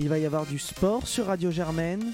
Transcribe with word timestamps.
Il 0.00 0.08
va 0.08 0.18
y 0.18 0.26
avoir 0.26 0.46
du 0.46 0.60
sport 0.60 1.08
sur 1.08 1.26
Radio 1.26 1.50
Germaine. 1.50 2.12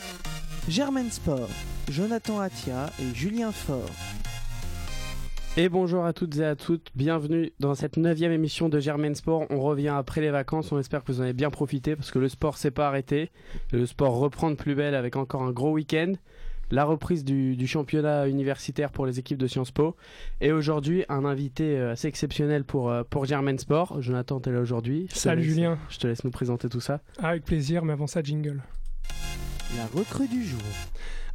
Germaine 0.70 1.10
Sport, 1.10 1.50
Jonathan 1.90 2.40
Atia 2.40 2.90
et 2.98 3.14
Julien 3.14 3.52
Faure. 3.52 3.90
Et 5.58 5.68
bonjour 5.68 6.06
à 6.06 6.14
toutes 6.14 6.38
et 6.38 6.44
à 6.46 6.56
toutes, 6.56 6.88
bienvenue 6.94 7.52
dans 7.60 7.74
cette 7.74 7.98
neuvième 7.98 8.32
émission 8.32 8.70
de 8.70 8.80
Germaine 8.80 9.14
Sport. 9.14 9.44
On 9.50 9.60
revient 9.60 9.88
après 9.88 10.22
les 10.22 10.30
vacances, 10.30 10.72
on 10.72 10.78
espère 10.78 11.04
que 11.04 11.12
vous 11.12 11.20
en 11.20 11.24
avez 11.24 11.34
bien 11.34 11.50
profité 11.50 11.94
parce 11.94 12.10
que 12.10 12.18
le 12.18 12.30
sport 12.30 12.56
s'est 12.56 12.70
pas 12.70 12.88
arrêté. 12.88 13.30
Le 13.70 13.84
sport 13.84 14.16
reprend 14.16 14.50
de 14.50 14.56
plus 14.56 14.74
belle 14.74 14.94
avec 14.94 15.16
encore 15.16 15.42
un 15.42 15.52
gros 15.52 15.72
week-end. 15.72 16.14
La 16.70 16.84
reprise 16.84 17.24
du, 17.24 17.66
championnat 17.66 18.28
universitaire 18.28 18.90
pour 18.90 19.06
les 19.06 19.18
équipes 19.18 19.38
de 19.38 19.46
Sciences 19.46 19.70
Po. 19.70 19.96
Et 20.40 20.52
aujourd'hui, 20.52 21.04
un 21.08 21.24
invité 21.24 21.78
euh, 21.78 21.92
assez 21.92 22.08
exceptionnel 22.08 22.64
pour, 22.64 22.90
euh, 22.90 23.02
pour 23.08 23.24
Germaine 23.24 23.58
Sport. 23.58 24.00
Jonathan, 24.02 24.40
tu 24.40 24.50
es 24.50 24.52
là 24.52 24.60
aujourd'hui. 24.60 25.06
Salut 25.10 25.42
Julien. 25.42 25.78
Je 25.88 25.98
te 25.98 26.06
laisse 26.06 26.24
nous 26.24 26.30
présenter 26.30 26.68
tout 26.68 26.80
ça. 26.80 27.00
Avec 27.18 27.44
plaisir, 27.44 27.84
mais 27.84 27.92
avant 27.92 28.06
ça, 28.06 28.22
jingle. 28.22 28.62
La 29.76 29.86
recrue 29.86 30.28
du 30.28 30.44
jour. 30.44 30.60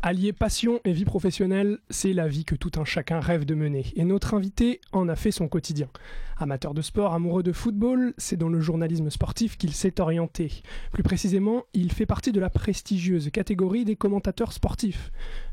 Allier 0.02 0.32
passion 0.32 0.80
et 0.86 0.94
vie 0.94 1.04
professionnelle, 1.04 1.78
c'est 1.90 2.14
la 2.14 2.30
vie 2.30 2.46
que 2.46 2.56
tout 2.56 2.72
un 2.80 2.86
chacun 2.86 3.20
rêve 3.20 3.44
de 3.44 3.54
mener. 3.54 3.86
Et 3.98 4.06
notre 4.06 4.34
invité 4.34 4.80
en 4.94 5.10
a 5.10 5.18
fait 5.18 5.32
son 5.32 5.50
quotidien. 5.50 5.90
Amateur 6.38 6.74
de 6.74 6.82
sport, 6.82 7.14
amoureux 7.14 7.44
de 7.44 7.52
football, 7.52 8.14
c'est 8.18 8.38
dans 8.38 8.48
le 8.48 8.62
journalisme 8.62 9.10
sportif 9.10 9.58
qu'il 9.58 9.74
s'est 9.74 10.00
orienté. 10.00 10.64
Plus 10.94 11.04
précisément, 11.04 11.64
il 11.74 11.92
fait 11.92 12.06
partie 12.06 12.32
de 12.32 12.40
la 12.40 12.50
prestigieuse 12.50 13.30
catégorie 13.30 13.84
des 13.84 13.98
commentateurs 13.98 14.54
sportifs. 14.54 15.12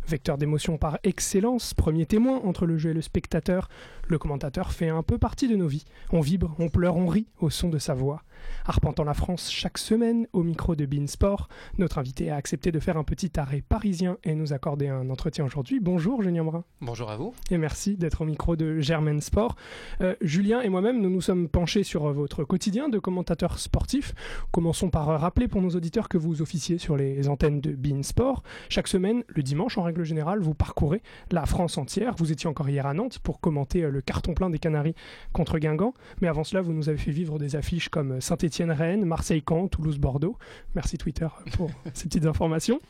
Vecteur 0.09 0.39
d'émotion 0.39 0.79
par 0.79 1.01
excellence, 1.03 1.75
premier 1.75 2.07
témoin 2.07 2.41
entre 2.45 2.65
le 2.65 2.79
jeu 2.79 2.91
et 2.91 2.95
le 2.95 3.03
spectateur, 3.03 3.69
le 4.07 4.19
commentateur 4.19 4.71
fait 4.71 4.89
un 4.89 5.03
peu 5.03 5.19
partie 5.19 5.49
de 5.49 5.57
nos 5.57 5.67
vies. 5.67 5.85
On 6.13 6.21
vibre, 6.21 6.55
on 6.61 6.69
pleure, 6.69 6.97
on 6.97 7.09
rit 7.09 7.27
au 7.41 7.51
son 7.51 7.69
de 7.71 7.79
sa 7.79 7.95
voix. 7.95 8.23
Arpentant 8.67 9.03
la 9.03 9.15
France 9.15 9.51
chaque 9.51 9.79
semaine 9.79 10.29
au 10.33 10.45
micro 10.45 10.77
de 10.77 10.87
Beansport, 10.87 11.49
notre 11.79 11.99
invité 11.99 12.31
a 12.31 12.37
accepté 12.37 12.71
de 12.71 12.79
faire 12.79 12.97
un 12.97 13.03
petit 13.03 13.33
arrêt 13.41 13.63
parisien 13.69 14.19
et 14.23 14.37
nous 14.37 14.53
accorder 14.53 14.87
un 14.87 15.11
entretien 15.11 15.45
aujourd'hui. 15.45 15.81
Bonjour 15.81 16.23
Julien 16.23 16.45
Brun. 16.45 16.63
Bonjour 16.81 17.11
à 17.11 17.17
vous. 17.17 17.35
Et 17.51 17.59
merci 17.59 17.97
d'être 17.97 18.21
au 18.21 18.25
micro 18.25 18.55
de 18.55 18.79
Germain 18.79 19.21
Sport. 19.21 19.57
Euh, 20.03 20.15
Julien 20.21 20.61
et 20.61 20.69
moi-même, 20.69 21.01
nous 21.01 21.11
nous 21.11 21.21
sommes 21.21 21.49
penchés 21.49 21.83
sur 21.83 22.13
votre 22.13 22.45
quotidien 22.45 22.89
de 22.89 23.01
commentateur 23.01 23.59
sportif. 23.59 24.15
Commençons 24.53 24.91
par 24.91 25.07
rappeler 25.07 25.49
pour 25.49 25.63
nos 25.63 25.71
auditeurs 25.71 26.09
que 26.09 26.19
vous 26.19 26.43
officiez 26.43 26.79
sur 26.79 26.97
les 26.97 27.29
antennes 27.29 27.61
de 27.61 27.73
Beansport. 27.73 28.45
Chaque 28.69 28.89
semaine, 28.89 29.25
le 29.29 29.43
dimanche 29.43 29.79
en 29.79 29.83
règle 29.83 29.96
générale, 30.05 30.41
vous 30.41 30.55
parcourez 30.55 31.03
la 31.31 31.47
France 31.47 31.79
entière. 31.79 32.15
Vous 32.19 32.33
étiez 32.33 32.49
encore 32.49 32.69
hier 32.69 32.87
à 32.87 32.95
Nantes 32.95 33.19
pour 33.19 33.41
commenter 33.41 33.83
euh, 33.83 33.91
le 33.91 34.01
carton 34.01 34.35
plein 34.35 34.51
des 34.51 34.59
Canaries 34.59 34.95
contre 35.33 35.59
Guingamp. 35.59 35.95
Mais 36.21 36.29
avant 36.29 36.45
cela, 36.45 36.61
vous 36.61 36.73
nous 36.73 36.89
avez 36.89 36.99
fait 36.99 37.11
vivre 37.11 37.39
des 37.39 37.57
affiches 37.57 37.89
comme 37.89 38.21
Saint-Étienne-Rennes, 38.21 39.05
Marseille-Caen, 39.05 39.69
Toulouse-Bordeaux. 39.69 40.37
Merci 40.75 40.99
Twitter 40.99 41.29
pour 41.57 41.71
ces 41.95 42.05
petites 42.05 42.27
informations. 42.27 42.81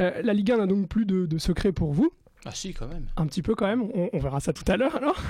Euh, 0.00 0.20
la 0.22 0.32
Ligue 0.32 0.52
1 0.52 0.58
n'a 0.58 0.66
donc 0.66 0.88
plus 0.88 1.06
de, 1.06 1.26
de 1.26 1.38
secret 1.38 1.72
pour 1.72 1.92
vous. 1.92 2.12
Ah 2.44 2.50
si, 2.52 2.74
quand 2.74 2.88
même. 2.88 3.06
Un 3.16 3.26
petit 3.26 3.40
peu 3.40 3.54
quand 3.54 3.66
même, 3.66 3.84
on, 4.12 4.18
verra 4.18 4.40
ça 4.40 4.52
tout 4.52 4.64
à 4.66 4.76
l'heure 4.76 4.96
alors. 4.96 5.20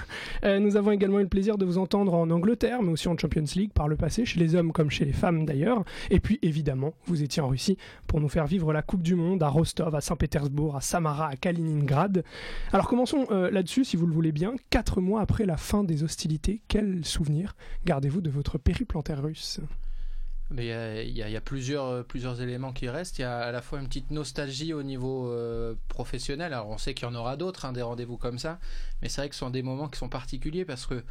Euh, 0.44 0.58
nous 0.58 0.76
avons 0.76 0.92
également 0.92 1.18
eu 1.18 1.24
le 1.24 1.28
plaisir 1.28 1.58
de 1.58 1.66
vous 1.66 1.76
entendre 1.76 2.14
en 2.14 2.30
Angleterre, 2.30 2.82
mais 2.82 2.90
aussi 2.90 3.08
en 3.08 3.18
Champions 3.18 3.44
League 3.54 3.72
par 3.72 3.86
le 3.86 3.96
passé, 3.96 4.24
chez 4.24 4.40
les 4.40 4.54
hommes 4.54 4.72
comme 4.72 4.90
chez 4.90 5.04
les 5.04 5.12
femmes 5.12 5.44
d'ailleurs. 5.44 5.84
Et 6.10 6.20
puis 6.20 6.38
évidemment, 6.40 6.94
vous 7.04 7.22
étiez 7.22 7.42
en 7.42 7.48
Russie 7.48 7.76
pour 8.06 8.20
nous 8.20 8.28
faire 8.28 8.46
vivre 8.46 8.72
la 8.72 8.80
Coupe 8.80 9.02
du 9.02 9.14
Monde 9.14 9.42
à 9.42 9.48
Rostov, 9.48 9.94
à 9.94 10.00
Saint-Pétersbourg, 10.00 10.76
à 10.76 10.80
Samara, 10.80 11.28
à 11.28 11.36
Kaliningrad. 11.36 12.24
Alors 12.72 12.88
commençons 12.88 13.26
euh, 13.30 13.50
là-dessus, 13.50 13.84
si 13.84 13.96
vous 13.96 14.06
le 14.06 14.14
voulez 14.14 14.32
bien. 14.32 14.54
Quatre 14.70 15.02
mois 15.02 15.20
après 15.20 15.44
la 15.44 15.58
fin 15.58 15.84
des 15.84 16.04
hostilités, 16.04 16.62
quel 16.68 17.04
souvenir 17.04 17.54
gardez-vous 17.84 18.22
de 18.22 18.30
votre 18.30 18.56
périple 18.56 18.96
en 18.96 19.02
russe? 19.20 19.60
Mais 20.52 21.06
il 21.06 21.16
y, 21.16 21.36
a, 21.36 21.40
plusieurs, 21.40 21.86
euh, 21.86 22.02
plusieurs 22.02 22.40
éléments 22.40 22.72
qui 22.72 22.88
restent. 22.88 23.18
Il 23.18 23.22
y 23.22 23.24
a 23.24 23.38
à 23.38 23.52
la 23.52 23.62
fois 23.62 23.80
une 23.80 23.86
petite 23.86 24.10
nostalgie 24.10 24.72
au 24.72 24.82
niveau 24.82 25.28
euh, 25.30 25.74
professionnel. 25.88 26.52
Alors 26.52 26.68
on 26.68 26.78
sait 26.78 26.94
qu'il 26.94 27.08
y 27.08 27.10
en 27.10 27.14
aura 27.14 27.36
d'autres, 27.36 27.64
hein, 27.64 27.72
des 27.72 27.82
rendez-vous 27.82 28.16
comme 28.16 28.38
ça. 28.38 28.58
Mais 29.00 29.08
c'est 29.08 29.20
vrai 29.20 29.28
que 29.28 29.34
ce 29.34 29.40
sont 29.40 29.50
des 29.50 29.62
moments 29.62 29.88
qui 29.88 29.98
sont 29.98 30.08
particuliers 30.08 30.64
parce 30.64 30.86
que 30.86 31.02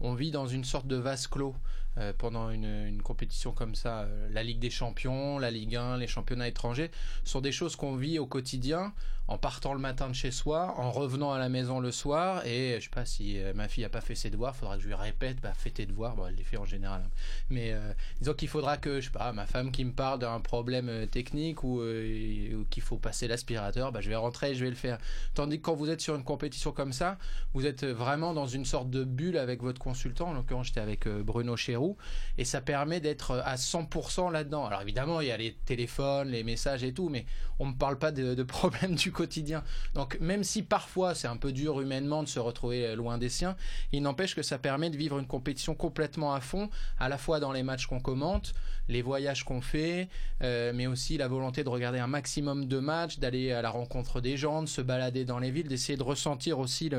on 0.00 0.14
vit 0.14 0.30
dans 0.30 0.46
une 0.46 0.64
sorte 0.64 0.86
de 0.86 0.96
vase 0.96 1.26
clos 1.26 1.54
euh, 1.96 2.12
pendant 2.16 2.50
une, 2.50 3.00
compétition 3.02 3.52
comme 3.52 3.74
ça. 3.74 4.06
la 4.30 4.42
Ligue 4.42 4.58
des 4.58 4.70
Champions, 4.70 5.38
la 5.38 5.50
Ligue 5.50 5.76
1, 5.76 5.96
les 5.96 6.06
championnats 6.06 6.48
étrangers 6.48 6.90
sont 7.24 7.40
des 7.40 7.52
choses 7.52 7.76
qu'on 7.76 7.96
vit 7.96 8.18
au 8.18 8.26
quotidien 8.26 8.92
en 9.28 9.38
partant 9.38 9.74
le 9.74 9.80
matin 9.80 10.08
de 10.08 10.14
chez 10.14 10.30
soi, 10.30 10.74
en 10.78 10.90
revenant 10.90 11.32
à 11.32 11.38
la 11.38 11.48
maison 11.48 11.80
le 11.80 11.92
soir. 11.92 12.44
Et 12.46 12.76
je 12.78 12.84
sais 12.84 12.90
pas 12.90 13.04
si 13.04 13.38
ma 13.54 13.68
fille 13.68 13.84
a 13.84 13.88
pas 13.88 14.00
fait 14.00 14.14
ses 14.14 14.30
devoirs, 14.30 14.56
faudra 14.56 14.76
que 14.76 14.82
je 14.82 14.88
lui 14.88 14.94
répète, 14.94 15.40
bah, 15.40 15.52
fais 15.54 15.70
tes 15.70 15.86
devoirs. 15.86 16.16
Bon, 16.16 16.26
elle 16.26 16.34
les 16.34 16.44
fait 16.44 16.56
en 16.56 16.64
général. 16.64 17.02
Hein. 17.04 17.10
Mais 17.50 17.74
disons 18.20 18.34
qu'il 18.34 18.48
faudra 18.48 18.76
que 18.76 19.00
je 19.00 19.06
sais 19.06 19.12
pas, 19.12 19.32
ma 19.32 19.46
femme 19.46 19.70
qui 19.70 19.84
me 19.84 19.92
parle 19.92 20.18
d'un 20.18 20.40
problème 20.40 20.88
euh, 20.88 21.06
technique 21.06 21.58
euh, 21.64 22.54
ou, 22.54 22.64
qu'il 22.64 22.82
faut 22.82 22.96
passer 22.96 23.28
l'aspirateur, 23.28 23.92
bah, 23.92 24.00
je 24.00 24.08
vais 24.08 24.16
rentrer 24.16 24.50
et 24.50 24.54
je 24.54 24.64
vais 24.64 24.70
le 24.70 24.76
faire. 24.76 24.98
Tandis 25.34 25.58
que 25.58 25.62
quand 25.62 25.74
vous 25.74 25.90
êtes 25.90 26.00
sur 26.00 26.14
une 26.14 26.24
compétition 26.24 26.72
comme 26.72 26.92
ça, 26.92 27.18
vous 27.54 27.66
êtes 27.66 27.84
vraiment 27.84 28.34
dans 28.34 28.46
une 28.46 28.64
sorte 28.64 28.90
de 28.90 29.04
bulle 29.04 29.38
avec 29.38 29.62
votre 29.62 29.80
consultant. 29.80 30.28
En 30.28 30.32
l'occurrence, 30.34 30.66
j'étais 30.68 30.80
avec 30.80 31.06
euh, 31.06 31.22
Bruno 31.22 31.56
Chéroux 31.56 31.96
et 32.36 32.44
ça 32.44 32.60
permet 32.60 33.00
d'être 33.00 33.42
à 33.44 33.56
100% 33.56 34.32
là-dedans. 34.32 34.66
Alors 34.66 34.82
évidemment, 34.82 35.20
il 35.20 35.28
y 35.28 35.32
a 35.32 35.36
les 35.36 35.54
téléphones, 35.54 36.28
les 36.28 36.44
messages 36.44 36.84
et 36.84 36.92
tout, 36.92 37.08
mais 37.08 37.26
on 37.58 37.66
me 37.66 37.74
parle 37.74 37.98
pas 37.98 38.12
de, 38.12 38.34
de 38.34 38.42
problèmes 38.42 38.94
du 38.94 39.12
quotidien. 39.18 39.64
Donc 39.94 40.16
même 40.20 40.44
si 40.44 40.62
parfois 40.62 41.16
c'est 41.16 41.28
un 41.28 41.36
peu 41.36 41.50
dur 41.50 41.80
humainement 41.80 42.22
de 42.22 42.28
se 42.28 42.38
retrouver 42.38 42.94
loin 42.94 43.18
des 43.18 43.28
siens, 43.28 43.56
il 43.92 44.02
n'empêche 44.02 44.36
que 44.36 44.42
ça 44.42 44.58
permet 44.58 44.90
de 44.90 44.96
vivre 44.96 45.18
une 45.18 45.26
compétition 45.26 45.74
complètement 45.74 46.32
à 46.34 46.40
fond, 46.40 46.70
à 47.00 47.08
la 47.08 47.18
fois 47.18 47.40
dans 47.40 47.52
les 47.52 47.64
matchs 47.64 47.86
qu'on 47.86 48.00
commente, 48.00 48.54
les 48.88 49.02
voyages 49.02 49.44
qu'on 49.44 49.60
fait, 49.60 50.08
euh, 50.42 50.72
mais 50.74 50.86
aussi 50.86 51.16
la 51.18 51.28
volonté 51.28 51.64
de 51.64 51.68
regarder 51.68 51.98
un 51.98 52.06
maximum 52.06 52.66
de 52.66 52.78
matchs, 52.78 53.18
d'aller 53.18 53.52
à 53.52 53.62
la 53.62 53.70
rencontre 53.70 54.20
des 54.20 54.36
gens, 54.36 54.62
de 54.62 54.68
se 54.68 54.80
balader 54.80 55.24
dans 55.24 55.38
les 55.38 55.50
villes, 55.50 55.68
d'essayer 55.68 55.98
de 55.98 56.02
ressentir 56.02 56.58
aussi 56.58 56.90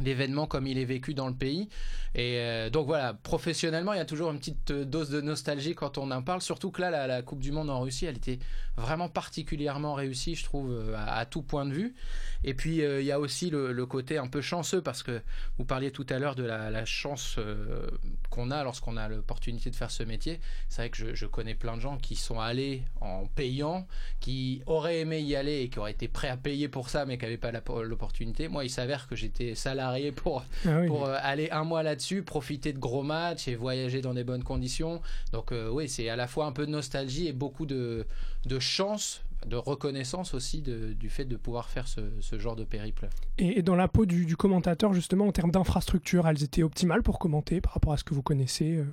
l'événement 0.00 0.46
comme 0.46 0.66
il 0.66 0.78
est 0.78 0.84
vécu 0.84 1.14
dans 1.14 1.28
le 1.28 1.34
pays. 1.34 1.68
Et 2.14 2.38
euh, 2.38 2.70
donc 2.70 2.86
voilà, 2.86 3.14
professionnellement, 3.14 3.92
il 3.92 3.98
y 3.98 4.00
a 4.00 4.06
toujours 4.06 4.30
une 4.30 4.38
petite 4.38 4.70
euh, 4.70 4.84
dose 4.84 5.10
de 5.10 5.20
nostalgie 5.20 5.74
quand 5.74 5.98
on 5.98 6.10
en 6.10 6.22
parle, 6.22 6.40
surtout 6.40 6.70
que 6.70 6.80
là, 6.80 7.06
la, 7.06 7.22
Coupe 7.22 7.40
du 7.40 7.52
Monde 7.52 7.70
en 7.70 7.80
Russie, 7.80 8.06
elle 8.06 8.16
était 8.16 8.38
vraiment 8.76 9.08
particulièrement 9.08 9.94
réussie, 9.94 10.34
je 10.34 10.44
trouve, 10.44 10.70
euh, 10.70 10.94
à, 10.96 11.24
tout 11.26 11.42
point 11.42 11.66
de 11.66 11.72
vue. 11.72 11.94
Et 12.44 12.54
puis, 12.54 12.76
il 12.76 13.04
y 13.04 13.12
a 13.12 13.18
aussi 13.18 13.50
le, 13.50 13.86
côté 13.86 14.18
un 14.18 14.26
peu 14.26 14.40
chanceux, 14.40 14.82
parce 14.82 15.02
que 15.02 15.20
vous 15.58 15.64
parliez 15.64 15.90
tout 15.90 16.06
à 16.10 16.18
l'heure 16.18 16.34
de 16.34 16.44
la, 16.44 16.84
chance 16.84 17.38
qu'on 18.30 18.50
a 18.50 18.62
lorsqu'on 18.62 18.96
a 18.96 19.08
l'opportunité 19.08 19.70
de 19.70 19.76
faire 19.76 19.90
ce 19.90 20.02
métier. 20.02 20.40
C'est 20.68 20.82
vrai 20.82 20.90
que 20.90 21.14
je, 21.14 21.26
connais 21.26 21.54
plein 21.54 21.76
de 21.76 21.80
gens 21.80 21.96
qui 21.96 22.14
sont 22.14 22.38
allés 22.38 22.82
en 23.00 23.26
payant, 23.26 23.86
qui 24.20 24.62
auraient 24.66 25.00
aimé 25.00 25.20
y 25.20 25.34
aller 25.34 25.62
et 25.62 25.68
qui 25.68 25.78
auraient 25.78 25.92
été 25.92 26.08
prêts 26.08 26.28
à 26.28 26.36
payer 26.36 26.68
pour 26.68 26.88
ça, 26.88 27.06
mais 27.06 27.18
qui 27.18 27.24
n'avaient 27.24 27.36
pas 27.36 27.52
l'opportunité. 27.82 28.48
Moi, 28.48 28.64
il 28.64 28.70
s'avère 28.70 29.08
que 29.08 29.16
j'étais 29.16 29.54
salarié 29.54 30.12
pour, 30.12 30.44
ah 30.66 30.80
pour 30.86 31.06
euh, 31.06 31.16
aller 31.20 31.50
un 31.50 31.64
mois 31.64 31.82
là-dessus, 31.82 32.22
profiter 32.22 32.72
de 32.72 32.78
gros 32.78 33.02
matchs 33.02 33.48
et 33.48 33.54
voyager 33.54 34.00
dans 34.00 34.14
des 34.14 34.24
bonnes 34.24 34.44
conditions. 34.44 35.00
Donc 35.32 35.52
euh, 35.52 35.68
oui, 35.68 35.88
c'est 35.88 36.08
à 36.08 36.16
la 36.16 36.26
fois 36.26 36.46
un 36.46 36.52
peu 36.52 36.66
de 36.66 36.70
nostalgie 36.70 37.26
et 37.26 37.32
beaucoup 37.32 37.66
de, 37.66 38.06
de 38.46 38.58
chance 38.58 39.22
de 39.46 39.56
reconnaissance 39.56 40.34
aussi 40.34 40.62
du 40.62 41.10
fait 41.10 41.24
de 41.24 41.36
pouvoir 41.36 41.68
faire 41.68 41.86
ce, 41.86 42.38
genre 42.38 42.56
de 42.56 42.64
périple. 42.64 43.08
Et, 43.38 43.62
dans 43.62 43.76
la 43.76 43.88
peau 43.88 44.06
du, 44.06 44.36
commentateur, 44.36 44.92
justement, 44.92 45.26
en 45.26 45.32
termes 45.32 45.50
d'infrastructure, 45.50 46.26
elles 46.26 46.42
étaient 46.42 46.62
optimales 46.62 47.02
pour 47.02 47.18
commenter 47.18 47.60
par 47.60 47.74
rapport 47.74 47.92
à 47.92 47.96
ce 47.96 48.04
que 48.04 48.14
vous 48.14 48.22
connaissez 48.22 48.76
euh? 48.76 48.86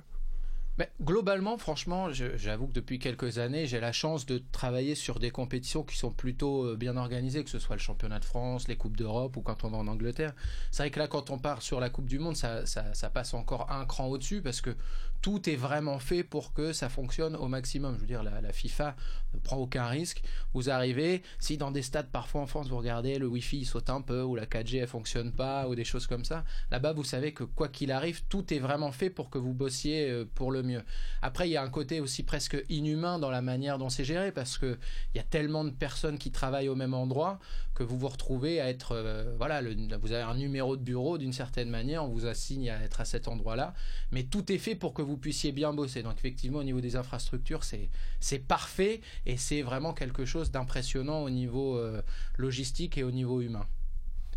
Mais 0.76 0.90
globalement, 1.00 1.56
franchement, 1.56 2.08
j'avoue 2.10 2.66
que 2.66 2.72
depuis 2.72 2.98
quelques 2.98 3.38
années, 3.38 3.64
j'ai 3.66 3.78
la 3.78 3.92
chance 3.92 4.26
de 4.26 4.42
travailler 4.50 4.96
sur 4.96 5.20
des 5.20 5.30
compétitions 5.30 5.84
qui 5.84 5.96
sont 5.96 6.10
plutôt 6.10 6.64
euh, 6.64 6.76
bien 6.76 6.96
organisées, 6.96 7.44
que 7.44 7.50
ce 7.50 7.60
soit 7.60 7.76
le 7.76 7.80
championnat 7.80 8.18
de 8.18 8.24
France, 8.24 8.66
les 8.66 8.74
Coupes 8.74 8.96
d'Europe 8.96 9.36
ou 9.36 9.40
quand 9.40 9.62
on 9.62 9.70
va 9.70 9.78
en 9.78 9.86
Angleterre. 9.86 10.34
C'est 10.72 10.82
vrai 10.82 10.90
que 10.90 10.98
là, 10.98 11.06
quand 11.06 11.30
on 11.30 11.38
part 11.38 11.62
sur 11.62 11.78
la 11.78 11.90
Coupe 11.90 12.08
du 12.08 12.18
Monde, 12.18 12.36
ça, 12.36 12.66
ça, 12.66 13.10
passe 13.10 13.34
encore 13.34 13.70
un 13.70 13.86
cran 13.86 14.06
au-dessus 14.06 14.42
parce 14.42 14.60
que 14.60 14.74
tout 15.24 15.48
est 15.48 15.56
vraiment 15.56 15.98
fait 15.98 16.22
pour 16.22 16.52
que 16.52 16.74
ça 16.74 16.90
fonctionne 16.90 17.34
au 17.34 17.48
maximum. 17.48 17.94
Je 17.94 18.00
veux 18.02 18.06
dire, 18.06 18.22
la, 18.22 18.52
FIFA 18.52 18.94
ne 19.32 19.38
prend 19.38 19.56
aucun 19.56 19.86
risque. 19.86 20.22
Vous 20.52 20.68
arrivez, 20.68 21.22
si 21.38 21.56
dans 21.56 21.70
des 21.70 21.80
stades 21.80 22.10
parfois 22.10 22.42
en 22.42 22.46
France, 22.46 22.68
vous 22.68 22.76
regardez, 22.76 23.18
le 23.18 23.26
Wi-Fi 23.26 23.64
saute 23.64 23.88
un 23.88 24.02
peu 24.02 24.20
ou 24.20 24.36
la 24.36 24.44
4G 24.44 24.82
ne 24.82 24.86
fonctionne 24.86 25.32
pas 25.32 25.66
ou 25.66 25.74
des 25.74 25.84
choses 25.84 26.06
comme 26.06 26.26
ça, 26.26 26.44
là-bas, 26.70 26.92
vous 26.92 27.04
savez 27.04 27.32
que 27.32 27.42
quoi 27.42 27.68
qu'il 27.68 27.90
arrive, 27.90 28.24
tout 28.28 28.52
est 28.52 28.58
vraiment 28.58 28.92
fait 28.92 29.08
pour 29.08 29.30
que 29.30 29.38
vous 29.38 29.54
bossiez 29.54 30.10
euh, 30.10 30.26
pour 30.34 30.52
le 30.52 30.62
mieux. 30.62 30.82
Après, 31.22 31.48
il 31.48 31.52
y 31.52 31.56
a 31.56 31.62
un 31.62 31.70
côté 31.70 32.00
aussi 32.00 32.22
presque 32.22 32.62
inhumain 32.68 33.18
dans 33.18 33.30
la 33.30 33.40
manière 33.40 33.78
dont 33.78 33.88
c'est 33.88 34.04
géré 34.04 34.30
parce 34.30 34.58
que 34.58 34.76
il 35.14 35.16
y 35.16 35.20
a 35.22 35.24
tellement 35.24 35.64
de 35.64 35.70
personnes 35.70 36.18
qui 36.18 36.32
travaillent 36.32 36.68
au 36.68 36.76
même 36.76 36.92
endroit 36.92 37.38
que 37.74 37.82
vous 37.82 37.98
vous 37.98 38.08
retrouvez 38.08 38.60
à 38.60 38.68
être, 38.68 38.92
euh, 38.92 39.34
voilà, 39.38 39.62
vous 39.62 40.12
avez 40.12 40.22
un 40.22 40.36
numéro 40.36 40.76
de 40.76 40.82
bureau 40.82 41.16
d'une 41.16 41.32
certaine 41.32 41.70
manière, 41.70 42.04
on 42.04 42.08
vous 42.08 42.26
assigne 42.26 42.68
à 42.68 42.82
être 42.82 43.00
à 43.00 43.06
cet 43.06 43.26
endroit-là, 43.26 43.72
mais 44.12 44.24
tout 44.24 44.52
est 44.52 44.58
fait 44.58 44.74
pour 44.74 44.92
que 44.92 45.00
vous 45.02 45.13
puissiez 45.16 45.52
bien 45.52 45.72
bosser. 45.72 46.02
Donc 46.02 46.14
effectivement, 46.18 46.58
au 46.58 46.64
niveau 46.64 46.80
des 46.80 46.96
infrastructures, 46.96 47.64
c'est 47.64 47.88
c'est 48.20 48.38
parfait 48.38 49.00
et 49.26 49.36
c'est 49.36 49.62
vraiment 49.62 49.92
quelque 49.92 50.24
chose 50.24 50.50
d'impressionnant 50.50 51.22
au 51.22 51.30
niveau 51.30 51.76
euh, 51.76 52.02
logistique 52.36 52.98
et 52.98 53.04
au 53.04 53.10
niveau 53.10 53.40
humain. 53.40 53.66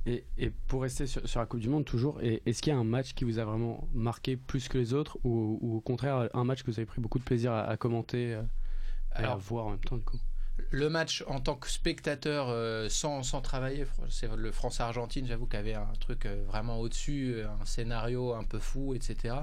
Et, 0.06 0.24
pour 0.68 0.84
rester 0.84 1.06
sur, 1.06 1.22
la 1.36 1.46
Coupe 1.46 1.60
du 1.60 1.68
Monde 1.68 1.84
toujours, 1.84 2.22
est-ce 2.22 2.62
qu'il 2.62 2.72
y 2.72 2.76
a 2.76 2.80
un 2.80 2.86
match 2.86 3.14
qui 3.14 3.26
vous 3.26 3.40
a 3.40 3.44
vraiment 3.44 3.90
marqué 3.94 4.38
plus 4.38 4.70
que 4.70 4.78
les 4.78 4.94
autres 4.94 5.18
ou, 5.26 5.60
au 5.62 5.82
contraire 5.82 6.30
un 6.34 6.44
match 6.46 6.64
que 6.64 6.72
vous 6.72 6.80
avez 6.80 6.86
pris 6.86 7.02
beaucoup 7.02 7.20
de 7.20 7.26
plaisir 7.26 7.52
à, 7.52 7.76
commenter 7.76 8.36
euh 8.36 8.42
Et 9.20 9.26
à 9.26 9.36
voir 9.36 9.66
en 9.66 9.72
même 9.72 9.82
temps, 9.82 9.98
du 9.98 10.04
coup? 10.04 10.18
le 10.72 10.90
match 10.90 11.24
en 11.28 11.40
tant 11.40 11.56
que 11.56 11.70
spectateur 11.70 12.48
euh, 12.50 12.90
sans, 12.90 13.24
sans 13.24 13.42
travailler, 13.42 13.86
c'est 14.10 14.34
le 14.36 14.52
France-Argentine, 14.52 15.26
j'avoue 15.28 15.46
qu'il 15.46 15.58
y 15.58 15.62
avait 15.62 15.74
un 15.76 15.94
truc 16.00 16.26
euh, 16.26 16.44
vraiment 16.48 16.80
au-dessus, 16.80 17.42
un 17.62 17.66
scénario 17.66 18.34
un 18.34 18.44
peu 18.44 18.60
fou, 18.60 18.94
etc. 18.94 19.36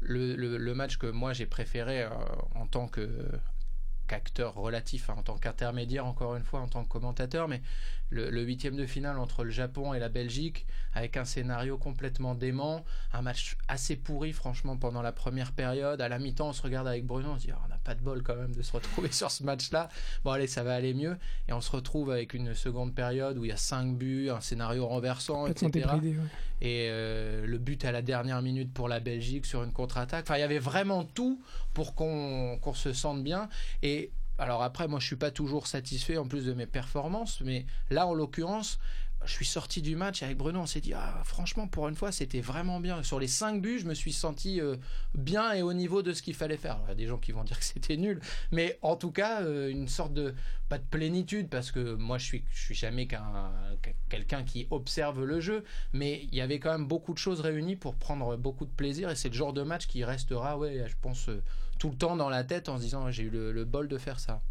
Le, 0.00 0.74
match 0.74 0.98
que 0.98 1.06
moi 1.06 1.32
j'ai 1.32 1.46
préféré 1.46 2.02
euh, 2.02 2.10
en 2.54 2.66
tant 2.66 2.88
qu'acteur 2.88 4.54
relatif, 4.54 5.10
hein, 5.10 5.16
en 5.18 5.22
tant 5.22 5.36
qu'intermédiaire 5.36 6.06
encore 6.06 6.36
une 6.36 6.44
fois, 6.44 6.60
en 6.60 6.68
tant 6.68 6.84
que 6.84 6.88
commentateur, 6.88 7.48
mais 7.48 7.62
le, 8.10 8.42
huitième 8.42 8.76
de 8.76 8.86
finale 8.86 9.18
entre 9.18 9.44
le 9.44 9.50
Japon 9.50 9.94
et 9.94 9.98
la 9.98 10.08
Belgique, 10.08 10.66
avec 10.94 11.16
un 11.16 11.24
scénario 11.24 11.76
complètement 11.76 12.34
dément, 12.34 12.84
un 13.12 13.22
match 13.22 13.56
assez 13.68 13.96
pourri 13.96 14.32
franchement 14.32 14.76
pendant 14.76 15.02
la 15.02 15.12
première 15.12 15.52
période. 15.52 16.00
À 16.00 16.08
la 16.08 16.18
mi-temps, 16.18 16.48
on 16.48 16.52
se 16.52 16.62
regarde 16.62 16.86
avec 16.86 17.04
Bruno, 17.04 17.30
on 17.30 17.38
se 17.38 17.46
dit 17.46 17.52
Ah, 17.52 17.60
on 17.64 17.68
n'a 17.68 17.78
pas 17.78 17.94
de 17.94 18.00
bol 18.00 18.22
quand 18.22 18.36
même 18.36 18.54
de 18.54 18.62
se 18.62 18.72
retrouver 18.72 19.10
sur 19.12 19.30
ce 19.30 19.42
match-là. 19.42 19.88
Bon 20.24 20.30
allez, 20.30 20.46
ça 20.46 20.62
va 20.62 20.74
aller 20.74 20.94
mieux. 20.94 21.16
Et 21.48 21.52
on 21.52 21.60
se 21.60 21.70
retrouve 21.70 22.10
avec 22.10 22.34
une 22.34 22.54
seconde 22.54 22.94
période 22.94 23.38
où 23.38 23.44
il 23.44 23.48
y 23.48 23.52
a 23.52 23.56
cinq 23.56 23.96
buts, 23.96 24.30
un 24.30 24.40
scénario 24.40 24.86
renversant, 24.86 25.46
etc. 25.46 25.70
débridé. 25.70 26.10
ouais. 26.10 26.24
Et 26.62 26.88
euh, 26.90 27.46
le 27.46 27.58
but 27.58 27.84
à 27.84 27.92
la 27.92 28.00
dernière 28.00 28.40
minute 28.40 28.72
pour 28.72 28.88
la 28.88 28.98
Belgique 29.00 29.44
sur 29.44 29.62
une 29.62 29.72
contre-attaque. 29.72 30.24
Enfin, 30.24 30.38
il 30.38 30.40
y 30.40 30.44
avait 30.44 30.58
vraiment 30.58 31.04
tout 31.04 31.42
pour 31.74 31.94
qu'on 31.94 32.58
qu'on 32.62 32.72
se 32.72 32.92
sente 32.94 33.22
bien. 33.22 33.48
Et 33.82 34.10
alors 34.38 34.62
après, 34.62 34.88
moi, 34.88 35.00
je 35.00 35.06
suis 35.06 35.16
pas 35.16 35.30
toujours 35.30 35.66
satisfait 35.66 36.16
en 36.18 36.26
plus 36.26 36.44
de 36.44 36.52
mes 36.52 36.66
performances, 36.66 37.40
mais 37.40 37.66
là, 37.90 38.06
en 38.06 38.14
l'occurrence, 38.14 38.78
je 39.24 39.32
suis 39.32 39.46
sorti 39.46 39.82
du 39.82 39.96
match 39.96 40.22
avec 40.22 40.36
Bruno. 40.36 40.60
On 40.60 40.66
s'est 40.66 40.80
dit, 40.82 40.92
ah, 40.94 41.22
franchement, 41.24 41.66
pour 41.66 41.88
une 41.88 41.96
fois, 41.96 42.12
c'était 42.12 42.42
vraiment 42.42 42.78
bien. 42.80 43.02
Sur 43.02 43.18
les 43.18 43.26
cinq 43.26 43.60
buts, 43.62 43.78
je 43.80 43.86
me 43.86 43.94
suis 43.94 44.12
senti 44.12 44.60
euh, 44.60 44.76
bien 45.14 45.52
et 45.52 45.62
au 45.62 45.72
niveau 45.72 46.02
de 46.02 46.12
ce 46.12 46.22
qu'il 46.22 46.34
fallait 46.34 46.58
faire. 46.58 46.78
Il 46.84 46.88
y 46.88 46.92
a 46.92 46.94
des 46.94 47.06
gens 47.06 47.16
qui 47.18 47.32
vont 47.32 47.42
dire 47.42 47.58
que 47.58 47.64
c'était 47.64 47.96
nul, 47.96 48.20
mais 48.52 48.78
en 48.82 48.94
tout 48.94 49.10
cas, 49.10 49.42
euh, 49.42 49.68
une 49.70 49.88
sorte 49.88 50.12
de 50.12 50.34
pas 50.68 50.78
de 50.78 50.84
plénitude 50.84 51.48
parce 51.48 51.72
que 51.72 51.94
moi, 51.94 52.18
je 52.18 52.24
suis, 52.26 52.44
je 52.52 52.60
suis 52.60 52.74
jamais 52.74 53.06
qu'un 53.06 53.50
qu'un- 53.82 53.92
quelqu'un 54.10 54.44
qui 54.44 54.66
observe 54.70 55.24
le 55.24 55.40
jeu, 55.40 55.64
mais 55.92 56.28
il 56.30 56.34
y 56.34 56.40
avait 56.40 56.58
quand 56.60 56.72
même 56.72 56.86
beaucoup 56.86 57.12
de 57.14 57.18
choses 57.18 57.40
réunies 57.40 57.76
pour 57.76 57.94
prendre 57.96 58.36
beaucoup 58.36 58.66
de 58.66 58.70
plaisir 58.70 59.10
et 59.10 59.16
c'est 59.16 59.28
le 59.28 59.34
genre 59.34 59.52
de 59.54 59.62
match 59.62 59.86
qui 59.86 60.04
restera, 60.04 60.58
ouais, 60.58 60.84
je 60.86 60.94
pense, 61.00 61.28
euh, 61.30 61.42
tout 61.78 61.90
le 61.90 61.96
temps 61.96 62.16
dans 62.16 62.28
la 62.28 62.44
tête 62.44 62.68
en 62.68 62.76
se 62.76 62.82
disant 62.82 63.10
j'ai 63.10 63.24
eu 63.24 63.30
le, 63.30 63.64
bol 63.64 63.88
de 63.88 63.98
faire 63.98 64.18
ça. 64.18 64.42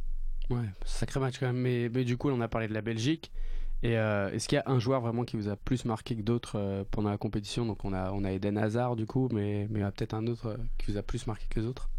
Ouais, 0.49 0.65
sacré 0.85 1.19
match 1.19 1.39
quand 1.39 1.47
même. 1.47 1.57
Mais, 1.57 1.89
mais 1.89 2.03
du 2.03 2.17
coup, 2.17 2.29
on 2.29 2.41
a 2.41 2.47
parlé 2.47 2.67
de 2.67 2.73
la 2.73 2.81
Belgique. 2.81 3.31
Et 3.83 3.97
euh, 3.97 4.31
est-ce 4.31 4.47
qu'il 4.47 4.55
y 4.55 4.59
a 4.59 4.63
un 4.65 4.79
joueur 4.79 5.01
vraiment 5.01 5.25
qui 5.25 5.35
vous 5.35 5.49
a 5.49 5.55
plus 5.55 5.85
marqué 5.85 6.15
que 6.15 6.21
d'autres 6.21 6.57
euh, 6.57 6.83
pendant 6.89 7.09
la 7.09 7.17
compétition? 7.17 7.65
Donc 7.65 7.83
on 7.85 7.93
a, 7.93 8.11
on 8.11 8.23
a 8.23 8.31
Eden 8.31 8.57
Hazard 8.57 8.95
du 8.95 9.05
coup, 9.05 9.29
mais, 9.31 9.67
mais 9.69 9.83
a 9.83 9.91
peut-être 9.91 10.13
un 10.13 10.27
autre 10.27 10.47
euh, 10.47 10.57
qui 10.77 10.91
vous 10.91 10.97
a 10.97 11.03
plus 11.03 11.27
marqué 11.27 11.45
que 11.49 11.59
les 11.59 11.65
autres 11.65 11.89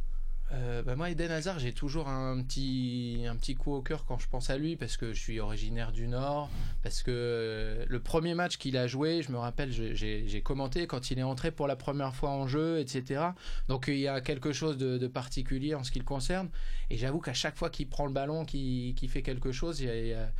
Euh, 0.53 0.83
bah, 0.83 0.95
moi, 0.95 1.11
Eden 1.11 1.31
Hazard, 1.33 1.59
j'ai 1.59 1.73
toujours 1.73 2.09
un 2.09 2.41
petit, 2.43 3.25
un 3.29 3.35
petit 3.37 3.57
coup 3.57 3.73
au 3.73 3.83
cœur 3.83 4.05
quand 4.05 4.19
je 4.19 4.29
pense 4.29 4.49
à 4.49 4.57
lui 4.57 4.77
parce 4.77 4.97
que 4.97 5.13
je 5.13 5.21
suis 5.21 5.41
originaire 5.41 5.91
du 5.93 6.07
Nord. 6.07 6.49
Parce 6.83 7.03
que 7.03 7.11
euh, 7.11 7.85
le 7.89 8.01
premier 8.01 8.35
match 8.35 8.57
qu'il 8.57 8.77
a 8.77 8.87
joué, 8.87 9.23
je 9.23 9.33
me 9.33 9.39
rappelle, 9.39 9.73
j'ai 9.73 10.43
commenté 10.43 10.87
quand 10.87 11.11
il 11.11 11.19
est 11.19 11.25
entré 11.25 11.51
pour 11.51 11.67
la 11.67 11.77
première 11.77 12.15
fois 12.15 12.31
en 12.31 12.47
jeu, 12.47 12.79
etc. 12.79 13.31
Donc 13.69 13.87
il 13.89 13.99
y 13.99 14.09
a 14.09 14.21
quelque 14.21 14.53
chose 14.53 14.77
de, 14.77 15.07
particulier 15.09 15.75
en 15.75 15.83
ce 15.83 15.91
qui 15.91 15.99
le 15.99 16.05
concerne. 16.05 16.49
Et 16.91 16.97
j'avoue 16.97 17.21
qu'à 17.21 17.35
chaque 17.35 17.57
fois 17.57 17.71
qu'il 17.71 17.89
prend 17.89 18.07
le 18.07 18.13
ballon, 18.13 18.45
qu'il 18.45 19.09
fait 19.09 19.23
quelque 19.23 19.53
chose, 19.53 19.81
il 19.81 19.89
y 19.89 20.13
a- 20.13 20.31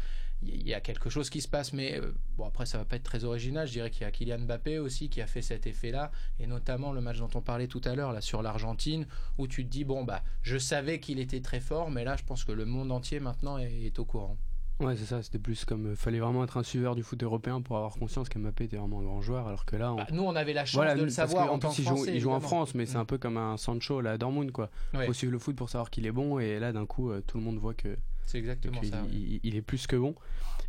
il 0.43 0.67
y 0.69 0.75
a 0.75 0.81
quelque 0.81 1.09
chose 1.11 1.31
qui 1.31 1.41
se 1.41 1.49
passe, 1.49 1.73
mais 1.73 1.99
euh, 1.99 2.13
bon 2.37 2.45
après 2.47 2.67
ça 2.67 2.79
va 2.79 2.85
pas 2.85 2.97
être 2.97 3.03
très 3.03 3.25
original. 3.25 3.67
Je 3.67 3.73
dirais 3.73 3.91
qu'il 3.91 4.03
y 4.03 4.05
a 4.05 4.11
Kylian 4.11 4.41
Mbappé 4.41 4.79
aussi 4.79 5.09
qui 5.09 5.21
a 5.23 5.27
fait 5.27 5.43
cet 5.43 5.67
effet-là, 5.67 6.11
et 6.39 6.47
notamment 6.47 6.93
le 6.93 7.01
match 7.01 7.19
dont 7.19 7.31
on 7.35 7.41
parlait 7.41 7.67
tout 7.69 7.81
à 7.85 7.95
l'heure 7.95 8.13
là 8.13 8.21
sur 8.21 8.43
l'Argentine, 8.43 9.07
où 9.39 9.47
tu 9.49 9.65
te 9.65 9.71
dis 9.71 9.85
bon 9.85 10.05
bah 10.05 10.23
je 10.43 10.59
savais 10.59 11.01
qu'il 11.01 11.19
était 11.21 11.41
très 11.41 11.61
fort, 11.61 11.91
mais 11.91 12.05
là 12.05 12.17
je 12.17 12.25
pense 12.25 12.45
que 12.45 12.53
le 12.53 12.65
monde 12.67 12.93
entier 12.93 13.19
maintenant 13.21 13.59
est, 13.59 13.73
est 13.87 13.99
au 13.99 14.05
courant. 14.05 14.37
Ouais, 14.79 14.95
c'est 14.95 15.07
ça, 15.07 15.23
c'était 15.23 15.39
plus 15.39 15.65
comme. 15.65 15.93
euh, 15.93 15.97
fallait 15.97 16.19
vraiment 16.21 16.45
être 16.45 16.59
un 16.59 16.63
suiveur 16.63 16.95
du 16.95 17.03
foot 17.03 17.23
européen 17.23 17.63
pour 17.63 17.79
avoir 17.79 17.95
conscience 17.95 18.29
qu'Mbappé 18.29 18.65
était 18.65 18.77
vraiment 18.77 19.01
un 19.01 19.05
grand 19.05 19.23
joueur, 19.23 19.47
alors 19.49 19.65
que 19.65 19.75
là. 19.75 19.95
On... 19.95 19.97
Bah, 19.97 20.07
nous 20.13 20.23
on 20.23 20.37
avait 20.37 20.53
la 20.53 20.67
chance 20.67 20.75
voilà, 20.75 20.95
de 20.95 21.03
le 21.03 21.09
savoir 21.09 21.51
en 21.51 21.59
tant 21.59 21.71
plus, 21.71 21.77
que 21.77 21.83
il 21.83 21.89
joue, 21.89 22.05
il 22.07 22.21
joue 22.21 22.31
en. 22.31 22.41
France, 22.41 22.75
mais 22.75 22.85
c'est 22.85 22.99
Mm. 22.99 23.01
un 23.01 23.05
peu 23.07 23.17
comme 23.17 23.39
un 23.39 23.57
Sancho 23.57 24.03
là, 24.03 24.13
à 24.13 24.19
Dortmund 24.19 24.53
quoi. 24.53 24.69
Ouais, 24.93 25.07
Faut 25.07 25.15
suivre 25.15 25.33
le 25.33 25.39
foot 25.39 25.57
pour 25.57 25.71
savoir 25.71 25.89
qu'il 25.89 26.05
est 26.05 26.13
bon, 26.13 26.39
et 26.41 26.59
là 26.59 26.73
d'un 26.75 26.85
coup, 26.85 27.11
euh, 27.11 27.23
tout 27.27 27.39
le 27.39 27.45
monde 27.45 27.57
voit 27.57 27.73
que. 27.73 27.97
C'est 28.27 28.39
exactement 28.39 28.83
ça. 28.83 29.03
ouais. 29.03 29.41
il, 29.43 29.57
est 29.57 29.63
plus 29.63 29.87
que 29.87 29.97
bon. 29.97 30.15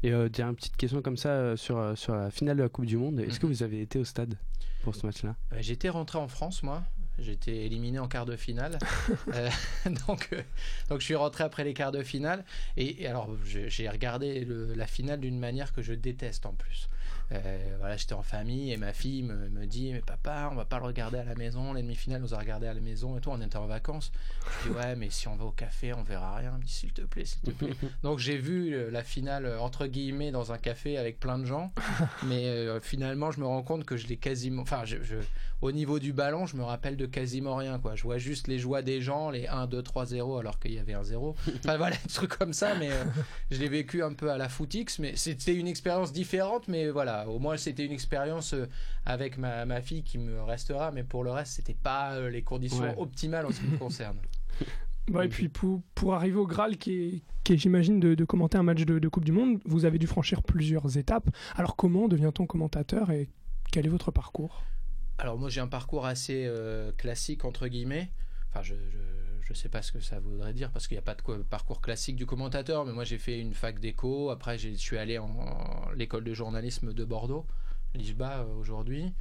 Et 0.03 0.13
euh, 0.13 0.29
une 0.37 0.55
petite 0.55 0.77
question 0.77 1.01
comme 1.01 1.17
ça 1.17 1.29
euh, 1.29 1.55
sur, 1.57 1.77
euh, 1.77 1.95
sur 1.95 2.15
la 2.15 2.29
finale 2.31 2.57
de 2.57 2.63
la 2.63 2.69
Coupe 2.69 2.85
du 2.85 2.97
Monde. 2.97 3.19
Est-ce 3.19 3.39
que 3.39 3.47
Mhm. 3.47 3.51
vous 3.53 3.63
avez 3.63 3.81
été 3.81 3.99
au 3.99 4.03
stade 4.03 4.35
pour 4.83 4.95
ce 4.95 5.05
match-là? 5.05 5.35
Euh, 5.53 5.57
J'étais 5.59 5.89
rentré 5.89 6.17
en 6.19 6.27
France, 6.27 6.61
moi. 6.63 6.83
J'étais 7.19 7.65
éliminé 7.65 7.97
en 7.97 8.07
quart 8.07 8.25
de 8.27 8.35
finale. 8.35 8.77
Euh, 9.33 9.49
donc, 10.07 10.29
euh, 10.33 10.41
donc, 10.89 10.99
je 10.99 11.05
suis 11.05 11.15
rentré 11.15 11.43
après 11.43 11.63
les 11.63 11.73
quarts 11.73 11.91
de 11.91 12.03
finale. 12.03 12.45
Et, 12.77 13.01
et 13.03 13.07
alors, 13.07 13.29
j'ai 13.43 13.89
regardé 13.89 14.45
le- 14.45 14.73
la 14.75 14.85
finale 14.87 15.19
d'une 15.19 15.39
manière 15.39 15.73
que 15.73 15.81
je 15.81 15.93
déteste 15.93 16.45
en 16.45 16.53
plus. 16.53 16.89
Euh, 17.33 17.75
voilà, 17.79 17.97
j'étais 17.97 18.13
en 18.13 18.23
famille 18.23 18.71
et 18.71 18.77
ma 18.77 18.93
fille 18.93 19.21
me, 19.23 19.49
me 19.49 19.65
dit 19.65 19.91
Mais 19.91 19.99
papa, 19.99 20.47
on 20.51 20.55
va 20.55 20.63
pas 20.63 20.77
le 20.79 20.85
regarder 20.85 21.17
à 21.17 21.25
la 21.25 21.35
maison. 21.35 21.73
Les 21.73 21.81
demi-finales, 21.81 22.19
on 22.21 22.23
nous 22.23 22.33
a 22.33 22.37
regardé 22.37 22.67
à 22.67 22.73
la 22.73 22.79
maison 22.79 23.17
et 23.17 23.21
tout. 23.21 23.29
On 23.31 23.41
était 23.41 23.57
en 23.57 23.67
vacances. 23.67 24.11
Je 24.63 24.69
dis 24.69 24.75
Ouais, 24.75 24.95
mais 24.95 25.09
si 25.09 25.27
on 25.27 25.35
va 25.35 25.43
au 25.45 25.51
café, 25.51 25.93
on 25.93 26.03
verra 26.03 26.35
rien. 26.37 26.51
Elle 26.53 26.59
me 26.61 26.63
dit 26.65 26.71
S'il 26.71 26.93
te 26.93 27.01
plaît, 27.01 27.25
s'il 27.25 27.41
te 27.41 27.51
plaît. 27.51 27.73
Donc 28.03 28.19
j'ai 28.19 28.37
vu 28.37 28.73
euh, 28.73 28.89
la 28.91 29.03
finale 29.03 29.45
euh, 29.45 29.59
entre 29.59 29.87
guillemets 29.87 30.31
dans 30.31 30.53
un 30.53 30.57
café 30.57 30.97
avec 30.97 31.19
plein 31.19 31.37
de 31.37 31.45
gens, 31.45 31.71
mais 32.23 32.45
euh, 32.47 32.79
finalement 32.79 33.31
je 33.31 33.41
me 33.41 33.45
rends 33.45 33.63
compte 33.63 33.83
que 33.83 33.97
je 33.97 34.07
l'ai 34.07 34.17
quasiment, 34.17 34.61
enfin 34.61 34.85
je, 34.85 35.03
je- 35.03 35.15
au 35.61 35.71
niveau 35.71 35.99
du 35.99 36.13
ballon 36.13 36.45
je 36.45 36.55
me 36.55 36.63
rappelle 36.63 36.97
de 36.97 37.05
quasiment 37.05 37.55
rien 37.55 37.79
quoi. 37.79 37.95
Je 37.95 38.03
vois 38.03 38.17
juste 38.17 38.47
les 38.47 38.59
joies 38.59 38.81
des 38.81 39.01
gens, 39.01 39.29
les 39.31 39.47
1, 39.47 39.67
2, 39.67 39.81
3, 39.81 40.05
0 40.05 40.37
alors 40.37 40.59
qu'il 40.59 40.73
y 40.73 40.79
avait 40.79 40.93
un 40.93 41.03
0. 41.03 41.35
Enfin 41.57 41.77
voilà 41.77 41.95
des 41.95 42.13
trucs 42.13 42.35
comme 42.37 42.53
ça, 42.53 42.75
mais 42.75 42.91
euh, 42.91 43.03
je 43.51 43.59
l'ai 43.59 43.69
vécu 43.69 44.03
un 44.03 44.13
peu 44.13 44.29
à 44.31 44.37
la 44.37 44.49
footix, 44.49 44.99
mais 44.99 45.15
c'était 45.15 45.55
une 45.55 45.67
expérience 45.67 46.13
différente, 46.13 46.67
mais 46.67 46.89
voilà 46.89 47.27
au 47.27 47.39
moins 47.39 47.57
c'était 47.57 47.85
une 47.85 47.91
expérience 47.91 48.53
euh, 48.53 48.67
avec 49.05 49.37
ma, 49.37 49.65
ma 49.65 49.81
fille 49.81 50.03
qui 50.03 50.17
me 50.17 50.41
restera, 50.43 50.91
mais 50.91 51.03
pour 51.03 51.23
le 51.23 51.31
reste 51.31 51.53
c'était 51.53 51.73
pas 51.81 52.13
euh, 52.13 52.29
les 52.29 52.43
conditions 52.43 52.83
Ouais. 52.83 52.95
optimales 52.97 53.45
en 53.45 53.51
ce 53.51 53.59
qui 53.61 53.67
me 53.67 53.77
concerne. 53.77 54.17
Et 55.23 55.29
puis 55.29 55.47
pour, 55.47 55.81
pour 55.95 56.13
arriver 56.15 56.35
au 56.37 56.45
Graal, 56.45 56.75
qui 56.75 56.91
est, 56.93 57.21
qui 57.45 57.53
est, 57.53 57.57
j'imagine, 57.57 57.97
de, 57.99 58.13
de 58.13 58.25
commenter 58.25 58.57
un 58.57 58.63
match 58.63 58.83
de, 58.83 58.99
de 58.99 59.07
Coupe 59.07 59.23
du 59.23 59.31
Monde, 59.31 59.59
vous 59.65 59.85
avez 59.85 59.99
dû 59.99 60.05
franchir 60.05 60.43
plusieurs 60.43 60.97
étapes. 60.97 61.29
Alors 61.55 61.77
comment 61.77 62.09
devient-on 62.09 62.45
commentateur 62.45 63.09
et 63.11 63.29
quel 63.71 63.85
est 63.85 63.89
votre 63.89 64.11
parcours? 64.11 64.63
Alors 65.17 65.37
moi 65.37 65.49
j'ai 65.49 65.61
un 65.61 65.67
parcours 65.67 66.05
assez 66.05 66.45
euh, 66.45 66.91
classique 66.93 67.45
entre 67.45 67.67
guillemets. 67.67 68.11
Enfin 68.49 68.61
je, 68.61 68.75
je 68.75 68.99
je 69.47 69.53
sais 69.53 69.69
pas 69.69 69.81
ce 69.81 69.93
que 69.93 70.01
ça 70.01 70.19
voudrait 70.19 70.53
dire 70.53 70.71
parce 70.71 70.87
qu'il 70.87 70.95
n'y 70.95 70.99
a 70.99 71.03
pas 71.03 71.15
de 71.15 71.43
parcours 71.43 71.79
classique 71.79 72.17
du 72.17 72.25
commentateur. 72.25 72.85
Mais 72.85 72.91
moi 72.91 73.05
j'ai 73.05 73.17
fait 73.17 73.39
une 73.39 73.53
fac 73.53 73.79
d'éco. 73.79 74.29
Après 74.29 74.57
je 74.57 74.69
suis 74.71 74.97
allé 74.97 75.17
en, 75.17 75.89
l'école 75.95 76.25
de 76.25 76.33
journalisme 76.33 76.93
de 76.93 77.05
Bordeaux, 77.05 77.45
l'IJBA 77.95 78.39
euh, 78.39 78.55
aujourd'hui. 78.55 79.13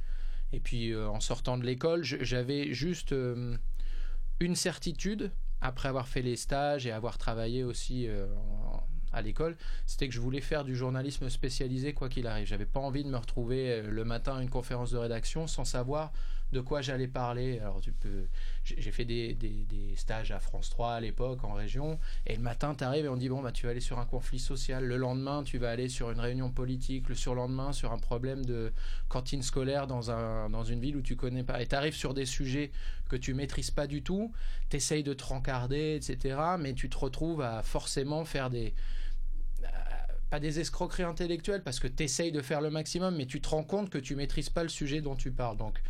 Et 0.51 0.59
puis 0.59 0.91
euh, 0.91 1.09
en 1.09 1.21
sortant 1.21 1.57
de 1.57 1.63
l'école 1.63 2.03
j'avais 2.03 2.73
juste 2.73 3.13
euh, 3.13 3.55
une 4.41 4.55
certitude 4.55 5.31
après 5.61 5.87
avoir 5.87 6.09
fait 6.09 6.21
les 6.21 6.35
stages 6.35 6.85
et 6.85 6.91
avoir 6.91 7.17
travaillé 7.17 7.63
aussi 7.63 8.07
à 9.17 9.21
l'école, 9.21 9.55
c'était 9.85 10.07
que 10.07 10.13
je 10.13 10.19
voulais 10.21 10.41
faire 10.41 10.63
du 10.63 10.75
journalisme 10.75 11.29
spécialisé 11.29 11.93
quoi 11.93 12.09
qu'il 12.09 12.27
arrive. 12.27 12.47
J'avais 12.47 12.65
pas 12.65 12.79
envie 12.79 13.03
de 13.03 13.09
me 13.09 13.17
retrouver 13.17 13.71
euh, 13.71 13.89
le 13.89 14.03
matin 14.05 14.37
à 14.37 14.41
une 14.41 14.49
conférence 14.49 14.91
de 14.91 14.97
rédaction 14.97 15.47
sans 15.47 15.65
savoir 15.65 16.11
de 16.53 16.61
quoi 16.61 16.81
j'allais 16.81 17.07
parler. 17.09 17.59
Alors 17.59 17.81
tu 17.81 17.91
peux, 17.91 18.23
j'ai 18.63 18.91
fait 18.91 19.03
des, 19.03 19.33
des- 19.33 19.65
stages 19.97 20.31
à 20.31 20.39
France 20.39 20.69
3 20.69 20.93
à 20.93 20.99
l'époque 21.01 21.43
en 21.43 21.53
région, 21.53 21.99
et 22.25 22.35
le 22.35 22.41
matin 22.41 22.75
tu 22.75 22.83
arrives 22.83 23.05
et 23.05 23.09
on 23.09 23.17
dit 23.17 23.29
bon 23.29 23.41
bah 23.41 23.51
tu 23.51 23.65
vas 23.65 23.71
aller 23.71 23.79
sur 23.81 23.99
un 23.99 24.05
conflit 24.05 24.37
social, 24.39 24.85
le 24.85 24.95
lendemain 24.95 25.43
tu 25.43 25.57
vas 25.57 25.71
aller 25.71 25.89
sur 25.89 26.11
une 26.11 26.19
réunion 26.19 26.51
politique, 26.51 27.09
le 27.09 27.15
surlendemain 27.15 27.73
sur 27.73 27.91
un 27.91 27.97
problème 27.97 28.45
de 28.45 28.71
cantine 29.09 29.41
scolaire 29.41 29.87
dans 29.87 30.11
un 30.11 30.49
dans 30.49 30.63
une 30.63 30.79
ville 30.79 30.95
où 30.97 31.01
tu 31.01 31.15
connais 31.15 31.43
pas, 31.43 31.61
et 31.61 31.65
tu 31.67 31.75
arrives 31.75 31.95
sur 31.95 32.13
des 32.13 32.25
sujets 32.25 32.71
que 33.09 33.15
tu 33.15 33.33
maîtrises 33.33 33.71
pas 33.71 33.87
du 33.87 34.03
tout, 34.03 34.31
t'essayes 34.69 35.03
de 35.03 35.13
te 35.13 35.23
rencarder, 35.23 35.95
etc. 35.95 36.39
Mais 36.59 36.73
tu 36.73 36.89
te 36.89 36.97
retrouves 36.97 37.41
à 37.41 37.63
forcément 37.63 38.23
faire 38.25 38.49
des 38.49 38.73
pas 40.29 40.39
des 40.39 40.59
escroqueries 40.59 41.03
intellectuelles 41.03 41.63
parce 41.63 41.79
que 41.79 41.87
tu 41.87 42.03
essayes 42.03 42.31
de 42.31 42.41
faire 42.41 42.61
le 42.61 42.69
maximum, 42.69 43.15
mais 43.15 43.25
tu 43.25 43.41
te 43.41 43.49
rends 43.49 43.63
compte 43.63 43.89
que 43.89 43.97
tu 43.97 44.15
maîtrises 44.15 44.49
pas 44.49 44.63
le 44.63 44.69
sujet 44.69 45.01
dont 45.01 45.15
tu 45.15 45.31
parles. 45.31 45.57
Donc, 45.57 45.81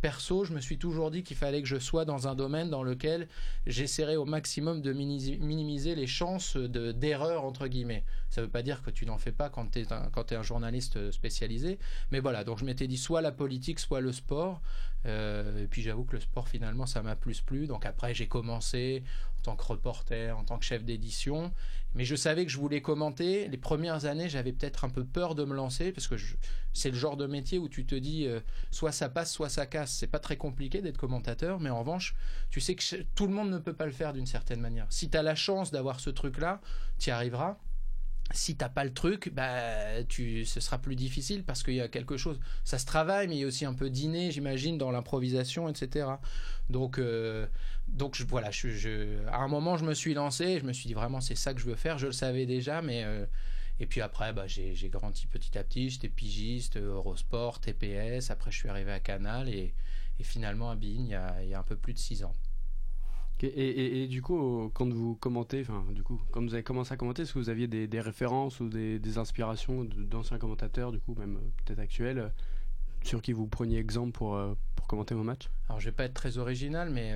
perso, 0.00 0.44
je 0.44 0.52
me 0.52 0.60
suis 0.60 0.78
toujours 0.78 1.10
dit 1.10 1.22
qu'il 1.22 1.36
fallait 1.36 1.62
que 1.62 1.68
je 1.68 1.78
sois 1.78 2.04
dans 2.04 2.26
un 2.26 2.34
domaine 2.34 2.68
dans 2.68 2.82
lequel 2.82 3.28
j'essaierais 3.66 4.16
au 4.16 4.24
maximum 4.24 4.82
de 4.82 4.92
minimiser 4.92 5.94
les 5.94 6.08
chances 6.08 6.56
de- 6.56 6.90
d'erreur, 6.90 7.44
entre 7.44 7.68
guillemets. 7.68 8.02
Ça 8.28 8.42
veut 8.42 8.48
pas 8.48 8.62
dire 8.62 8.82
que 8.82 8.90
tu 8.90 9.06
n'en 9.06 9.18
fais 9.18 9.30
pas 9.30 9.48
quand 9.48 9.70
tu 9.70 9.80
es, 9.80 10.34
un 10.34 10.42
journaliste 10.42 11.12
spécialisé, 11.12 11.78
mais 12.10 12.18
voilà, 12.18 12.42
donc 12.42 12.58
je 12.58 12.64
m'étais 12.64 12.88
dit 12.88 12.96
soit 12.98 13.20
la 13.20 13.30
politique, 13.30 13.78
soit 13.78 14.00
le 14.00 14.12
sport. 14.12 14.60
Euh, 15.04 15.64
et 15.64 15.66
puis 15.66 15.82
j'avoue 15.82 16.04
que 16.04 16.14
le 16.14 16.20
sport, 16.20 16.48
finalement, 16.48 16.86
ça 16.86 17.02
m'a 17.02 17.16
plus 17.16 17.40
plu. 17.40 17.66
Donc 17.66 17.86
après, 17.86 18.14
j'ai 18.14 18.26
commencé 18.26 19.02
tant 19.42 19.56
que 19.56 19.64
reporter, 19.64 20.36
en 20.36 20.44
tant 20.44 20.58
que 20.58 20.64
chef 20.64 20.84
d'édition. 20.84 21.52
Mais 21.94 22.04
je 22.04 22.16
savais 22.16 22.46
que 22.46 22.50
je 22.50 22.58
voulais 22.58 22.80
commenter. 22.80 23.48
Les 23.48 23.58
premières 23.58 24.06
années, 24.06 24.28
j'avais 24.28 24.52
peut-être 24.52 24.84
un 24.84 24.88
peu 24.88 25.04
peur 25.04 25.34
de 25.34 25.44
me 25.44 25.54
lancer 25.54 25.92
parce 25.92 26.08
que 26.08 26.14
c'est 26.72 26.90
le 26.90 26.96
genre 26.96 27.16
de 27.16 27.26
métier 27.26 27.58
où 27.58 27.68
tu 27.68 27.84
te 27.84 27.94
dis 27.94 28.26
euh, 28.26 28.40
soit 28.70 28.92
ça 28.92 29.08
passe, 29.08 29.30
soit 29.30 29.50
ça 29.50 29.66
casse. 29.66 29.92
C'est 29.92 30.06
pas 30.06 30.18
très 30.18 30.36
compliqué 30.36 30.80
d'être 30.80 30.96
commentateur, 30.96 31.60
mais 31.60 31.70
en 31.70 31.80
revanche, 31.80 32.14
tu 32.50 32.60
sais 32.60 32.74
que 32.74 33.02
tout 33.14 33.26
le 33.26 33.34
monde 33.34 33.50
ne 33.50 33.58
peut 33.58 33.74
pas 33.74 33.86
le 33.86 33.92
faire 33.92 34.12
d'une 34.12 34.26
certaine 34.26 34.60
manière. 34.60 34.86
Si 34.90 35.10
tu 35.10 35.18
as 35.18 35.22
la 35.22 35.34
chance 35.34 35.70
d'avoir 35.70 36.00
ce 36.00 36.10
truc-là, 36.10 36.60
tu 36.98 37.10
y 37.10 37.12
arriveras 37.12 37.58
si 38.32 38.56
t'as 38.56 38.68
pas 38.68 38.84
le 38.84 38.92
truc, 38.92 39.30
bah, 39.32 40.02
tu, 40.08 40.44
ce 40.44 40.60
sera 40.60 40.78
plus 40.78 40.96
difficile 40.96 41.44
parce 41.44 41.62
qu'il 41.62 41.74
y 41.74 41.80
a 41.80 41.88
quelque 41.88 42.16
chose. 42.16 42.40
Ça 42.64 42.78
se 42.78 42.86
travaille, 42.86 43.28
mais 43.28 43.36
il 43.36 43.40
y 43.40 43.44
a 43.44 43.46
aussi 43.46 43.64
un 43.64 43.74
peu 43.74 43.90
d'inné, 43.90 44.30
j'imagine, 44.30 44.78
dans 44.78 44.90
l'improvisation, 44.90 45.68
etc. 45.68 46.06
Donc, 46.70 46.98
euh, 46.98 47.46
donc 47.88 48.16
je, 48.16 48.24
voilà, 48.24 48.50
je, 48.50 49.26
à 49.28 49.38
un 49.38 49.48
moment, 49.48 49.76
je 49.76 49.84
me 49.84 49.94
suis 49.94 50.14
lancé, 50.14 50.58
je 50.58 50.64
me 50.64 50.72
suis 50.72 50.86
dit 50.86 50.94
vraiment, 50.94 51.20
c'est 51.20 51.34
ça 51.34 51.54
que 51.54 51.60
je 51.60 51.66
veux 51.66 51.76
faire. 51.76 51.98
Je 51.98 52.06
le 52.06 52.12
savais 52.12 52.46
déjà, 52.46 52.82
mais 52.82 53.04
euh, 53.04 53.26
et 53.80 53.86
puis 53.86 54.00
après, 54.00 54.32
bah, 54.32 54.46
j'ai 54.46 54.74
grandi 54.88 55.26
petit 55.26 55.56
à 55.58 55.64
petit. 55.64 55.90
J'étais 55.90 56.08
pigiste, 56.08 56.76
Eurosport, 56.76 57.60
TPS. 57.60 58.30
Après, 58.30 58.50
je 58.50 58.56
suis 58.58 58.68
arrivé 58.68 58.92
à 58.92 59.00
Canal 59.00 59.48
et, 59.48 59.74
finalement 60.20 60.70
à 60.70 60.76
Bein 60.76 60.86
il 60.86 61.20
il 61.42 61.48
y 61.48 61.54
a 61.54 61.58
un 61.58 61.64
peu 61.64 61.74
plus 61.74 61.94
de 61.94 61.98
six 61.98 62.22
ans. 62.22 62.32
Et, 63.42 64.06
du 64.06 64.22
coup, 64.22 64.70
quand 64.72 64.88
vous 64.92 65.16
commentez, 65.16 65.62
enfin, 65.62 65.84
du 65.90 66.02
coup, 66.02 66.20
quand 66.30 66.42
vous 66.42 66.54
avez 66.54 66.62
commencé 66.62 66.92
à 66.92 66.96
commenter, 66.96 67.22
est-ce 67.22 67.34
que 67.34 67.38
vous 67.38 67.48
aviez 67.48 67.66
des, 67.66 68.00
références 68.00 68.60
ou 68.60 68.68
des, 68.68 69.18
inspirations 69.18 69.84
d'anciens 69.84 70.38
commentateurs, 70.38 70.92
du 70.92 71.00
coup, 71.00 71.14
même 71.18 71.36
euh, 71.36 71.50
peut-être 71.64 71.80
actuels, 71.80 72.18
euh, 72.18 72.28
sur 73.02 73.20
qui 73.20 73.32
vous 73.32 73.46
preniez 73.46 73.78
exemple 73.78 74.12
pour, 74.12 74.36
euh, 74.36 74.54
pour 74.76 74.86
commenter 74.86 75.14
vos 75.14 75.24
matchs? 75.24 75.50
Alors, 75.68 75.80
je 75.80 75.86
vais 75.86 75.92
pas 75.92 76.04
être 76.04 76.14
très 76.14 76.38
original, 76.38 76.90
mais 76.90 77.14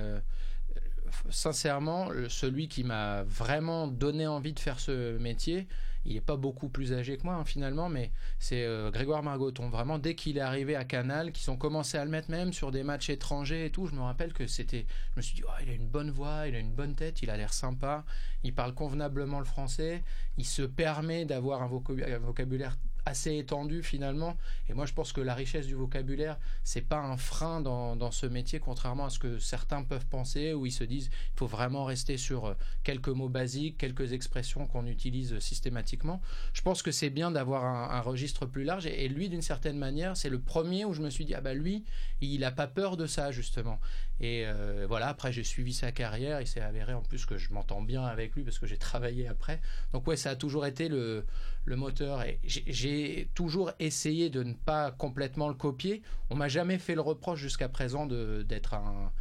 sincèrement, 1.29 2.09
celui 2.29 2.67
qui 2.67 2.83
m'a 2.83 3.23
vraiment 3.23 3.87
donné 3.87 4.27
envie 4.27 4.53
de 4.53 4.59
faire 4.59 4.79
ce 4.79 5.17
métier, 5.17 5.67
il 6.07 6.13
n'est 6.13 6.21
pas 6.21 6.37
beaucoup 6.37 6.69
plus 6.69 6.93
âgé 6.93 7.17
que 7.17 7.23
moi 7.23 7.35
hein, 7.35 7.43
finalement, 7.43 7.89
mais 7.89 8.11
c'est 8.39 8.63
euh, 8.63 8.89
Grégoire 8.91 9.23
Margoton. 9.23 9.69
Vraiment, 9.69 9.99
dès 9.99 10.15
qu'il 10.15 10.37
est 10.37 10.41
arrivé 10.41 10.75
à 10.75 10.85
Canal, 10.85 11.33
qu'ils 11.33 11.51
ont 11.51 11.57
commencé 11.57 11.97
à 11.97 12.05
le 12.05 12.11
mettre 12.11 12.31
même 12.31 12.53
sur 12.53 12.71
des 12.71 12.83
matchs 12.83 13.09
étrangers 13.09 13.65
et 13.65 13.71
tout, 13.71 13.87
je 13.87 13.93
me 13.93 13.99
rappelle 13.99 14.31
que 14.31 14.47
c'était. 14.47 14.85
Je 15.11 15.17
me 15.17 15.21
suis 15.21 15.35
dit, 15.35 15.43
oh, 15.45 15.51
il 15.61 15.69
a 15.69 15.73
une 15.73 15.87
bonne 15.87 16.09
voix, 16.09 16.47
il 16.47 16.55
a 16.55 16.59
une 16.59 16.73
bonne 16.73 16.95
tête, 16.95 17.21
il 17.21 17.29
a 17.29 17.35
l'air 17.35 17.53
sympa, 17.53 18.05
il 18.43 18.53
parle 18.53 18.73
convenablement 18.73 19.39
le 19.39 19.45
français, 19.45 20.03
il 20.37 20.45
se 20.45 20.61
permet 20.61 21.25
d'avoir 21.25 21.61
un 21.61 21.67
vocabulaire 21.67 22.77
assez 23.07 23.37
étendu 23.37 23.83
finalement. 23.83 24.37
Et 24.69 24.73
moi, 24.73 24.85
je 24.85 24.93
pense 24.93 25.13
que 25.13 25.21
la 25.21 25.33
richesse 25.33 25.65
du 25.65 25.75
vocabulaire, 25.75 26.37
c'est 26.63 26.81
pas 26.81 26.99
un 26.99 27.17
frein 27.17 27.61
dans, 27.61 27.95
dans, 27.95 28.11
ce 28.11 28.25
métier, 28.25 28.59
contrairement 28.59 29.05
à 29.05 29.09
ce 29.09 29.19
que 29.19 29.39
certains 29.39 29.83
peuvent 29.83 30.05
penser, 30.05 30.53
où 30.53 30.65
ils 30.65 30.71
se 30.71 30.83
disent 30.83 31.09
il 31.33 31.37
faut 31.37 31.47
vraiment 31.47 31.85
rester 31.85 32.17
sur 32.17 32.45
euh, 32.45 32.53
quelques 32.83 33.09
mots 33.09 33.29
basiques, 33.29 33.77
quelques 33.77 34.13
expressions 34.13 34.67
qu'on 34.67 34.85
utilise 34.85 35.39
systématiquement. 35.39 36.21
Je 36.53 36.61
pense 36.61 36.81
que 36.81 36.91
c'est 36.91 37.09
bien 37.09 37.31
d'avoir 37.31 37.63
un, 37.65 38.01
registre 38.01 38.45
plus 38.45 38.63
large. 38.63 38.85
Et, 38.85 39.07
lui, 39.07 39.29
d'une 39.29 39.41
certaine 39.41 39.77
manière, 39.77 40.15
c'est 40.17 40.29
le 40.29 40.39
premier 40.39 40.85
où 40.85 40.93
je 40.93 41.01
me 41.01 41.09
suis 41.09 41.25
dit 41.25 41.33
ah 41.33 41.41
bah 41.41 41.53
lui, 41.53 41.83
il 42.21 42.43
a 42.43 42.51
pas 42.51 42.67
peur 42.67 42.97
de 42.97 43.07
ça 43.07 43.31
justement. 43.31 43.79
Et 44.19 44.43
euh, 44.45 44.85
voilà, 44.87 45.07
après 45.07 45.31
j'ai 45.31 45.43
suivi 45.43 45.73
sa 45.73 45.91
carrière. 45.91 46.41
Il 46.41 46.47
s'est 46.47 46.61
avéré 46.61 46.93
en 46.93 47.01
plus 47.01 47.25
que 47.25 47.37
je 47.37 47.53
m'entends 47.53 47.81
bien 47.81 48.03
avec 48.03 48.35
lui 48.35 48.43
parce 48.43 48.59
que 48.59 48.65
j'ai 48.65 48.77
travaillé 48.77 49.27
après. 49.27 49.61
Donc 49.93 50.07
ouais, 50.07 50.17
ça 50.17 50.31
a 50.31 50.35
toujours 50.35 50.65
été 50.65 50.89
le, 50.89 51.25
le 51.65 51.75
moteur. 51.75 52.23
Et 52.23 52.39
j'ai 52.43 53.29
toujours 53.35 53.71
essayé 53.79 54.29
de 54.29 54.43
ne 54.43 54.53
pas 54.53 54.91
complètement 54.91 55.47
le 55.47 55.53
copier. 55.53 56.01
On 56.29 56.35
m'a 56.35 56.47
jamais 56.47 56.77
fait 56.77 56.95
le 56.95 57.01
reproche 57.01 57.39
jusqu'à 57.39 57.69
présent 57.69 58.05
d'être 58.07 58.73
un, 58.73 59.11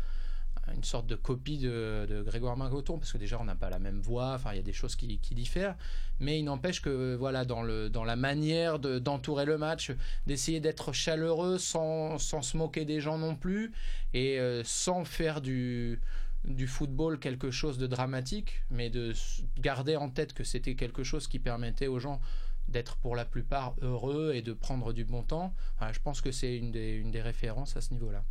une 0.74 0.84
sorte 0.84 1.06
de 1.06 1.14
copie 1.14 1.58
de, 1.58 2.22
Grégoire 2.26 2.56
Margoton, 2.56 2.98
parce 2.98 3.12
que 3.12 3.18
déjà 3.18 3.38
on 3.40 3.44
n'a 3.44 3.54
pas 3.54 3.70
la 3.70 3.78
même 3.78 4.00
voix, 4.00 4.32
enfin 4.34 4.52
il 4.52 4.56
y 4.56 4.60
a 4.60 4.64
des 4.64 4.72
choses 4.72 4.96
qui, 4.96 5.18
diffèrent, 5.32 5.76
mais 6.18 6.38
il 6.38 6.44
n'empêche 6.44 6.80
que 6.82 7.14
voilà 7.14 7.44
dans, 7.44 7.62
le, 7.62 7.88
dans 7.90 8.04
la 8.04 8.16
manière 8.16 8.78
d'entourer 8.78 9.44
le 9.44 9.58
match, 9.58 9.92
d'essayer 10.26 10.60
d'être 10.60 10.92
chaleureux 10.92 11.58
sans, 11.58 12.18
sans, 12.18 12.42
se 12.42 12.56
moquer 12.56 12.84
des 12.84 13.00
gens 13.00 13.18
non 13.18 13.36
plus, 13.36 13.72
et 14.14 14.38
euh, 14.40 14.62
sans 14.64 15.04
faire 15.04 15.40
du, 15.40 16.00
du 16.44 16.66
football 16.66 17.18
quelque 17.18 17.50
chose 17.50 17.78
de 17.78 17.86
dramatique, 17.86 18.62
mais 18.70 18.90
de 18.90 19.12
garder 19.58 19.96
en 19.96 20.08
tête 20.08 20.32
que 20.32 20.44
c'était 20.44 20.74
quelque 20.74 21.04
chose 21.04 21.28
qui 21.28 21.38
permettait 21.38 21.86
aux 21.86 21.98
gens 21.98 22.20
d'être 22.68 22.96
pour 22.96 23.14
la 23.14 23.24
plupart 23.24 23.74
heureux 23.80 24.32
et 24.34 24.42
de 24.42 24.52
prendre 24.52 24.92
du 24.92 25.04
bon 25.04 25.22
temps. 25.22 25.54
je 25.92 25.98
pense 26.00 26.20
que 26.20 26.32
c'est 26.32 26.56
une 26.56 26.72
des, 26.72 26.94
une 26.94 27.10
des 27.10 27.22
références 27.22 27.76
à 27.76 27.80
ce 27.80 27.92
niveau-là. 27.92 28.24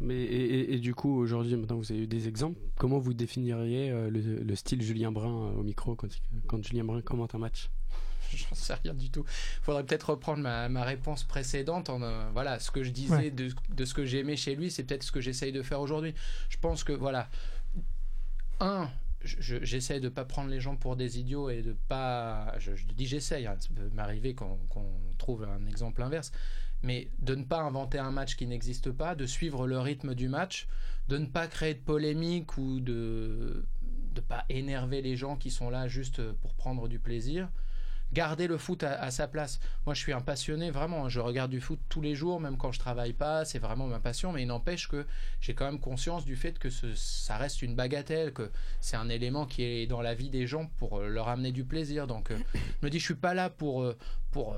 Mais, 0.00 0.22
et, 0.24 0.78
du 0.78 0.94
coup, 0.94 1.18
aujourd'hui, 1.18 1.56
maintenant 1.56 1.76
vous 1.76 1.90
avez 1.92 2.02
eu 2.02 2.06
des 2.06 2.28
exemples, 2.28 2.60
comment 2.76 2.98
vous 2.98 3.14
définiriez 3.14 3.90
euh, 3.90 4.10
le, 4.10 4.54
style 4.54 4.82
Julien 4.82 5.12
Brun 5.12 5.28
euh, 5.28 5.60
au 5.60 5.62
micro 5.62 5.94
quand, 5.94 6.08
quand 6.46 6.62
Julien 6.64 6.84
Brun 6.84 7.00
commente 7.02 7.34
un 7.34 7.38
match? 7.38 7.70
J'en 8.30 8.54
sais 8.54 8.74
rien 8.74 8.94
du 8.94 9.10
tout. 9.10 9.24
Il 9.26 9.64
faudrait 9.64 9.84
peut-être 9.84 10.10
reprendre 10.10 10.42
ma, 10.42 10.68
ma, 10.68 10.84
réponse 10.84 11.24
précédente. 11.24 11.90
En, 11.90 12.02
euh, 12.02 12.30
voilà, 12.32 12.58
ce 12.60 12.70
que 12.70 12.82
je 12.82 12.90
disais 12.90 13.30
de, 13.30 13.50
de, 13.70 13.84
ce 13.84 13.94
que 13.94 14.06
j'aimais 14.06 14.36
chez 14.36 14.54
lui, 14.54 14.70
c'est 14.70 14.84
peut-être 14.84 15.02
ce 15.02 15.12
que 15.12 15.20
j'essaye 15.20 15.52
de 15.52 15.62
faire 15.62 15.80
aujourd'hui. 15.80 16.14
Je 16.48 16.58
pense 16.58 16.84
que, 16.84 16.92
voilà, 16.92 17.28
un, 18.60 18.88
j'essaie 19.24 20.00
de 20.00 20.08
pas 20.08 20.24
prendre 20.24 20.50
les 20.50 20.60
gens 20.60 20.76
pour 20.76 20.96
des 20.96 21.18
idiots 21.18 21.50
et 21.50 21.62
de 21.62 21.74
pas. 21.88 22.54
Je, 22.58 22.72
dis 22.94 23.06
j'essaye, 23.06 23.46
hein, 23.46 23.56
ça 23.58 23.68
peut 23.74 23.90
m'arriver 23.92 24.34
qu'on 24.34 24.58
trouve 25.18 25.44
un 25.44 25.66
exemple 25.66 26.02
inverse, 26.02 26.32
mais 26.82 27.08
de 27.20 27.34
ne 27.34 27.44
pas 27.44 27.60
inventer 27.60 27.98
un 27.98 28.10
match 28.10 28.36
qui 28.36 28.46
n'existe 28.46 28.90
pas, 28.90 29.14
de 29.14 29.26
suivre 29.26 29.66
le 29.66 29.78
rythme 29.78 30.14
du 30.14 30.28
match, 30.28 30.68
de 31.08 31.18
ne 31.18 31.26
pas 31.26 31.46
créer 31.46 31.74
de 31.74 31.80
polémique 31.80 32.56
ou 32.58 32.80
de 32.80 33.64
ne 34.14 34.20
pas 34.20 34.44
énerver 34.48 35.02
les 35.02 35.16
gens 35.16 35.36
qui 35.36 35.50
sont 35.50 35.70
là 35.70 35.88
juste 35.88 36.22
pour 36.32 36.54
prendre 36.54 36.88
du 36.88 36.98
plaisir 36.98 37.48
garder 38.12 38.46
le 38.46 38.58
foot 38.58 38.82
à, 38.82 39.10
sa 39.10 39.26
place. 39.26 39.58
Moi, 39.86 39.94
je 39.94 40.00
suis 40.00 40.12
un 40.12 40.20
passionné, 40.20 40.70
vraiment. 40.70 41.08
Je 41.08 41.20
regarde 41.20 41.50
du 41.50 41.60
foot 41.60 41.80
tous 41.88 42.00
les 42.00 42.14
jours, 42.14 42.40
même 42.40 42.56
quand 42.56 42.72
je 42.72 42.78
travaille 42.78 43.12
pas. 43.12 43.44
C'est 43.44 43.58
vraiment 43.58 43.86
ma 43.86 44.00
passion. 44.00 44.32
Mais 44.32 44.42
il 44.42 44.46
n'empêche 44.46 44.88
que 44.88 45.06
j'ai 45.40 45.54
quand 45.54 45.64
même 45.64 45.80
conscience 45.80 46.24
du 46.24 46.36
fait 46.36 46.58
que 46.58 46.68
ça 46.70 47.36
reste 47.36 47.62
une 47.62 47.74
bagatelle, 47.74 48.32
que 48.32 48.50
c'est 48.80 48.96
un 48.96 49.08
élément 49.08 49.46
qui 49.46 49.62
est 49.62 49.86
dans 49.86 50.02
la 50.02 50.14
vie 50.14 50.30
des 50.30 50.46
gens 50.46 50.66
pour 50.78 50.98
euh, 50.98 51.08
leur 51.08 51.28
amener 51.28 51.52
du 51.52 51.64
plaisir. 51.64 52.06
Donc, 52.06 52.30
euh, 52.30 52.38
je 52.54 52.86
me 52.86 52.90
dis, 52.90 52.98
je 52.98 53.04
suis 53.04 53.14
pas 53.14 53.34
là 53.34 53.50
pour 53.50 53.82
euh, 53.82 53.96
pour 54.30 54.56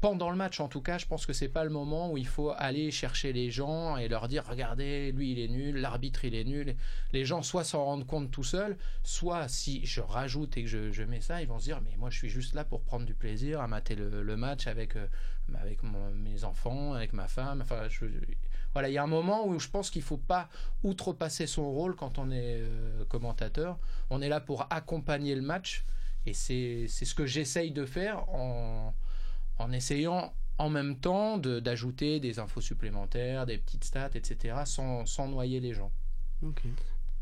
pendant 0.00 0.30
le 0.30 0.36
match 0.36 0.60
en 0.60 0.68
tout 0.68 0.80
cas, 0.80 0.98
je 0.98 1.06
pense 1.06 1.26
que 1.26 1.32
c'est 1.32 1.48
pas 1.48 1.64
le 1.64 1.70
moment 1.70 2.10
où 2.10 2.16
il 2.16 2.26
faut 2.26 2.50
aller 2.56 2.90
chercher 2.90 3.32
les 3.32 3.50
gens 3.50 3.96
et 3.96 4.08
leur 4.08 4.28
dire 4.28 4.44
regardez, 4.48 5.12
lui 5.12 5.32
il 5.32 5.38
est 5.38 5.48
nul, 5.48 5.76
l'arbitre 5.76 6.24
il 6.24 6.34
est 6.34 6.44
nul. 6.44 6.74
Les 7.12 7.24
gens 7.24 7.42
soit 7.42 7.64
s'en 7.64 7.84
rendent 7.84 8.06
compte 8.06 8.30
tout 8.30 8.44
seuls, 8.44 8.78
soit 9.02 9.48
si 9.48 9.84
je 9.84 10.00
rajoute 10.00 10.56
et 10.56 10.64
que 10.64 10.90
je, 10.90 11.02
mets 11.02 11.20
ça, 11.20 11.42
ils 11.42 11.48
vont 11.48 11.58
se 11.58 11.64
dire 11.64 11.80
mais 11.82 11.96
moi 11.98 12.08
je 12.08 12.16
suis 12.16 12.30
juste 12.30 12.54
là 12.54 12.64
pour 12.64 12.82
prendre 12.82 13.04
du 13.04 13.14
plaisir 13.14 13.60
à 13.60 13.68
mater 13.68 13.94
le, 13.94 14.36
match 14.36 14.66
avec, 14.66 14.96
euh, 14.96 15.06
avec 15.54 15.80
mes 15.82 16.44
enfants, 16.44 16.94
avec 16.94 17.12
ma 17.12 17.28
femme. 17.28 17.60
Enfin, 17.60 17.88
voilà, 18.72 18.88
il 18.88 18.92
y 18.92 18.98
a 18.98 19.02
un 19.02 19.08
moment 19.08 19.46
où 19.46 19.58
je 19.58 19.68
pense 19.68 19.90
qu'il 19.90 20.02
faut 20.02 20.16
pas 20.16 20.48
outrepasser 20.82 21.46
son 21.46 21.70
rôle 21.70 21.94
quand 21.94 22.18
on 22.18 22.30
est 22.30 22.62
euh, 22.62 23.04
commentateur. 23.06 23.78
On 24.08 24.22
est 24.22 24.28
là 24.28 24.40
pour 24.40 24.66
accompagner 24.70 25.34
le 25.34 25.42
match 25.42 25.84
et 26.24 26.32
c'est 26.32 26.86
ce 26.88 27.14
que 27.14 27.26
j'essaye 27.26 27.70
de 27.70 27.84
faire 27.84 28.28
en 28.30 28.94
en 29.60 29.72
essayant 29.72 30.32
en 30.58 30.68
même 30.68 30.96
temps 30.96 31.38
d'ajouter 31.38 32.20
des 32.20 32.38
infos 32.38 32.60
supplémentaires, 32.60 33.46
des 33.46 33.58
petites 33.58 33.84
stats, 33.84 34.10
etc., 34.14 34.56
sans, 34.64 35.06
sans 35.06 35.28
noyer 35.28 35.60
les 35.60 35.72
gens. 35.72 35.92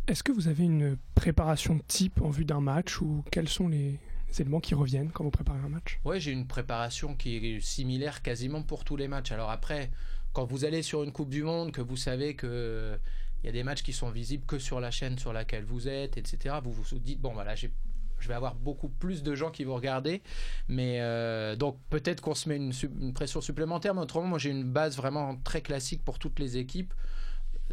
Est-ce 0.06 0.22
que 0.22 0.32
vous 0.32 0.48
avez 0.48 0.64
une 0.64 0.96
préparation 1.14 1.78
type 1.86 2.20
en 2.22 2.30
vue 2.30 2.44
d'un 2.44 2.60
match 2.60 3.00
ou 3.00 3.24
quels 3.30 3.48
sont 3.48 3.68
les 3.68 3.98
éléments 4.38 4.60
qui 4.60 4.74
reviennent 4.74 5.10
quand 5.10 5.24
vous 5.24 5.30
préparez 5.30 5.58
un 5.58 5.68
match? 5.68 6.00
Oui, 6.04 6.20
j'ai 6.20 6.32
une 6.32 6.46
préparation 6.46 7.14
qui 7.14 7.36
est 7.36 7.60
similaire 7.60 8.22
quasiment 8.22 8.62
pour 8.62 8.84
tous 8.84 8.96
les 8.96 9.08
matchs. 9.08 9.32
Alors 9.32 9.50
après, 9.50 9.90
quand 10.32 10.44
vous 10.44 10.64
allez 10.64 10.82
sur 10.82 11.02
une 11.02 11.12
Coupe 11.12 11.30
du 11.30 11.42
Monde, 11.42 11.72
que 11.72 11.80
vous 11.80 11.96
savez 11.96 12.34
que 12.34 12.98
il 13.42 13.46
y 13.46 13.48
a 13.48 13.52
des 13.52 13.62
matchs 13.62 13.82
qui 13.82 13.92
sont 13.92 14.10
visibles 14.10 14.44
que 14.46 14.58
sur 14.58 14.80
la 14.80 14.90
chaîne 14.90 15.16
sur 15.16 15.32
laquelle 15.32 15.64
vous 15.64 15.86
êtes, 15.86 16.16
etc. 16.16 16.56
Vous 16.62 16.72
vous 16.72 16.98
dites 16.98 17.20
bon 17.20 17.34
voilà, 17.34 17.54
j'ai 17.54 17.70
je 18.20 18.28
vais 18.28 18.34
avoir 18.34 18.54
beaucoup 18.54 18.88
plus 18.88 19.22
de 19.22 19.34
gens 19.34 19.50
qui 19.50 19.64
vont 19.64 19.74
regarder. 19.74 20.22
Mais 20.68 20.98
euh, 21.00 21.56
donc 21.56 21.78
peut-être 21.90 22.20
qu'on 22.20 22.34
se 22.34 22.48
met 22.48 22.56
une, 22.56 23.12
pression 23.12 23.40
supplémentaire, 23.40 23.94
mais 23.94 24.00
autrement, 24.00 24.26
moi 24.26 24.38
j'ai 24.38 24.50
une 24.50 24.64
base 24.64 24.96
vraiment 24.96 25.36
très 25.44 25.60
classique 25.60 26.04
pour 26.04 26.18
toutes 26.18 26.38
les 26.38 26.56
équipes. 26.56 26.92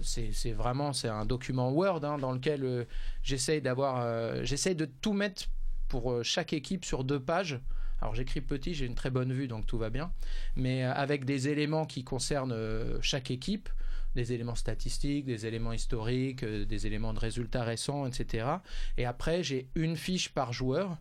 C'est 0.01 0.51
vraiment 0.51 0.91
c'est 0.91 1.07
un 1.07 1.25
document 1.25 1.71
Word 1.71 2.03
hein, 2.03 2.17
dans 2.17 2.33
lequel 2.33 2.63
euh, 2.65 3.59
d'avoir, 3.61 4.01
euh, 4.01 4.41
j'essaye 4.43 4.75
de 4.75 4.85
tout 4.85 5.13
mettre 5.13 5.45
pour 5.87 6.23
chaque 6.23 6.51
équipe 6.51 6.83
sur 6.83 7.03
deux 7.03 7.19
pages. 7.19 7.59
Alors 8.01 8.15
j'écris 8.15 8.41
petit, 8.41 8.73
j'ai 8.73 8.85
une 8.85 8.95
très 8.95 9.09
bonne 9.09 9.33
vue, 9.33 9.47
donc 9.47 9.65
tout 9.65 9.77
va 9.77 9.89
bien. 9.89 10.11
Mais 10.55 10.83
avec 10.83 11.25
des 11.25 11.47
éléments 11.47 11.85
qui 11.85 12.03
concernent 12.03 12.55
chaque 13.01 13.31
équipe, 13.31 13.69
des 14.15 14.33
éléments 14.33 14.55
statistiques, 14.55 15.25
des 15.25 15.45
éléments 15.45 15.73
historiques, 15.73 16.43
euh, 16.43 16.65
des 16.65 16.87
éléments 16.87 17.13
de 17.13 17.19
résultats 17.19 17.63
récents, 17.63 18.07
etc. 18.07 18.47
Et 18.97 19.05
après, 19.05 19.43
j'ai 19.43 19.67
une 19.75 19.97
fiche 19.97 20.29
par 20.29 20.53
joueur 20.53 20.97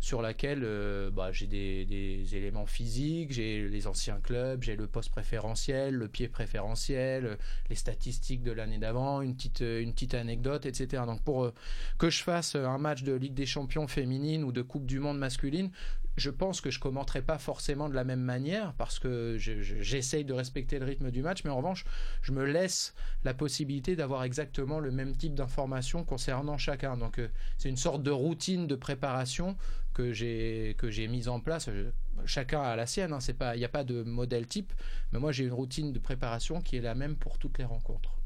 sur 0.00 0.22
laquelle 0.22 0.62
euh, 0.62 1.10
bah, 1.10 1.32
j'ai 1.32 1.46
des, 1.46 2.36
éléments 2.36 2.66
physiques, 2.66 3.32
j'ai 3.32 3.68
les 3.68 3.86
anciens 3.86 4.20
clubs, 4.20 4.62
j'ai 4.62 4.76
le 4.76 4.86
poste 4.86 5.10
préférentiel, 5.10 5.94
le 5.94 6.08
pied 6.08 6.28
préférentiel, 6.28 7.26
euh, 7.26 7.36
les 7.68 7.74
statistiques 7.74 8.42
de 8.42 8.52
l'année 8.52 8.78
d'avant, 8.78 9.22
une 9.22 9.34
petite, 9.34 9.62
euh, 9.62 9.82
une 9.82 9.92
petite 9.92 10.14
anecdote, 10.14 10.66
etc. 10.66 11.02
Donc 11.04 11.22
pour 11.22 11.44
euh, 11.44 11.54
que 11.98 12.10
je 12.10 12.22
fasse 12.22 12.54
un 12.54 12.78
match 12.78 13.02
de 13.02 13.12
Ligue 13.12 13.34
des 13.34 13.46
Champions 13.46 13.88
féminine 13.88 14.44
ou 14.44 14.52
de 14.52 14.62
Coupe 14.62 14.86
du 14.86 15.00
Monde 15.00 15.18
masculine, 15.18 15.70
je 16.18 16.30
pense 16.30 16.60
que 16.60 16.70
je 16.70 16.78
commenterai 16.80 17.22
pas 17.22 17.38
forcément 17.38 17.88
de 17.88 17.94
la 17.94 18.04
même 18.04 18.20
manière 18.20 18.72
parce 18.74 18.98
que 18.98 19.36
je- 19.38 19.62
je- 19.62 19.80
j'essaye 19.82 20.24
de 20.24 20.32
respecter 20.32 20.78
le 20.78 20.84
rythme 20.86 21.10
du 21.10 21.22
match, 21.22 21.44
mais 21.44 21.50
en 21.50 21.56
revanche, 21.56 21.84
je 22.22 22.32
me 22.32 22.44
laisse 22.44 22.94
la 23.24 23.34
possibilité 23.34 23.96
d'avoir 23.96 24.24
exactement 24.24 24.80
le 24.80 24.90
même 24.90 25.16
type 25.16 25.34
d'informations 25.34 26.04
concernant 26.04 26.58
chacun. 26.58 26.96
Donc 26.96 27.18
euh, 27.18 27.28
c'est 27.56 27.68
une 27.68 27.76
sorte 27.76 28.02
de 28.02 28.10
routine 28.10 28.66
de 28.66 28.74
préparation 28.74 29.56
que 29.94 30.12
j'ai 30.12 31.08
mise 31.08 31.28
en 31.28 31.40
place. 31.40 31.70
Je- 31.70 31.90
chacun 32.24 32.62
a 32.62 32.76
la 32.76 32.86
sienne, 32.86 33.12
hein, 33.12 33.18
il 33.54 33.58
n'y 33.58 33.64
a 33.64 33.68
pas 33.68 33.84
de 33.84 34.02
modèle 34.02 34.46
type, 34.46 34.72
mais 35.12 35.18
moi 35.18 35.32
j'ai 35.32 35.44
une 35.44 35.52
routine 35.52 35.92
de 35.92 35.98
préparation 35.98 36.60
qui 36.60 36.76
est 36.76 36.80
la 36.80 36.94
même 36.94 37.16
pour 37.16 37.38
toutes 37.38 37.58
les 37.58 37.64
rencontres. 37.64 38.17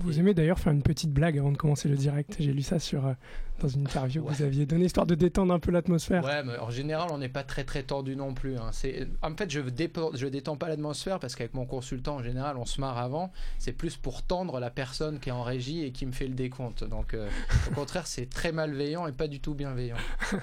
Vous 0.00 0.18
aimez 0.20 0.34
d'ailleurs 0.34 0.58
faire 0.58 0.72
une 0.72 0.82
petite 0.82 1.10
blague 1.10 1.38
avant 1.38 1.50
de 1.50 1.56
commencer 1.56 1.88
le 1.88 1.96
direct. 1.96 2.36
J'ai 2.38 2.52
lu 2.52 2.62
ça 2.62 2.78
sur, 2.78 3.06
euh, 3.06 3.14
dans 3.60 3.68
une 3.68 3.82
interview 3.82 4.22
que 4.22 4.30
vous 4.32 4.42
aviez 4.42 4.66
donnée, 4.66 4.84
histoire 4.84 5.06
de 5.06 5.14
détendre 5.14 5.54
un 5.54 5.58
peu 5.58 5.70
l'atmosphère. 5.70 6.22
Ouais, 6.24 6.44
mais 6.44 6.58
en 6.58 6.70
général, 6.70 7.08
on 7.10 7.18
n'est 7.18 7.30
pas 7.30 7.42
très 7.44 7.64
très 7.64 7.82
tendu 7.82 8.14
non 8.14 8.34
plus. 8.34 8.56
hein. 8.56 8.68
C'est, 8.72 9.08
en 9.22 9.34
fait, 9.34 9.50
je 9.50 9.60
je 10.14 10.26
détends 10.26 10.56
pas 10.56 10.68
l'atmosphère 10.68 11.18
parce 11.18 11.34
qu'avec 11.34 11.54
mon 11.54 11.64
consultant, 11.64 12.16
en 12.16 12.22
général, 12.22 12.56
on 12.58 12.66
se 12.66 12.80
marre 12.80 12.98
avant. 12.98 13.32
C'est 13.58 13.72
plus 13.72 13.96
pour 13.96 14.22
tendre 14.22 14.60
la 14.60 14.70
personne 14.70 15.18
qui 15.18 15.30
est 15.30 15.32
en 15.32 15.42
régie 15.42 15.82
et 15.84 15.92
qui 15.92 16.04
me 16.04 16.12
fait 16.12 16.26
le 16.28 16.34
décompte. 16.34 16.84
Donc, 16.84 17.14
euh, 17.14 17.28
au 17.70 17.74
contraire, 17.74 18.06
c'est 18.06 18.26
très 18.28 18.52
malveillant 18.52 19.06
et 19.06 19.12
pas 19.12 19.28
du 19.28 19.40
tout 19.40 19.54
bienveillant. 19.54 19.96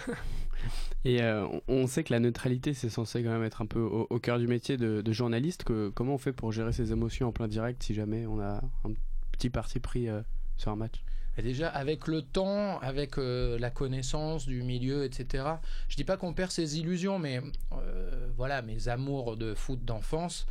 Et 1.05 1.21
euh, 1.21 1.45
on- 1.45 1.61
on 1.67 1.87
sait 1.87 2.03
que 2.05 2.13
la 2.13 2.19
neutralité, 2.21 2.73
c'est 2.73 2.87
censé 2.89 3.21
quand 3.21 3.29
même 3.31 3.43
être 3.43 3.61
un 3.61 3.65
peu 3.65 3.81
au, 3.81 4.07
au 4.09 4.19
cœur 4.19 4.39
du 4.39 4.47
métier 4.47 4.77
de, 4.77 5.01
de 5.01 5.11
journaliste. 5.11 5.65
Que, 5.65 5.89
comment 5.89 6.13
on 6.15 6.17
fait 6.17 6.31
pour 6.31 6.53
gérer 6.53 6.71
ses 6.71 6.93
émotions 6.93 7.27
en 7.27 7.31
plein 7.33 7.49
direct 7.49 7.83
si 7.83 7.93
jamais 7.93 8.25
on 8.25 8.39
a 8.39 8.61
un 8.85 8.91
petit 9.33 9.49
parti 9.49 9.79
pris 9.79 10.07
euh, 10.07 10.21
sur 10.55 10.71
un 10.71 10.75
match 10.77 11.03
Et 11.37 11.41
déjà, 11.41 11.67
avec 11.67 12.07
le 12.07 12.21
temps, 12.21 12.79
avec 12.79 13.17
euh, 13.17 13.59
la 13.59 13.69
connaissance 13.69 14.45
du 14.45 14.63
milieu, 14.63 15.03
etc., 15.03 15.43
je 15.89 15.97
dis 15.97 16.05
pas 16.05 16.15
qu'on 16.15 16.33
perd 16.33 16.51
ses 16.51 16.79
illusions, 16.79 17.19
mais 17.19 17.41
euh, 17.73 18.27
voilà, 18.37 18.61
mes 18.61 18.87
amours 18.87 19.35
de 19.35 19.53
foot 19.53 19.83
d'enfance 19.83 20.47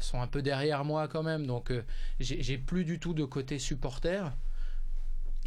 sont 0.00 0.20
un 0.20 0.26
peu 0.26 0.42
derrière 0.42 0.84
moi 0.84 1.08
quand 1.08 1.22
même. 1.22 1.46
Donc, 1.46 1.72
j'ai 2.20 2.58
plus 2.58 2.84
du 2.84 3.00
tout 3.00 3.14
de 3.14 3.24
côté 3.24 3.58
supporter. 3.58 4.32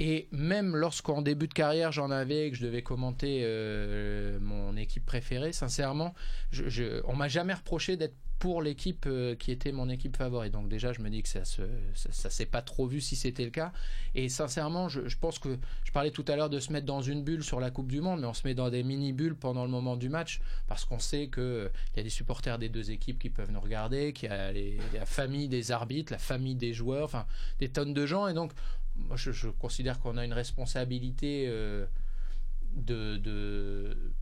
Et 0.03 0.27
même 0.31 0.75
lorsqu'en 0.75 1.21
début 1.21 1.47
de 1.47 1.53
carrière 1.53 1.91
j'en 1.91 2.09
avais 2.09 2.47
et 2.47 2.51
que 2.51 2.57
je 2.57 2.65
devais 2.65 2.81
commenter 2.81 3.41
euh, 3.43 4.39
mon 4.41 4.75
équipe 4.75 5.05
préférée, 5.05 5.53
sincèrement, 5.53 6.15
je, 6.49 6.67
je- 6.69 7.01
on 7.05 7.15
m'a 7.15 7.27
jamais 7.27 7.53
reproché 7.53 7.97
d'être 7.97 8.15
pour 8.39 8.63
l'équipe 8.63 9.05
euh, 9.05 9.35
qui 9.35 9.51
était 9.51 9.71
mon 9.71 9.87
équipe 9.89 10.17
favorite. 10.17 10.51
Donc 10.53 10.67
déjà, 10.67 10.91
je 10.91 11.01
me 11.01 11.11
dis 11.11 11.21
que 11.21 11.29
ça 11.29 11.45
se, 11.45 11.61
s'est 11.93 12.47
pas 12.47 12.63
trop 12.63 12.87
vu 12.87 12.99
si 12.99 13.15
c'était 13.15 13.43
le 13.45 13.51
cas. 13.51 13.71
Et 14.15 14.27
sincèrement, 14.29 14.89
je, 14.89 15.01
pense 15.17 15.37
que 15.37 15.59
je 15.83 15.91
parlais 15.91 16.09
tout 16.09 16.25
à 16.27 16.35
l'heure 16.35 16.49
de 16.49 16.59
se 16.59 16.73
mettre 16.73 16.87
dans 16.87 17.03
une 17.03 17.23
bulle 17.23 17.43
sur 17.43 17.59
la 17.59 17.69
Coupe 17.69 17.91
du 17.91 18.01
Monde, 18.01 18.21
mais 18.21 18.25
on 18.25 18.33
se 18.33 18.47
met 18.47 18.55
dans 18.55 18.71
des 18.71 18.81
mini 18.81 19.13
bulles 19.13 19.35
pendant 19.35 19.63
le 19.63 19.69
moment 19.69 19.95
du 19.97 20.09
match 20.09 20.41
parce 20.67 20.85
qu'on 20.85 20.97
sait 20.97 21.27
que 21.27 21.69
y 21.95 21.99
a 21.99 22.03
des 22.03 22.09
supporters 22.09 22.57
des 22.57 22.69
deux 22.69 22.89
équipes 22.89 23.19
qui 23.19 23.29
peuvent 23.29 23.51
nous 23.51 23.61
regarder, 23.61 24.11
qu'il 24.13 24.29
y 24.29 24.31
a 24.33 24.51
la 24.51 25.05
famille 25.05 25.47
des 25.47 25.71
arbitres, 25.71 26.11
la 26.11 26.17
famille 26.17 26.55
des 26.55 26.73
joueurs, 26.73 27.05
enfin 27.05 27.27
des 27.59 27.69
tonnes 27.69 27.93
de 27.93 28.07
gens. 28.07 28.27
Et 28.27 28.33
donc, 28.33 28.53
moi, 28.95 29.15
je, 29.17 29.47
considère 29.47 29.99
qu'on 29.99 30.17
a 30.17 30.25
une 30.25 30.33
responsabilité. 30.33 31.45
euh, 31.47 31.85
de, 32.75 33.17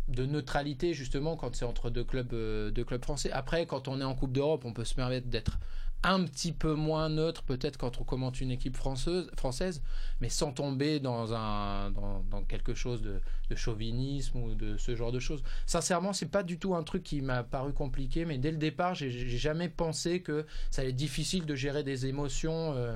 de, 0.07 0.25
neutralité 0.25 0.93
justement 0.93 1.38
quand 1.38 1.55
c'est 1.55 1.65
entre 1.65 1.89
deux 1.89 2.03
clubs, 2.03 2.33
euh, 2.33 2.71
clubs 2.83 3.03
français. 3.03 3.31
Après, 3.31 3.65
quand 3.65 3.88
on 3.88 4.01
est 4.01 4.03
en 4.03 4.15
Coupe 4.15 4.31
d'Europe, 4.31 4.65
on 4.65 4.73
peut 4.73 4.85
se 4.85 4.95
permettre 4.95 5.27
d'être 5.27 5.59
un 6.03 6.23
petit 6.23 6.53
peu 6.53 6.75
moins 6.75 7.09
neutre 7.09 7.43
peut-être 7.43 7.77
quand 7.77 7.99
on 7.99 8.03
commente 8.05 8.39
une 8.39 8.51
équipe 8.51 8.77
française, 8.77 9.81
mais 10.21 10.29
sans 10.29 10.53
tomber 10.53 11.01
dans, 11.01 11.33
un, 11.33 11.91
dans, 11.91 12.43
quelque 12.47 12.73
chose 12.73 13.01
de, 13.01 13.19
chauvinisme 13.55 14.38
ou 14.38 14.55
de 14.55 14.77
ce 14.77 14.95
genre 14.95 15.11
de 15.11 15.19
choses. 15.19 15.43
Sincèrement, 15.65 16.13
c'est 16.13 16.27
pas 16.27 16.43
du 16.43 16.57
tout 16.57 16.75
un 16.75 16.83
truc 16.83 17.03
qui 17.03 17.21
m'a 17.21 17.43
paru 17.43 17.73
compliqué, 17.73 18.23
mais 18.23 18.38
dès 18.38 18.51
le 18.51 18.57
départ, 18.57 18.95
j'ai 18.95 19.11
jamais 19.38 19.67
pensé 19.67 20.21
que 20.21 20.45
ça 20.71 20.81
allait 20.81 20.91
être 20.91 20.95
difficile 20.95 21.45
de 21.45 21.55
gérer 21.55 21.83
des 21.83 22.05
émotions 22.05 22.73
euh, 22.75 22.95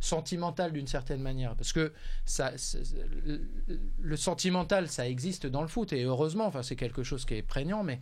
sentimentales 0.00 0.72
d'une 0.72 0.86
certaine 0.86 1.20
manière. 1.22 1.54
Parce 1.56 1.72
que 1.72 1.92
ça, 2.24 2.52
le- 4.02 4.16
sentimental, 4.16 4.88
ça 4.88 5.08
existe 5.08 5.46
dans 5.46 5.62
le 5.62 5.68
foot, 5.68 5.92
et 5.92 6.04
heureusement, 6.04 6.46
enfin, 6.46 6.62
c'est 6.62 6.76
quelque 6.76 7.02
chose 7.02 7.24
qui 7.24 7.34
est 7.34 7.42
prégnant, 7.42 7.82
mais 7.82 8.00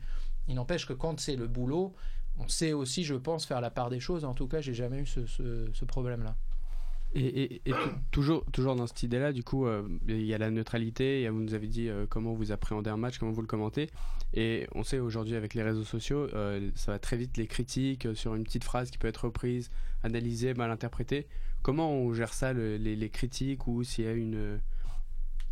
il 0.49 0.55
n'empêche 0.55 0.87
que 0.87 0.93
quand 0.93 1.19
c'est 1.21 1.37
le 1.37 1.47
boulot, 1.47 1.95
on 2.39 2.49
sait 2.49 2.73
aussi, 2.73 3.05
je 3.05 3.15
pense, 3.15 3.45
faire 3.45 3.61
la 3.61 3.71
part 3.71 3.91
des 3.91 4.01
choses. 4.01 4.25
En 4.25 4.35
tout 4.35 4.49
cas, 4.49 4.61
j'ai 4.61 4.75
jamais 4.75 4.99
eu 5.01 5.07
ce, 5.07 5.27
ce- 5.27 5.85
problème-là. 5.85 6.37
Et, 7.15 7.27
et- 7.27 7.63
et 7.67 7.73
tou- 7.73 7.91
toujours, 8.11 8.45
toujours 8.53 8.75
dans 8.75 8.87
cette 8.87 9.03
idée-là, 9.03 9.35
du 9.35 9.45
coup, 9.45 9.67
euh, 9.67 9.87
il 10.09 10.25
y 10.25 10.33
a 10.33 10.39
la 10.39 10.51
neutralité. 10.51 11.29
vous 11.29 11.41
nous 11.43 11.53
avez 11.53 11.67
dit 11.67 11.91
euh, 11.91 12.07
comment 12.09 12.33
vous 12.33 12.53
appréhendez 12.53 12.89
un 12.89 12.97
match, 12.97 13.19
comment 13.19 13.33
vous 13.33 13.43
le 13.43 13.47
commentez. 13.47 13.91
Et 14.33 14.67
on 14.75 14.83
sait 14.83 14.99
aujourd'hui 14.99 15.35
avec 15.37 15.53
les 15.53 15.63
réseaux 15.63 15.85
sociaux, 15.85 16.27
euh, 16.33 16.71
ça 16.75 16.93
va 16.93 16.99
très 16.99 17.19
vite 17.19 17.37
les 17.37 17.47
critiques 17.47 18.09
sur 18.15 18.35
une 18.35 18.45
petite 18.45 18.65
phrase 18.65 18.91
qui 18.91 18.97
peut 18.97 19.09
être 19.09 19.27
reprise, 19.27 19.71
analysée, 20.03 20.55
mal 20.55 20.71
interprétée. 20.71 21.27
Comment 21.63 21.91
on 21.93 22.13
gère 22.15 22.33
ça, 22.35 22.53
le- 22.53 22.77
les, 22.77 22.97
les 22.97 23.09
critiques 23.11 23.67
ou 23.69 23.85
s'il 23.85 24.05
y 24.05 24.09
a 24.09 24.13
une 24.13 24.35
euh, 24.35 24.59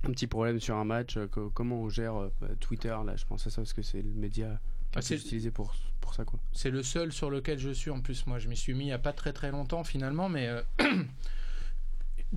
un 0.05 0.11
petit 0.11 0.27
problème 0.27 0.59
sur 0.61 0.77
un 0.77 0.85
match, 0.85 1.17
euh, 1.17 1.27
co- 1.29 1.51
comment 1.55 1.83
on 1.83 1.89
gère 1.91 2.17
euh, 2.17 2.31
Twitter 2.61 2.97
Là, 3.05 3.17
je 3.17 3.25
pense 3.27 3.47
à 3.47 3.51
ça 3.51 3.63
parce 3.63 3.73
que 3.73 3.83
c'est 3.83 4.03
le 4.03 4.11
média 4.11 4.59
Ah, 4.95 5.03
c'est- 5.03 5.17
utilisé 5.17 5.51
pour 5.51 5.75
pour 6.01 6.15
ça, 6.15 6.25
quoi. 6.25 6.41
C'est 6.53 6.71
le 6.71 6.83
seul 6.83 7.13
sur 7.13 7.31
lequel 7.31 7.59
je 7.59 7.71
suis 7.71 7.91
en 7.91 8.01
plus. 8.01 8.27
Moi, 8.27 8.39
je 8.39 8.49
m'y 8.49 8.57
suis 8.57 8.73
mis 8.75 8.85
il 8.85 8.87
n'y 8.87 8.93
a 8.93 8.99
pas 8.99 9.13
très 9.13 9.33
très 9.33 9.51
longtemps 9.51 9.85
finalement, 9.85 10.29
mais 10.29 10.49
euh, 10.49 10.63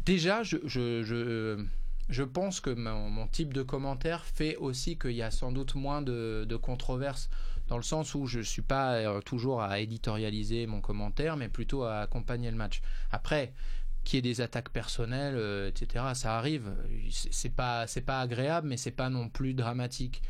déjà, 0.05 0.43
je, 0.43 0.57
je, 0.65 1.03
je, 1.03 1.63
je 2.09 2.23
pense 2.23 2.59
que 2.59 2.69
mon, 2.69 3.09
mon 3.09 3.27
type 3.27 3.53
de 3.53 3.61
commentaire 3.63 4.25
fait 4.25 4.55
aussi 4.57 4.97
qu'il 4.97 5.11
y 5.11 5.21
a 5.21 5.31
sans 5.31 5.51
doute 5.51 5.75
moins 5.75 6.01
de, 6.01 6.45
de 6.47 6.55
controverses 6.55 7.29
dans 7.67 7.77
le 7.77 7.83
sens 7.83 8.13
où 8.15 8.27
je 8.27 8.39
ne 8.39 8.43
suis 8.43 8.61
pas 8.61 8.95
euh, 8.95 9.21
toujours 9.21 9.61
à 9.61 9.79
éditorialiser 9.79 10.67
mon 10.67 10.81
commentaire, 10.81 11.37
mais 11.37 11.49
plutôt 11.49 11.83
à 11.83 11.99
accompagner 11.99 12.51
le 12.51 12.57
match. 12.57 12.81
Après, 13.11 13.53
qu'il 14.03 14.17
y 14.17 14.19
ait 14.19 14.33
des 14.33 14.41
attaques 14.41 14.69
personnelles, 14.69 15.35
euh, 15.37 15.69
etc., 15.69 16.05
ça 16.13 16.37
arrive. 16.37 16.73
C'est 17.09 17.55
pas, 17.55 17.87
c'est 17.87 18.01
pas 18.01 18.19
agréable, 18.19 18.67
mais 18.67 18.77
c'est 18.77 18.91
pas 18.91 19.09
non 19.09 19.29
plus 19.29 19.53
dramatique. 19.53 20.21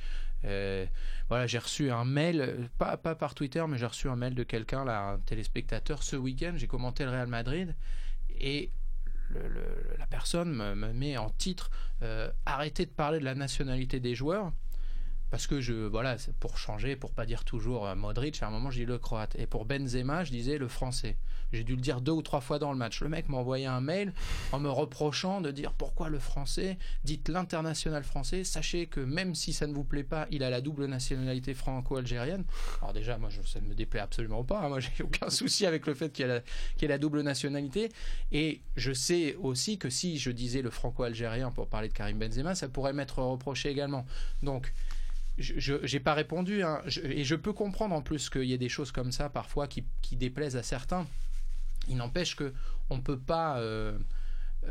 Euh, 0.45 0.85
voilà, 1.29 1.47
j'ai 1.47 1.57
reçu 1.57 1.89
un 1.89 2.05
mail, 2.05 2.69
pas, 2.77 2.97
pas 2.97 3.15
par 3.15 3.33
Twitter, 3.33 3.63
mais 3.67 3.77
j'ai 3.77 3.85
reçu 3.85 4.09
un 4.09 4.15
mail 4.15 4.35
de 4.35 4.43
quelqu'un, 4.43 4.83
là, 4.83 5.13
un 5.13 5.17
téléspectateur, 5.19 6.03
ce 6.03 6.15
week-end. 6.15 6.53
J'ai 6.55 6.67
commenté 6.67 7.03
le 7.05 7.11
Real 7.11 7.27
Madrid 7.27 7.75
et 8.39 8.71
la 9.97 10.05
personne 10.05 10.53
me, 10.53 10.75
me 10.75 10.93
met 10.93 11.17
en 11.17 11.31
titre 11.31 11.71
arrêtez 12.45 12.85
de 12.85 12.91
parler 12.91 13.17
de 13.19 13.25
la 13.25 13.33
nationalité 13.33 13.99
des 13.99 14.13
joueurs. 14.13 14.51
Parce 15.33 15.47
que 15.47 15.61
je, 15.61 15.73
voilà, 15.73 16.15
pour 16.39 16.59
changer, 16.59 16.95
pour 16.95 17.09
pas 17.09 17.25
dire 17.25 17.43
toujours 17.43 17.87
euh, 17.87 17.95
Modric, 17.95 18.43
à 18.43 18.47
un 18.49 18.51
moment 18.51 18.69
je 18.69 18.81
dis 18.81 18.85
le 18.85 18.99
croate. 18.99 19.35
Et 19.39 19.47
pour 19.47 19.65
Benzema, 19.65 20.23
je 20.23 20.29
disais 20.29 20.59
le 20.59 20.67
français. 20.67 21.17
J'ai 21.51 21.63
dû 21.63 21.75
le 21.75 21.81
dire 21.81 22.01
deux 22.01 22.11
ou 22.11 22.21
trois 22.21 22.39
fois 22.39 22.59
dans 22.59 22.71
le 22.71 22.77
match. 22.77 23.01
Le 23.01 23.09
mec 23.09 23.29
m'a 23.29 23.37
envoyé 23.37 23.65
un 23.65 23.81
mail 23.81 24.13
en 24.51 24.59
me 24.59 24.69
reprochant 24.69 25.41
de 25.41 25.49
dire 25.49 25.73
pourquoi 25.73 26.09
le 26.09 26.19
français, 26.19 26.77
dites 27.03 27.29
l'international 27.29 28.03
français, 28.03 28.43
sachez 28.43 28.85
que 28.85 28.99
même 28.99 29.33
si 29.33 29.53
ça 29.53 29.65
ne 29.65 29.73
vous 29.73 29.83
plaît 29.83 30.03
pas, 30.03 30.27
il 30.29 30.43
a 30.43 30.51
la 30.51 30.61
double 30.61 30.85
nationalité 30.85 31.55
franco-algérienne. 31.55 32.43
Alors 32.83 32.93
déjà, 32.93 33.17
moi, 33.17 33.31
ça 33.43 33.59
ne 33.59 33.65
me 33.65 33.73
déplaît 33.73 34.01
absolument 34.01 34.43
pas. 34.43 34.59
hein. 34.59 34.69
Moi, 34.69 34.81
j'ai 34.81 34.91
aucun 35.03 35.31
souci 35.31 35.65
avec 35.65 35.87
le 35.87 35.95
fait 35.95 36.13
qu'il 36.13 36.29
a 36.29 36.41
ait 36.79 36.87
la 36.87 36.99
double 36.99 37.21
nationalité. 37.21 37.91
Et 38.31 38.61
je 38.75 38.93
sais 38.93 39.33
aussi 39.41 39.79
que 39.79 39.89
si 39.89 40.19
je 40.19 40.29
disais 40.29 40.61
le 40.61 40.69
franco-algérien 40.69 41.49
pour 41.49 41.69
parler 41.69 41.87
de 41.87 41.93
Karim 41.93 42.19
Benzema, 42.19 42.53
ça 42.53 42.69
pourrait 42.69 42.93
m'être 42.93 43.17
reproché 43.17 43.71
également. 43.71 44.05
Donc, 44.43 44.71
je 45.37 45.73
n'ai 45.91 45.99
pas 45.99 46.13
répondu. 46.13 46.63
hein. 46.63 46.81
Et 47.03 47.23
je 47.23 47.35
peux 47.35 47.53
comprendre 47.53 47.95
en 47.95 48.01
plus 48.01 48.29
qu'il 48.29 48.43
y 48.45 48.53
ait 48.53 48.57
des 48.57 48.69
choses 48.69 48.91
comme 48.91 49.11
ça 49.11 49.29
parfois 49.29 49.67
qui, 49.67 49.85
déplaisent 50.15 50.55
à 50.57 50.63
certains. 50.63 51.07
Il 51.87 51.97
n'empêche 51.97 52.35
que 52.35 52.53
on 52.89 53.01
peut 53.01 53.19
pas 53.19 53.57
euh, 53.59 53.97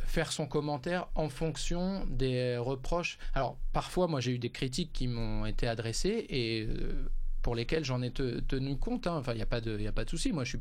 faire 0.05 0.33
son 0.33 0.47
commentaire 0.47 1.09
en 1.15 1.29
fonction 1.29 2.07
des 2.07 2.57
reproches. 2.57 3.19
Alors 3.35 3.59
parfois, 3.73 4.07
moi 4.07 4.21
j'ai 4.21 4.33
eu 4.33 4.39
des 4.39 4.51
critiques 4.51 4.93
qui 4.93 5.09
m'ont 5.09 5.45
été 5.47 5.67
adressées 5.67 6.27
et 6.29 6.67
euh, 6.69 7.11
pour 7.43 7.57
lesquelles 7.57 7.85
j'en 7.85 8.01
ai 8.03 8.13
te- 8.13 8.41
tenu 8.41 8.79
compte. 8.79 9.07
hein. 9.09 9.17
Enfin, 9.17 9.33
il 9.33 9.37
n'y 9.37 9.43
a 9.43 9.47
pas 9.47 9.61
de, 9.61 9.77
de 9.77 10.09
souci. 10.11 10.33
Moi, 10.33 10.45
je 10.45 10.51
suis 10.51 10.61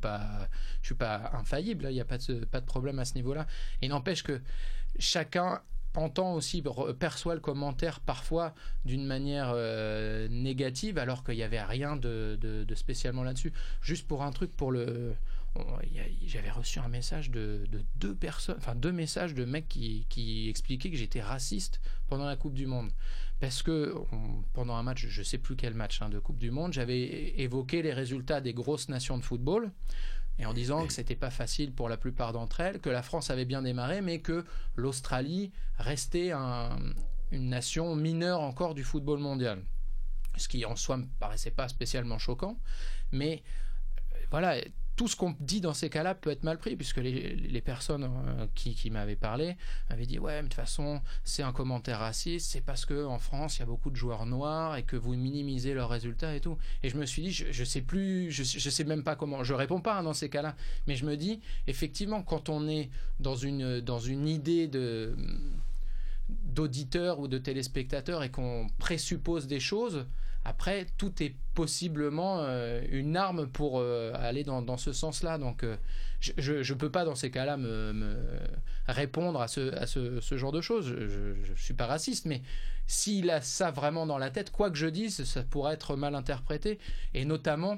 suis 0.81 0.95
pas 0.95 1.31
infaillible. 1.33 1.85
hein. 1.85 1.89
Il 1.91 1.93
n'y 1.93 2.01
a 2.01 2.05
pas 2.05 2.17
de, 2.17 2.43
pas 2.45 2.59
de 2.59 2.65
problème 2.65 2.99
à 2.99 3.05
ce 3.05 3.13
niveau-là. 3.13 3.45
Il 3.81 3.89
n'empêche 3.89 4.23
que 4.23 4.41
chacun 4.97 5.61
entend 5.95 6.33
aussi, 6.33 6.63
perçoit 6.99 7.35
le 7.35 7.41
commentaire 7.41 7.99
parfois 7.99 8.53
d'une 8.85 9.05
manière 9.05 9.51
euh, 9.53 10.27
négative 10.29 10.97
alors 10.97 11.23
qu'il 11.23 11.35
n'y 11.35 11.43
avait 11.43 11.61
rien 11.61 11.95
de, 11.95 12.65
spécialement 12.75 13.23
là-dessus. 13.23 13.53
Juste 13.81 14.07
pour 14.07 14.23
un 14.23 14.31
truc, 14.31 14.51
pour 14.55 14.71
le, 14.71 15.13
j'avais 16.25 16.49
reçu 16.49 16.79
un 16.79 16.87
message 16.87 17.29
de, 17.29 17.63
deux 17.95 18.15
personnes, 18.15 18.55
enfin 18.57 18.75
deux 18.75 18.91
messages 18.91 19.33
de 19.33 19.45
mecs 19.45 19.67
qui, 19.67 20.05
qui 20.09 20.49
expliquaient 20.49 20.91
que 20.91 20.97
j'étais 20.97 21.21
raciste 21.21 21.81
pendant 22.07 22.25
la 22.25 22.35
Coupe 22.35 22.53
du 22.53 22.67
Monde. 22.67 22.91
Parce 23.41 23.63
que 23.63 23.95
pendant 24.53 24.75
un 24.75 24.83
match, 24.83 25.07
je 25.07 25.19
ne 25.19 25.25
sais 25.25 25.39
plus 25.39 25.55
quel 25.55 25.73
match 25.73 26.01
hein, 26.01 26.09
de 26.09 26.19
Coupe 26.19 26.37
du 26.37 26.51
Monde, 26.51 26.73
j'avais 26.73 27.33
évoqué 27.41 27.81
les 27.81 27.91
résultats 27.91 28.39
des 28.39 28.53
grosses 28.53 28.87
nations 28.87 29.17
de 29.17 29.23
football 29.23 29.71
et 30.41 30.45
en 30.47 30.53
disant 30.53 30.87
que 30.87 30.91
c'était 30.93 31.15
pas 31.15 31.29
facile 31.29 31.71
pour 31.71 31.87
la 31.87 31.97
plupart 31.97 32.33
d'entre 32.33 32.61
elles, 32.61 32.79
que 32.79 32.89
la 32.89 33.03
France 33.03 33.29
avait 33.29 33.45
bien 33.45 33.61
démarré, 33.61 34.01
mais 34.01 34.21
que 34.21 34.43
l'Australie 34.75 35.51
restait 35.77 36.31
une 36.31 37.49
nation 37.49 37.95
mineure 37.95 38.41
encore 38.41 38.73
du 38.73 38.83
football 38.83 39.19
mondial. 39.19 39.63
Ce 40.37 40.47
qui 40.47 40.65
en 40.65 40.75
soi 40.75 40.97
me 40.97 41.05
paraissait 41.19 41.51
pas 41.51 41.67
spécialement 41.67 42.17
choquant, 42.17 42.57
mais 43.11 43.43
euh, 44.15 44.17
voilà, 44.31 44.55
tout 45.01 45.07
ce 45.07 45.15
qu'on 45.15 45.35
dit 45.39 45.61
dans 45.61 45.73
ces 45.73 45.89
cas-là 45.89 46.13
peut 46.13 46.29
être 46.29 46.43
mal 46.43 46.59
pris, 46.59 46.75
puisque 46.75 46.97
les, 46.97 47.61
personnes 47.61 48.03
euh, 48.03 48.45
qui, 48.53 48.91
m'avaient 48.91 49.15
parlé 49.15 49.57
m'avaient 49.89 50.05
dit 50.05 50.19
Ouais, 50.19 50.37
de 50.37 50.43
toute 50.43 50.53
façon, 50.53 51.01
c'est 51.23 51.41
un 51.41 51.51
commentaire 51.51 51.97
raciste, 51.97 52.51
c'est 52.51 52.61
parce 52.61 52.85
qu'en 52.85 53.17
France, 53.17 53.57
il 53.57 53.61
y 53.61 53.63
a 53.63 53.65
beaucoup 53.65 53.89
de 53.89 53.95
joueurs 53.95 54.27
noirs 54.27 54.75
et 54.75 54.83
que 54.83 54.95
vous 54.95 55.15
minimisez 55.15 55.73
leurs 55.73 55.89
résultats 55.89 56.35
et 56.35 56.39
tout. 56.39 56.55
Et 56.83 56.89
je 56.89 56.97
me 56.97 57.07
suis 57.07 57.23
dit 57.23 57.31
Je, 57.31 57.47
ne 57.47 57.65
sais 57.65 57.81
plus, 57.81 58.29
je, 58.29 58.43
je, 58.43 58.69
sais 58.69 58.83
même 58.83 59.01
pas 59.01 59.15
comment, 59.15 59.43
je 59.43 59.55
réponds 59.55 59.81
pas 59.81 59.97
hein, 59.97 60.03
dans 60.03 60.13
ces 60.13 60.29
cas-là, 60.29 60.55
mais 60.85 60.95
je 60.95 61.07
me 61.07 61.17
dis 61.17 61.39
Effectivement, 61.65 62.21
quand 62.21 62.49
on 62.49 62.67
est 62.67 62.91
dans 63.19 63.35
une, 63.35 63.81
dans 63.81 63.99
une 63.99 64.27
idée 64.27 64.67
de 64.67 65.15
d'auditeurs 66.29 67.19
ou 67.19 67.27
de 67.27 67.39
téléspectateurs 67.39 68.21
et 68.21 68.29
qu'on 68.29 68.67
présuppose 68.77 69.47
des 69.47 69.59
choses, 69.59 70.05
après, 70.43 70.87
tout 70.97 71.21
est 71.21 71.35
possiblement 71.53 72.39
euh, 72.39 72.81
une 72.89 73.15
arme 73.15 73.47
pour 73.47 73.79
euh, 73.79 74.11
aller 74.15 74.43
dans, 74.43 74.77
ce 74.77 74.91
sens-là. 74.91 75.37
Donc, 75.37 75.63
euh, 75.63 75.77
je 76.19 76.51
ne 76.53 76.77
peux 76.77 76.89
pas, 76.89 77.05
dans 77.05 77.15
ces 77.15 77.29
cas-là, 77.29 77.57
me, 77.57 78.17
répondre 78.87 79.39
à, 79.39 79.47
ce, 79.47 79.73
à 79.75 79.85
ce, 79.85 80.37
genre 80.37 80.51
de 80.51 80.61
choses. 80.61 80.87
Je 80.87 81.51
ne 81.51 81.55
suis 81.55 81.75
pas 81.75 81.85
raciste, 81.85 82.25
mais 82.25 82.41
s'il 82.87 83.29
a 83.29 83.41
ça 83.41 83.69
vraiment 83.69 84.07
dans 84.07 84.17
la 84.17 84.31
tête, 84.31 84.51
quoi 84.51 84.71
que 84.71 84.77
je 84.77 84.87
dise, 84.87 85.23
ça 85.25 85.43
pourrait 85.43 85.75
être 85.75 85.95
mal 85.95 86.15
interprété. 86.15 86.79
Et 87.13 87.23
notamment, 87.23 87.77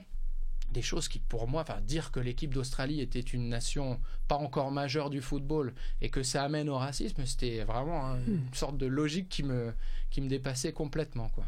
des 0.72 0.82
choses 0.82 1.10
qui, 1.10 1.20
pour 1.20 1.50
moi, 1.50 1.64
enfin, 1.64 1.82
dire 1.82 2.12
que 2.12 2.22
l'équipe 2.22 2.54
d'Australie 2.54 3.02
était 3.02 3.20
une 3.20 3.50
nation 3.50 4.00
pas 4.30 4.38
encore 4.38 4.72
majeure 4.72 5.10
du 5.10 5.22
football 5.22 5.74
et 6.02 6.10
que 6.10 6.24
ça 6.24 6.44
amène 6.44 6.70
au 6.70 6.78
racisme, 6.78 7.26
c'était 7.26 7.64
vraiment 7.66 8.16
une 8.26 8.38
hmm. 8.38 8.54
sorte 8.54 8.78
de 8.78 8.86
logique 8.86 9.28
qui 9.28 9.44
me, 9.44 9.74
qui 10.10 10.22
me 10.22 10.30
dépassait 10.30 10.72
complètement, 10.72 11.28
quoi. 11.30 11.46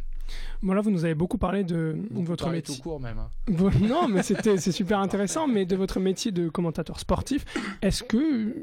Voilà, 0.62 0.82
vous 0.82 0.92
nous 0.92 1.06
avez 1.06 1.16
beaucoup 1.16 1.38
parlé 1.38 1.64
de 1.64 1.96
votre 2.12 2.50
métier. 2.50 2.76
tout 2.76 2.82
court 2.82 3.00
même. 3.00 3.20
Hein. 3.20 3.30
non, 3.82 4.08
mais 4.08 4.24
c'était 4.24 4.58
c'est 4.58 4.72
super 4.72 5.00
intéressant, 5.00 5.48
mais 5.48 5.66
de 5.66 5.76
votre 5.76 6.00
métier 6.00 6.32
de 6.32 6.50
commentateur 6.50 7.00
sportif, 7.00 7.46
est-ce 7.82 8.04
que 8.04 8.56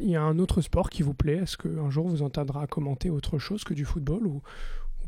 il 0.00 0.10
y 0.10 0.16
a 0.16 0.22
un 0.22 0.38
autre 0.38 0.60
sport 0.60 0.90
qui 0.90 1.02
vous 1.02 1.14
plaît? 1.14 1.36
Est-ce 1.36 1.56
qu'un 1.56 1.90
jour 1.90 2.08
vous 2.08 2.22
entendra 2.22 2.66
commenter 2.66 3.10
autre 3.10 3.38
chose 3.38 3.64
que 3.64 3.74
du 3.74 3.84
football 3.84 4.26
ou, 4.26 4.42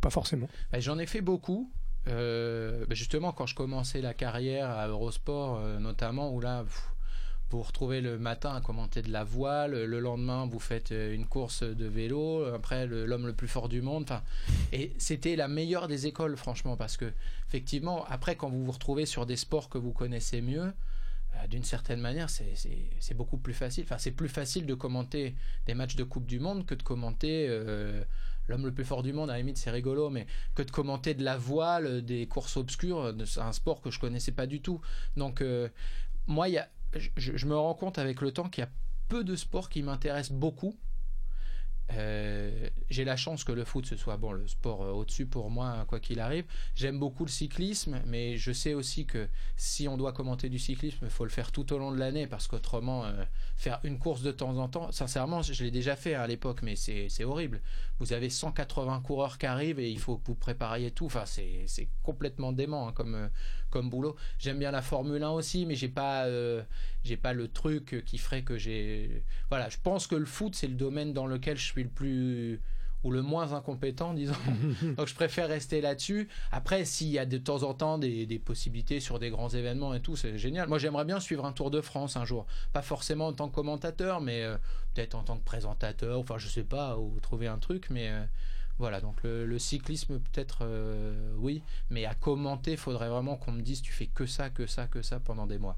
pas 0.01 0.11
forcément? 0.11 0.49
Bah, 0.73 0.81
J'en 0.81 0.99
ai 0.99 1.07
fait 1.07 1.21
beaucoup. 1.21 1.71
Euh, 2.07 2.85
bah, 2.87 2.95
justement, 2.95 3.33
quand 3.33 3.47
je 3.47 3.55
commençais 3.55 4.01
la 4.01 4.15
carrière 4.15 4.71
à 4.71 4.87
Eurosport, 4.89 5.59
euh, 5.59 5.79
notamment, 5.79 6.33
où 6.33 6.41
là, 6.41 6.65
vous 7.51 7.63
retrouvez 7.63 8.01
le 8.01 8.19
matin 8.19 8.55
à 8.55 8.61
commenter 8.61 9.01
de 9.01 9.11
la 9.11 9.25
voile, 9.25 9.85
le 9.85 10.01
lendemain 10.01 10.47
vous 10.47 10.59
faites 10.59 10.93
euh, 10.93 11.15
une 11.15 11.27
course 11.27 11.63
de 11.63 11.87
vélo, 11.87 12.45
après 12.45 12.87
l'homme 12.87 13.27
le, 13.27 13.33
plus 13.33 13.49
fort 13.49 13.69
du 13.69 13.81
monde. 13.81 14.03
Enfin, 14.03 14.23
et 14.73 14.93
c'était 14.99 15.35
la 15.35 15.49
meilleure 15.49 15.89
des 15.89 16.07
écoles, 16.07 16.37
franchement, 16.37 16.77
parce 16.77 16.97
que 16.97 17.11
effectivement, 17.49 18.05
après 18.07 18.37
quand 18.37 18.51
vous 18.51 18.65
vous 18.65 18.73
retrouvez 18.73 19.07
sur 19.07 19.25
des 19.25 19.37
sports 19.37 19.71
que 19.71 19.79
vous 19.79 19.93
connaissez 19.93 20.43
mieux, 20.43 20.73
euh, 21.35 21.47
d'une 21.49 21.65
certaine 21.65 22.01
manière, 22.01 22.29
c'est 22.29 23.15
beaucoup 23.15 23.39
plus 23.39 23.55
facile. 23.55 23.85
Enfin, 23.85 23.99
c'est 23.99 24.13
plus 24.13 24.29
facile 24.29 24.67
de 24.67 24.75
commenter 24.75 25.35
des 25.67 25.75
matchs 25.75 25.97
de 25.97 26.05
Coupe 26.05 26.27
du 26.27 26.41
Monde 26.41 26.67
que 26.67 26.75
de 26.75 26.83
commenter 26.83 27.47
euh, 27.49 28.03
l'homme 28.49 28.67
le 28.67 28.73
plus 28.73 28.85
fort 28.85 29.03
du 29.03 29.15
monde. 29.15 29.31
À 29.31 29.35
la 29.35 29.39
limite, 29.39 29.57
c'est 29.57 29.71
rigolo, 29.71 30.11
mais 30.11 30.27
que 30.55 30.63
de 30.63 30.71
commenter 30.71 31.15
de 31.15 31.25
la 31.25 31.39
voile, 31.39 32.03
des 32.03 32.27
courses 32.27 32.59
obscures, 32.59 33.15
un 33.39 33.53
sport 33.53 33.81
que 33.81 33.91
je 33.91 33.99
connaissais 33.99 34.33
pas 34.33 34.47
du 34.47 34.61
tout. 34.61 34.83
Donc, 35.17 35.43
moi, 36.27 36.49
il 36.49 36.53
y 36.53 36.59
a 36.59 36.69
je, 36.95 37.47
me 37.47 37.57
rends 37.57 37.75
compte 37.75 37.99
avec 37.99 38.21
le 38.21 38.33
temps 38.33 38.49
qu'il 38.49 38.63
y 38.63 38.67
a 38.67 38.71
peu 39.09 39.25
de 39.25 39.37
sports 39.37 39.69
qui 39.69 39.83
m'intéressent 39.83 40.37
beaucoup 40.39 40.79
euh, 41.95 42.69
j'ai 42.91 43.05
la 43.05 43.17
chance 43.17 43.45
que 43.45 43.53
le 43.53 43.65
foot 43.65 43.87
ce 43.87 43.97
soit 43.97 44.19
bon 44.19 44.33
le 44.33 44.47
sport 44.47 44.83
euh, 44.83 44.91
au-dessus 44.91 45.25
pour 45.25 45.51
moi 45.51 45.87
quoi 45.89 46.01
qu'il 46.01 46.21
arrive. 46.21 46.45
J'aime 46.75 46.99
beaucoup 46.99 47.25
le 47.25 47.31
cyclisme, 47.31 48.03
mais 48.05 48.37
je 48.37 48.53
sais 48.53 48.75
aussi 48.75 49.07
que 49.07 49.27
si 49.57 49.89
on 49.89 49.97
doit 49.97 50.13
commenter 50.13 50.51
du 50.51 50.59
cyclisme, 50.59 50.99
il 51.03 51.11
faut 51.11 51.25
le 51.25 51.31
faire 51.31 51.51
tout 51.51 51.73
au 51.73 51.79
long 51.79 51.91
de 51.91 51.99
l'année 51.99 52.27
parce 52.27 52.47
qu'autrement 52.47 53.07
euh, 53.07 53.25
faire 53.57 53.81
une 53.85 53.99
course 53.99 54.21
de 54.21 54.33
temps 54.33 54.59
en 54.59 54.69
temps, 54.69 54.93
sincèrement, 54.93 55.41
je 55.41 55.65
l'ai 55.65 55.71
déjà 55.71 55.97
fait 55.97 56.13
à 56.13 56.27
l'époque, 56.27 56.61
mais 56.63 56.77
c'est 56.77 57.25
horrible. 57.25 57.63
Vous 58.01 58.13
avez 58.13 58.29
180 58.29 59.01
coureurs 59.01 59.39
qui 59.39 59.47
arrivent 59.47 59.81
et 59.81 59.91
il 59.91 59.99
faut 59.99 60.19
que 60.19 60.27
vous 60.27 60.35
prépariez 60.35 60.91
tout. 60.91 61.07
Enfin, 61.07 61.25
c'est 61.25 61.89
complètement 62.03 62.53
dément 62.53 62.89
hein, 62.89 62.93
comme 62.93 63.31
comme 63.71 63.91
boulot. 63.91 64.17
J'aime 64.39 64.59
bien 64.59 64.71
la 64.71 64.83
Formule 64.83 65.23
1 65.23 65.31
aussi, 65.31 65.67
mais 65.67 65.75
j'ai 65.75 65.89
pas 65.89 66.27
j'ai 67.05 67.17
pas 67.17 67.33
le 67.33 67.49
truc 67.49 68.03
qui 68.07 68.19
ferait 68.19 68.43
que 68.43 68.59
j'ai 68.59 69.23
voilà. 69.51 69.69
Je 69.69 69.79
pense 69.83 70.07
que 70.07 70.15
le 70.15 70.27
foot 70.27 70.55
c'est 70.55 70.69
le 70.69 70.75
domaine 70.75 71.13
dans 71.13 71.27
lequel 71.27 71.57
je 71.57 71.65
suis 71.65 71.83
le 71.83 71.89
plus 71.89 72.61
ou 73.05 73.11
le 73.11 73.23
moins 73.23 73.53
incompétent, 73.53 74.15
disons. 74.15 74.35
Donc 74.97 75.07
je 75.07 75.15
préfère 75.15 75.49
rester 75.49 75.81
là-dessus. 75.81 76.29
Après, 76.51 76.85
s'il 76.85 77.09
y 77.09 77.19
a 77.19 77.27
de 77.27 77.39
temps 77.39 77.63
en 77.63 77.75
temps 77.75 77.99
des, 77.99 78.43
possibilités 78.45 79.01
sur 79.01 79.19
des 79.19 79.31
grands 79.31 79.49
événements 79.49 79.95
et 79.95 80.01
tout, 80.01 80.17
c'est 80.17 80.39
génial. 80.39 80.69
Moi, 80.69 80.79
j'aimerais 80.79 81.05
bien 81.05 81.21
suivre 81.21 81.45
un 81.45 81.53
Tour 81.53 81.71
de 81.71 81.81
France 81.81 82.17
un 82.17 82.25
jour. 82.25 82.47
Pas 82.73 82.83
forcément 82.83 83.29
en 83.29 83.33
tant 83.33 83.49
que 83.49 83.55
commentateur, 83.55 84.21
mais 84.21 84.43
euh, 84.43 84.57
peut-être 84.95 85.15
en 85.15 85.23
tant 85.23 85.37
que 85.37 85.45
présentateur, 85.45 86.19
enfin, 86.19 86.39
je 86.39 86.49
sais 86.49 86.65
pas, 86.65 86.99
ou 86.99 87.19
trouver 87.21 87.47
un 87.47 87.59
truc, 87.59 87.89
mais. 87.91 88.09
Euh, 88.09 88.25
voilà, 88.79 89.01
donc 89.01 89.17
le, 89.25 89.59
cyclisme 89.59 90.21
peut-être 90.21 90.59
euh, 90.63 91.35
oui, 91.39 91.63
mais 91.91 92.05
à 92.05 92.15
commenter, 92.15 92.73
il 92.73 92.77
faudrait 92.77 93.09
vraiment 93.09 93.37
qu'on 93.37 93.53
me 93.53 93.63
dise 93.63 93.83
tu 93.83 93.93
fais 93.93 94.07
que 94.07 94.27
ça, 94.27 94.51
que 94.51 94.67
ça, 94.67 94.87
que 94.87 95.03
ça 95.03 95.21
pendant 95.21 95.47
des 95.47 95.59
mois. 95.59 95.77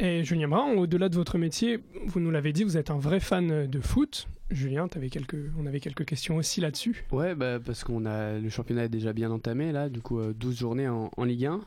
Et 0.00 0.22
Julien 0.22 0.46
Brun, 0.46 0.74
au-delà 0.76 1.08
de 1.08 1.16
votre 1.16 1.38
métier, 1.38 1.80
vous 2.06 2.20
nous 2.20 2.30
l'avez 2.30 2.52
dit, 2.52 2.62
vous 2.62 2.76
êtes 2.76 2.90
un 2.90 2.98
vrai 2.98 3.18
fan 3.18 3.66
de 3.66 3.80
foot. 3.80 4.28
Julien, 4.50 4.88
avais 4.94 5.10
quelques, 5.10 5.36
on 5.58 5.66
avait 5.66 5.80
quelques 5.80 6.04
questions 6.04 6.36
aussi 6.36 6.60
là-dessus. 6.60 7.04
Ouais, 7.10 7.34
bah, 7.34 7.58
parce 7.58 7.84
qu'on 7.84 8.06
a 8.06 8.38
le 8.38 8.48
championnat 8.48 8.84
est 8.84 8.88
déjà 8.88 9.12
bien 9.12 9.30
entamé 9.30 9.72
là, 9.72 9.88
du 9.88 10.00
coup 10.00 10.22
12 10.22 10.54
euh, 10.54 10.56
journées 10.56 10.88
en, 10.88 11.24
Ligue 11.24 11.46
1. 11.46 11.60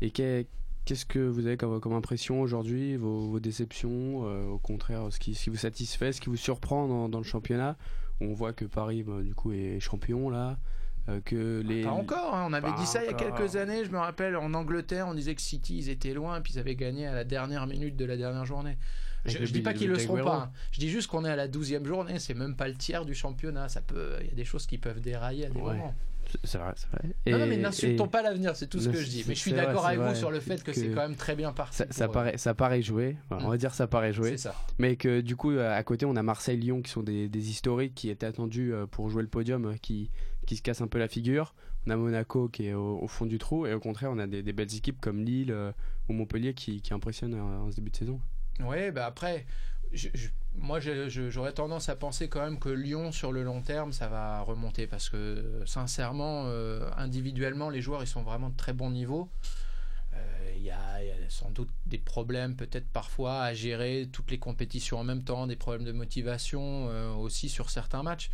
Et 0.00 0.10
qu'est-ce 0.10 1.04
que 1.04 1.18
vous 1.18 1.46
avez 1.46 1.56
comme, 1.56 1.92
impression 1.92 2.40
aujourd'hui, 2.40 2.96
vos, 2.96 3.40
déceptions, 3.40 4.26
euh, 4.26 4.46
au 4.46 4.58
contraire, 4.58 5.08
ce 5.10 5.18
qui, 5.18 5.36
vous 5.50 5.56
satisfait, 5.56 6.12
ce 6.12 6.20
qui 6.20 6.28
vous 6.28 6.36
surprend 6.36 7.08
dans, 7.08 7.18
le 7.18 7.24
championnat 7.24 7.76
On 8.22 8.34
voit 8.34 8.52
que 8.52 8.64
Paris, 8.64 9.02
bah, 9.02 9.22
du 9.22 9.34
coup, 9.34 9.52
est 9.52 9.80
champion 9.80 10.30
là. 10.30 10.58
Euh, 11.08 11.20
que 11.24 11.62
les... 11.66 11.82
Pas 11.82 11.90
encore, 11.90 12.32
hein. 12.34 12.46
on 12.48 12.52
avait 12.52 12.72
dit 12.78 12.86
ça 12.86 13.02
il 13.02 13.06
y 13.06 13.10
a 13.10 13.14
quelques 13.14 13.56
années, 13.56 13.84
je 13.84 13.90
me 13.90 13.98
rappelle, 13.98 14.36
en 14.36 14.54
Angleterre, 14.54 15.08
on 15.08 15.14
disait 15.14 15.34
que 15.34 15.40
City, 15.40 15.78
ils 15.78 15.88
étaient 15.88 16.14
loin, 16.14 16.40
puis 16.40 16.52
ils 16.54 16.60
avaient 16.60 16.76
gagné 16.76 17.08
à 17.08 17.14
la 17.14 17.24
dernière 17.24 17.66
minute 17.66 17.96
de 17.96 18.04
la 18.04 18.16
dernière 18.16 18.46
journée. 18.46 18.78
Je, 19.24 19.38
ne 19.38 19.46
dis 19.46 19.62
pas 19.62 19.74
qu'ils 19.74 19.88
le 19.88 19.98
seront 19.98 20.22
pas, 20.22 20.36
hein. 20.36 20.52
je 20.70 20.78
dis 20.78 20.88
juste 20.88 21.08
qu'on 21.08 21.24
est 21.24 21.30
à 21.30 21.36
la 21.36 21.48
douzième 21.48 21.86
journée, 21.86 22.20
c'est 22.20 22.34
même 22.34 22.54
pas 22.54 22.68
le 22.68 22.74
tiers 22.74 23.04
du 23.04 23.14
championnat, 23.14 23.68
ça 23.68 23.80
peut, 23.80 24.16
il 24.20 24.28
y 24.28 24.30
a 24.30 24.34
des 24.34 24.44
choses 24.44 24.66
qui 24.66 24.78
peuvent 24.78 25.00
dérailler 25.00 25.46
à 25.46 25.48
des 25.48 25.60
moments. 25.60 25.94
C'est 26.44 26.58
vrai, 26.58 26.72
c'est 26.76 26.88
vrai. 26.90 27.14
non, 27.26 27.38
non, 27.38 27.46
mais 27.46 27.56
n'insultons 27.56 28.08
pas 28.08 28.22
l'avenir, 28.22 28.56
c'est 28.56 28.66
tout 28.66 28.80
ce 28.80 28.88
que 28.88 28.98
je 28.98 29.08
dis. 29.08 29.24
Mais 29.28 29.34
je 29.34 29.40
suis 29.40 29.52
d'accord 29.52 29.86
avec 29.86 30.00
vous 30.00 30.14
sur 30.14 30.30
le 30.30 30.40
fait 30.40 30.62
que, 30.62 30.72
c'est 30.72 30.88
quand 30.88 31.02
même 31.02 31.16
très 31.16 31.34
bien 31.34 31.52
parti. 31.52 31.82
Ça, 31.90 32.08
paraît, 32.08 32.38
ça 32.38 32.54
paraît 32.54 32.82
joué, 32.82 33.16
on 33.30 33.48
va 33.48 33.56
dire 33.56 33.74
ça 33.74 33.86
paraît 33.86 34.12
joué. 34.12 34.36
Ça. 34.36 34.54
Mais 34.78 34.96
que 34.96 35.20
du 35.20 35.36
coup, 35.36 35.50
à 35.50 35.82
côté, 35.82 36.06
on 36.06 36.16
a 36.16 36.22
Marseille-Lyon 36.22 36.82
qui 36.82 36.90
sont 36.90 37.02
des, 37.02 37.28
des, 37.28 37.50
historiques 37.50 37.94
qui 37.94 38.10
étaient 38.10 38.26
attendus 38.26 38.72
euh, 38.72 38.86
pour 38.86 39.10
jouer 39.10 39.22
le 39.22 39.28
podium, 39.28 39.66
euh, 39.66 39.74
qui, 39.80 40.10
qui 40.46 40.56
se 40.56 40.62
cassent 40.62 40.80
un 40.80 40.86
peu 40.86 40.98
la 40.98 41.08
figure. 41.08 41.54
On 41.86 41.90
a 41.90 41.96
Monaco 41.96 42.48
qui 42.48 42.66
est 42.66 42.74
au, 42.74 43.06
fond 43.08 43.26
du 43.26 43.38
trou, 43.38 43.66
et 43.66 43.74
au 43.74 43.80
contraire, 43.80 44.10
on 44.12 44.18
a 44.18 44.26
des, 44.26 44.52
belles 44.52 44.74
équipes 44.74 45.00
comme 45.00 45.24
Lille 45.24 45.50
euh, 45.50 45.72
ou 46.08 46.12
Montpellier 46.12 46.54
qui, 46.54 46.80
qui 46.80 46.94
impressionnent 46.94 47.34
en, 47.34 47.70
ce 47.70 47.76
début 47.76 47.90
de 47.90 47.96
saison. 47.96 48.20
Ouais, 48.60 48.92
bah 48.92 49.06
après, 49.06 49.46
moi 50.56 50.80
j'aurais 50.80 51.52
tendance 51.52 51.88
à 51.88 51.96
penser 51.96 52.28
quand 52.28 52.42
même 52.42 52.58
que 52.58 52.68
Lyon 52.68 53.12
sur 53.12 53.32
le 53.32 53.42
long 53.42 53.62
terme 53.62 53.92
ça 53.92 54.08
va 54.08 54.40
remonter. 54.42 54.86
Parce 54.86 55.08
que 55.08 55.62
sincèrement 55.66 56.44
euh, 56.46 56.88
individuellement 56.96 57.70
les 57.70 57.80
joueurs 57.80 58.02
ils 58.02 58.08
sont 58.08 58.22
vraiment 58.22 58.50
de 58.50 58.56
très 58.56 58.72
bon 58.72 58.90
niveau. 58.90 59.28
Euh, 60.14 60.52
il 60.56 60.62
y, 60.62 60.70
a 60.70 61.00
sans 61.28 61.50
doute 61.50 61.70
des 61.86 61.98
problèmes 61.98 62.56
peut-être 62.56 62.88
parfois 62.88 63.42
à 63.42 63.54
gérer 63.54 64.08
toutes 64.12 64.30
les 64.30 64.38
compétitions 64.38 64.98
en 64.98 65.04
même 65.04 65.24
temps 65.24 65.46
des 65.46 65.56
problèmes 65.56 65.84
de 65.84 65.92
motivation 65.92 66.86
aussi 67.18 67.48
sur 67.48 67.70
certains 67.70 68.02
matchs. 68.02 68.30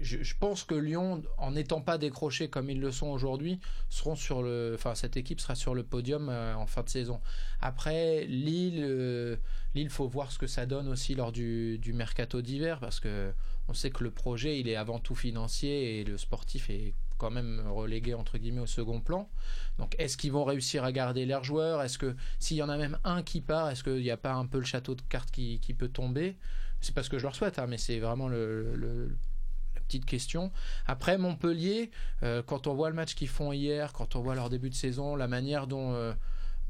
Je, 0.00 0.34
pense 0.38 0.64
que 0.64 0.74
Lyon, 0.74 1.22
en 1.38 1.52
n'étant 1.52 1.80
pas 1.80 1.98
décroché 1.98 2.48
comme 2.48 2.68
ils 2.68 2.80
le 2.80 2.90
sont 2.90 3.06
aujourd'hui, 3.08 3.60
seront 3.90 4.16
sur 4.16 4.42
le, 4.42 4.72
enfin 4.74 4.94
cette 4.94 5.16
équipe 5.16 5.40
sera 5.40 5.54
sur 5.54 5.74
le 5.74 5.84
podium 5.84 6.28
euh, 6.28 6.54
en 6.56 6.66
fin 6.66 6.82
de 6.82 6.88
saison. 6.88 7.20
Après 7.60 8.24
Lille, 8.24 8.82
euh, 8.82 9.36
Lille, 9.74 9.90
faut 9.90 10.08
voir 10.08 10.30
ce 10.30 10.38
que 10.38 10.46
ça 10.46 10.66
donne 10.66 10.88
aussi 10.88 11.14
lors 11.14 11.32
du, 11.32 11.78
du 11.78 11.92
mercato 11.92 12.42
d'hiver 12.42 12.78
parce 12.80 13.00
que 13.00 13.32
on 13.68 13.74
sait 13.74 13.90
que 13.90 14.04
le 14.04 14.10
projet 14.10 14.60
il 14.60 14.68
est 14.68 14.76
avant 14.76 14.98
tout 14.98 15.14
financier 15.14 16.00
et 16.00 16.04
le 16.04 16.18
sportif 16.18 16.70
est 16.70 16.94
quand 17.18 17.30
même 17.30 17.62
relégués 17.68 18.14
entre 18.14 18.38
guillemets 18.38 18.60
au 18.60 18.66
second 18.66 19.00
plan. 19.00 19.28
Donc 19.78 19.94
est-ce 19.98 20.16
qu'ils 20.16 20.32
vont 20.32 20.44
réussir 20.44 20.84
à 20.84 20.92
garder 20.92 21.26
leurs 21.26 21.44
joueurs? 21.44 21.82
Est-ce 21.82 21.98
que 21.98 22.14
s'il 22.38 22.56
y 22.56 22.62
en 22.62 22.68
a 22.68 22.76
même 22.76 22.98
un 23.04 23.22
qui 23.22 23.40
part, 23.40 23.70
est-ce 23.70 23.82
qu'il 23.82 24.02
n'y 24.02 24.10
a 24.10 24.16
pas 24.16 24.32
un 24.34 24.46
peu 24.46 24.58
le 24.58 24.64
château 24.64 24.94
de 24.94 25.02
cartes 25.02 25.30
qui, 25.30 25.60
qui 25.60 25.74
peut 25.74 25.88
tomber? 25.88 26.36
C'est 26.80 26.94
pas 26.94 27.02
ce 27.02 27.10
que 27.10 27.18
je 27.18 27.22
leur 27.22 27.34
souhaite, 27.34 27.58
hein, 27.58 27.66
mais 27.66 27.78
c'est 27.78 27.98
vraiment 27.98 28.28
la 28.28 29.06
petite 29.86 30.04
question. 30.04 30.52
Après 30.86 31.16
Montpellier, 31.16 31.90
euh, 32.22 32.42
quand 32.42 32.66
on 32.66 32.74
voit 32.74 32.90
le 32.90 32.96
match 32.96 33.14
qu'ils 33.14 33.28
font 33.28 33.52
hier, 33.52 33.92
quand 33.92 34.16
on 34.16 34.20
voit 34.20 34.34
leur 34.34 34.50
début 34.50 34.68
de 34.68 34.74
saison, 34.74 35.16
la 35.16 35.28
manière 35.28 35.66
dont 35.66 35.94
euh, 35.94 36.12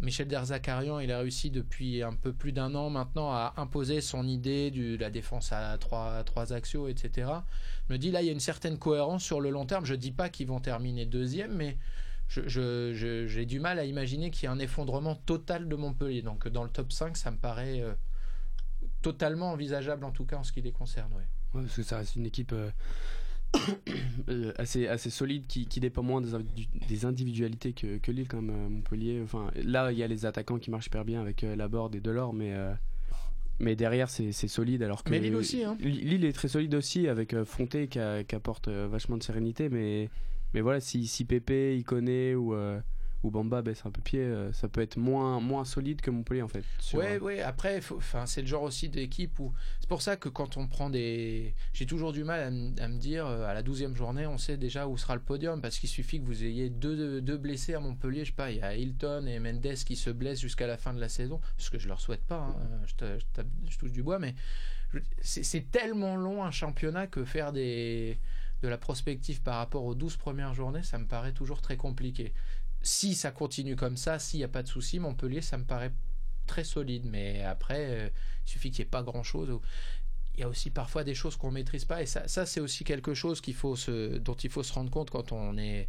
Michel 0.00 0.26
Derzakarian, 0.28 0.98
il 0.98 1.12
a 1.12 1.20
réussi 1.20 1.50
depuis 1.50 2.02
un 2.02 2.14
peu 2.14 2.32
plus 2.32 2.52
d'un 2.52 2.74
an 2.74 2.90
maintenant 2.90 3.30
à 3.30 3.54
imposer 3.56 4.00
son 4.00 4.26
idée 4.26 4.70
de 4.70 4.96
la 4.96 5.10
défense 5.10 5.52
à 5.52 5.76
trois, 5.78 6.24
trois 6.24 6.52
axiaux, 6.52 6.88
etc. 6.88 7.30
Je 7.88 7.92
me 7.92 7.98
dis 7.98 8.10
là, 8.10 8.20
il 8.22 8.26
y 8.26 8.28
a 8.28 8.32
une 8.32 8.40
certaine 8.40 8.78
cohérence 8.78 9.22
sur 9.22 9.40
le 9.40 9.50
long 9.50 9.66
terme. 9.66 9.84
Je 9.84 9.94
dis 9.94 10.10
pas 10.12 10.28
qu'ils 10.28 10.48
vont 10.48 10.60
terminer 10.60 11.06
deuxième, 11.06 11.54
mais 11.54 11.78
j'ai 12.28 13.46
du 13.46 13.60
mal 13.60 13.78
à 13.78 13.84
imaginer 13.84 14.30
qu'il 14.30 14.44
y 14.44 14.46
ait 14.46 14.54
un 14.54 14.58
effondrement 14.58 15.14
total 15.14 15.68
de 15.68 15.76
Montpellier. 15.76 16.22
Donc 16.22 16.48
dans 16.48 16.64
le 16.64 16.70
top 16.70 16.92
5, 16.92 17.16
ça 17.16 17.30
me 17.30 17.36
paraît 17.36 17.80
euh, 17.80 17.94
totalement 19.02 19.52
envisageable, 19.52 20.04
en 20.04 20.10
tout 20.10 20.24
cas 20.24 20.36
en 20.36 20.44
ce 20.44 20.52
qui 20.52 20.62
les 20.62 20.72
concerne. 20.72 21.12
Ouais, 21.12 21.26
parce 21.52 21.76
que 21.76 21.82
ça 21.82 21.98
reste 21.98 22.16
une 22.16 22.26
équipe 22.26 22.52
euh, 22.52 22.70
assez, 24.58 24.86
assez 24.86 25.10
solide 25.10 25.46
qui, 25.46 25.66
qui 25.66 25.80
dépend 25.80 26.02
moins 26.02 26.20
des, 26.20 26.30
des 26.88 27.04
individualités 27.04 27.72
que, 27.72 27.98
que 27.98 28.10
Lille, 28.10 28.28
quand 28.28 28.42
même, 28.42 28.54
euh, 28.54 28.68
Montpellier. 28.68 29.20
Enfin, 29.22 29.50
là, 29.62 29.92
il 29.92 29.98
y 29.98 30.02
a 30.02 30.06
les 30.06 30.26
attaquants 30.26 30.58
qui 30.58 30.70
marchent 30.70 30.84
super 30.84 31.04
bien 31.04 31.20
avec 31.20 31.44
euh, 31.44 31.56
Laborde 31.56 31.94
et 31.94 32.00
Delors, 32.00 32.32
mais, 32.32 32.52
euh, 32.52 32.72
mais 33.58 33.76
derrière, 33.76 34.10
c'est 34.10 34.32
solide. 34.32 34.82
Alors 34.82 35.04
que 35.04 35.10
Mais 35.10 35.20
Lille 35.20 35.36
aussi, 35.36 35.64
hein. 35.64 35.76
Lille 35.80 36.24
est 36.24 36.32
très 36.32 36.48
solide 36.48 36.74
aussi 36.74 37.08
avec 37.08 37.34
euh, 37.34 37.44
Fonté 37.44 37.88
qui, 37.88 37.98
apporte 37.98 38.68
vachement 38.68 39.16
de 39.16 39.22
sérénité, 39.22 39.68
mais, 39.68 40.10
mais 40.52 40.60
voilà, 40.60 40.80
si, 40.80 41.06
si 41.06 41.24
Pépé, 41.24 41.76
Iconé 41.76 42.34
ou, 42.34 42.54
euh, 42.54 42.80
ou 43.24 43.30
Bamba 43.30 43.62
baisse 43.62 43.84
un 43.86 43.90
peu 43.90 44.00
pied, 44.02 44.20
euh, 44.20 44.52
ça 44.52 44.68
peut 44.68 44.80
être 44.82 44.96
moins, 44.96 45.40
moins 45.40 45.64
solide 45.64 46.00
que 46.00 46.10
Montpellier 46.10 46.42
en 46.42 46.48
fait. 46.48 46.62
sur, 46.78 46.98
Ouais, 46.98 47.16
euh, 47.16 47.20
ouais. 47.20 47.40
Après, 47.40 47.80
c'est 48.26 48.42
le 48.42 48.46
genre 48.46 48.62
aussi 48.62 48.88
d'équipe 48.88 49.38
où 49.40 49.52
c'est 49.80 49.88
pour 49.88 50.02
ça 50.02 50.16
que 50.16 50.28
quand 50.28 50.56
on 50.56 50.66
prend 50.68 50.90
des, 50.90 51.54
j'ai 51.72 51.86
toujours 51.86 52.12
du 52.12 52.22
mal 52.22 52.40
à, 52.40 52.50
me- 52.50 52.80
à 52.80 52.88
me 52.88 52.98
dire 52.98 53.26
euh, 53.26 53.46
à 53.46 53.54
la 53.54 53.62
12e 53.62 53.94
journée, 53.96 54.26
on 54.26 54.38
sait 54.38 54.56
déjà 54.56 54.86
où 54.86 54.96
sera 54.98 55.14
le 55.14 55.22
podium 55.22 55.60
parce 55.60 55.78
qu'il 55.78 55.88
suffit 55.88 56.20
que 56.20 56.26
vous 56.26 56.44
ayez 56.44 56.70
deux, 56.70 57.20
deux 57.20 57.38
blessés 57.38 57.74
à 57.74 57.80
Montpellier. 57.80 58.24
Je 58.24 58.30
sais 58.30 58.36
pas, 58.36 58.50
il 58.50 58.58
y 58.58 58.62
a 58.62 58.76
Hilton 58.76 59.26
et 59.26 59.38
Mendes 59.40 59.74
qui 59.86 59.96
se 59.96 60.10
blessent 60.10 60.40
jusqu'à 60.40 60.66
la 60.66 60.76
fin 60.76 60.92
de 60.94 61.00
la 61.00 61.08
saison, 61.08 61.40
ce 61.56 61.70
que 61.70 61.78
je 61.78 61.88
leur 61.88 62.00
souhaite 62.00 62.24
pas. 62.24 62.40
hein, 62.40 62.56
je, 62.86 62.94
ta- 62.94 63.42
je 63.68 63.78
touche 63.78 63.92
du 63.92 64.02
bois, 64.02 64.18
mais 64.18 64.34
c'est 65.20 65.70
tellement 65.70 66.16
long 66.16 66.44
un 66.44 66.50
championnat 66.50 67.06
que 67.06 67.24
faire 67.24 67.52
des 67.52 68.18
de 68.62 68.68
la 68.68 68.78
prospective 68.78 69.42
par 69.42 69.56
rapport 69.58 69.84
aux 69.84 69.94
12 69.94 70.16
premières 70.16 70.54
journées, 70.54 70.82
ça 70.82 70.96
me 70.98 71.04
paraît 71.06 71.32
toujours 71.32 71.60
très 71.60 71.76
compliqué. 71.76 72.32
Si 72.84 73.14
ça 73.14 73.30
continue 73.30 73.76
comme 73.76 73.96
ça, 73.96 74.18
s'il 74.18 74.38
n'y 74.38 74.44
a 74.44 74.48
pas 74.48 74.62
de 74.62 74.68
souci, 74.68 74.98
Montpellier, 74.98 75.40
ça 75.40 75.56
me 75.56 75.64
paraît 75.64 75.92
très 76.46 76.64
solide. 76.64 77.06
Mais 77.06 77.42
après, 77.42 77.86
euh, 77.88 78.08
il 78.46 78.50
suffit 78.50 78.70
qu'il 78.70 78.84
n'y 78.84 78.88
ait 78.88 78.90
pas 78.90 79.02
grand-chose. 79.02 79.58
Il 80.34 80.40
y 80.40 80.42
a 80.42 80.48
aussi 80.48 80.70
parfois 80.70 81.02
des 81.02 81.14
choses 81.14 81.36
qu'on 81.36 81.48
ne 81.48 81.54
maîtrise 81.54 81.86
pas. 81.86 82.02
Et 82.02 82.06
ça, 82.06 82.26
c'est 82.28 82.60
aussi 82.60 82.84
quelque 82.84 83.14
chose 83.14 83.40
faut 83.54 83.74
se, 83.74 84.18
dont 84.18 84.34
il 84.34 84.50
faut 84.50 84.62
se 84.62 84.72
rendre 84.72 84.90
compte 84.90 85.10
quand 85.10 85.32
on 85.32 85.56
est 85.56 85.88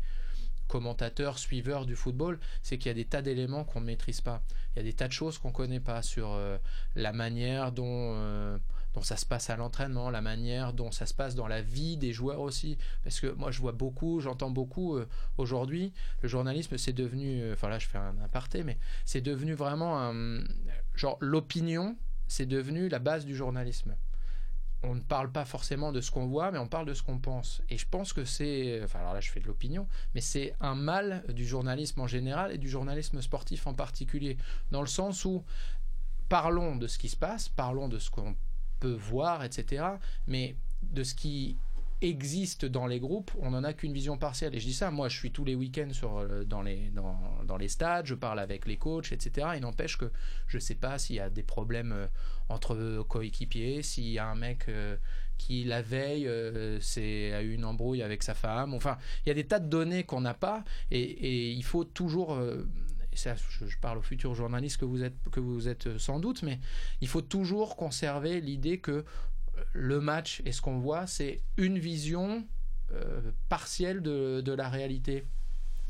commentateur, 0.68 1.38
suiveur 1.38 1.86
du 1.86 1.96
football, 1.96 2.40
c'est 2.64 2.78
qu'il 2.78 2.88
y 2.88 2.92
a 2.92 2.96
des 2.96 3.06
tas 3.06 3.22
d'éléments 3.22 3.66
qu'on 3.66 3.82
ne 3.82 3.86
maîtrise 3.86 4.22
pas. 4.22 4.42
Il 4.74 4.78
y 4.78 4.80
a 4.80 4.84
des 4.84 4.94
tas 4.94 5.08
de 5.08 5.14
choses 5.14 5.38
qu'on 5.38 5.50
ne 5.50 5.54
connaît 5.54 5.80
pas 5.80 6.02
sur 6.02 6.32
euh, 6.32 6.58
la 6.96 7.14
manière 7.14 7.72
dont, 7.72 8.14
euh, 8.16 8.58
dont 8.96 9.04
ça 9.04 9.18
se 9.18 9.26
passe 9.26 9.50
à 9.50 9.58
l'entraînement, 9.58 10.10
la 10.10 10.22
manière 10.22 10.74
dont 10.74 10.92
ça 10.92 11.06
se 11.06 11.14
passe 11.14 11.36
dans 11.36 11.48
la 11.48 11.62
vie 11.62 11.98
des 11.98 12.14
joueurs 12.14 12.40
aussi. 12.40 12.78
Parce 13.04 13.20
que 13.20 13.28
moi, 13.28 13.52
je 13.52 13.60
vois 13.60 13.74
beaucoup, 13.74 14.22
j'entends 14.22 14.50
beaucoup 14.50 14.96
euh, 14.96 15.08
aujourd'hui, 15.38 15.94
le 16.22 16.30
journalisme, 16.30 16.78
c'est 16.78 16.94
devenu, 16.94 17.42
euh, 17.42 17.54
enfin 17.54 17.68
là, 17.70 17.78
je 17.78 17.88
fais 17.88 17.98
un 17.98 18.16
aparté, 18.24 18.64
mais 18.64 18.80
c'est 19.04 19.22
devenu 19.22 19.54
vraiment 19.54 20.02
un, 20.02 20.40
genre 20.96 21.18
l'opinion, 21.20 21.98
c'est 22.28 22.46
devenu 22.46 22.88
la 22.88 23.00
base 23.00 23.26
du 23.26 23.36
journalisme 23.36 23.96
on 24.84 24.94
ne 24.94 25.02
parle 25.02 25.32
pas 25.32 25.46
forcément 25.46 25.92
de 25.92 26.00
ce 26.00 26.12
qu'on 26.12 26.28
voit, 26.28 26.52
mais 26.52 26.60
on 26.60 26.68
parle 26.68 26.86
de 26.86 26.94
ce 26.94 27.02
qu'on 27.02 27.18
pense. 27.18 27.64
Et 27.70 27.78
je 27.78 27.88
pense 27.90 28.14
que 28.14 28.24
c'est, 28.24 28.82
enfin 28.84 29.00
alors 29.00 29.16
là 29.16 29.20
je 29.20 29.32
fais 29.32 29.40
de 29.40 29.48
l'opinion, 29.48 29.88
mais 30.14 30.22
c'est 30.22 30.54
un 30.62 30.76
mal 30.76 31.24
du 31.34 31.44
journalisme 31.44 32.02
en 32.02 32.08
général 32.08 32.52
et 32.52 32.60
du 32.60 32.70
journalisme 32.70 33.20
sportif 33.20 33.66
en 33.66 33.74
particulier, 33.74 34.38
dans 34.70 34.82
le 34.82 34.88
sens 34.88 35.26
où 35.26 35.44
parlons 36.30 36.76
de 36.76 36.86
ce 36.86 37.00
qui 37.00 37.10
se 37.10 37.18
passe, 37.18 37.50
parlons 37.50 37.88
de 37.88 37.98
ce 37.98 38.12
qu'on 38.12 38.36
peut 38.80 38.94
voir, 38.94 39.44
etc. 39.44 39.86
Mais 40.28 40.56
de 40.84 41.04
ce 41.04 41.16
qui 41.16 41.58
existe 42.02 42.66
dans 42.66 42.88
les 42.88 43.00
groupes, 43.00 43.32
on 43.40 43.52
n'en 43.52 43.64
a 43.64 43.74
qu'une 43.74 43.94
vision 43.94 44.18
partielle. 44.18 44.54
Et 44.56 44.60
je 44.60 44.66
dis 44.66 44.74
ça, 44.74 44.92
moi 44.92 45.10
je 45.10 45.18
suis 45.18 45.32
tous 45.32 45.46
les 45.46 45.56
week-ends 45.56 45.92
sur, 45.92 46.18
euh, 46.18 46.44
dans, 46.44 46.62
les, 46.62 46.90
dans, 46.92 47.18
dans 47.46 47.58
les 47.58 47.70
stades, 47.70 48.06
je 48.06 48.16
parle 48.16 48.40
avec 48.40 48.66
les 48.66 48.78
coachs, 48.78 49.12
etc. 49.12 49.48
Il 49.56 49.62
n'empêche 49.62 49.98
que 49.98 50.12
je 50.48 50.58
ne 50.58 50.62
sais 50.62 50.76
pas 50.76 50.98
s'il 50.98 51.16
y 51.16 51.20
a 51.20 51.30
des 51.30 51.44
problèmes 51.44 51.94
euh, 51.94 52.08
entre 52.50 53.04
coéquipiers, 53.08 53.82
s'il 53.82 54.10
y 54.10 54.20
a 54.20 54.28
un 54.28 54.36
mec 54.36 54.66
euh, 54.68 54.98
qui 55.38 55.64
la 55.64 55.82
veille 55.82 56.28
a 56.28 57.42
eu 57.42 57.54
une 57.54 57.66
embrouille 57.66 58.02
avec 58.02 58.24
sa 58.24 58.34
femme. 58.34 58.74
Enfin, 58.74 58.98
il 59.26 59.30
y 59.30 59.32
a 59.32 59.36
des 59.36 59.46
tas 59.46 59.60
de 59.60 59.68
données 59.68 60.04
qu'on 60.04 60.22
n'a 60.22 60.34
pas 60.34 60.64
et, 60.92 61.02
et 61.02 61.52
il 61.52 61.64
faut 61.64 61.84
toujours... 61.84 62.40
et 63.16 63.18
ça, 63.18 63.34
je, 63.36 63.78
parle 63.78 64.00
aux 64.00 64.02
futurs 64.02 64.36
journalistes 64.36 64.76
que 64.76 64.84
vous 64.84 65.02
êtes, 65.02 65.16
que 65.32 65.40
vous 65.40 65.70
êtes 65.70 65.98
sans 65.98 66.20
doute, 66.20 66.44
mais 66.44 66.60
il 67.00 67.08
faut 67.08 67.22
toujours 67.22 67.78
conserver 67.78 68.42
l'idée 68.42 68.80
que 68.80 68.92
euh, 68.92 69.04
le 69.72 70.02
match 70.02 70.42
et 70.44 70.52
ce 70.52 70.62
qu'on 70.62 70.80
voit, 70.80 71.08
c'est 71.08 71.42
une 71.56 71.80
vision 71.80 72.46
euh, 72.92 73.32
partielle 73.48 74.02
de, 74.02 74.52
la 74.52 74.68
réalité. 74.68 75.26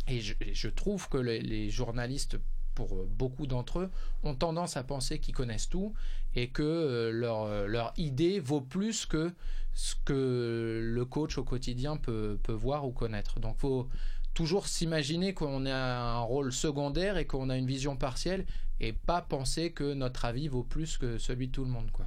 Et 0.08 0.22
je, 0.22 0.68
trouve 0.68 1.10
que 1.10 1.18
les, 1.18 1.72
journalistes, 1.72 2.38
pour 2.76 3.08
beaucoup 3.08 3.48
d'entre 3.48 3.80
eux, 3.80 3.92
ont 4.22 4.36
tendance 4.36 4.78
à 4.78 4.84
penser 4.84 5.18
qu'ils 5.18 5.34
connaissent 5.34 5.68
tout 5.68 5.96
et 6.36 6.50
que 6.50 6.62
euh, 6.62 7.66
leur, 7.68 7.92
idée 7.98 8.40
vaut 8.40 8.62
plus 8.62 9.08
que 9.08 9.34
ce 9.74 9.96
que 10.06 10.80
le 10.84 11.06
coach 11.06 11.40
au 11.40 11.44
quotidien 11.44 11.98
peut, 11.98 12.38
peut 12.44 12.54
voir 12.54 12.86
ou 12.86 12.92
connaître. 12.92 13.40
Donc, 13.40 13.58
faut 13.58 13.90
toujours 14.36 14.68
s'imaginer 14.68 15.34
qu'on 15.34 15.66
a 15.66 15.74
un 15.76 16.20
rôle 16.20 16.52
secondaire 16.54 17.18
et 17.18 17.26
qu'on 17.26 17.50
a 17.50 17.58
une 17.58 17.66
vision 17.66 17.96
partielle 17.96 18.46
et 18.80 18.94
pas 18.94 19.22
penser 19.22 19.72
que 19.72 19.94
notre 19.96 20.26
avis 20.26 20.48
vaut 20.48 20.64
plus 20.64 20.98
que 20.98 21.18
celui 21.18 21.48
de 21.48 21.52
tout 21.54 21.64
le 21.66 21.72
monde. 21.72 21.90
Quoi. 21.92 22.06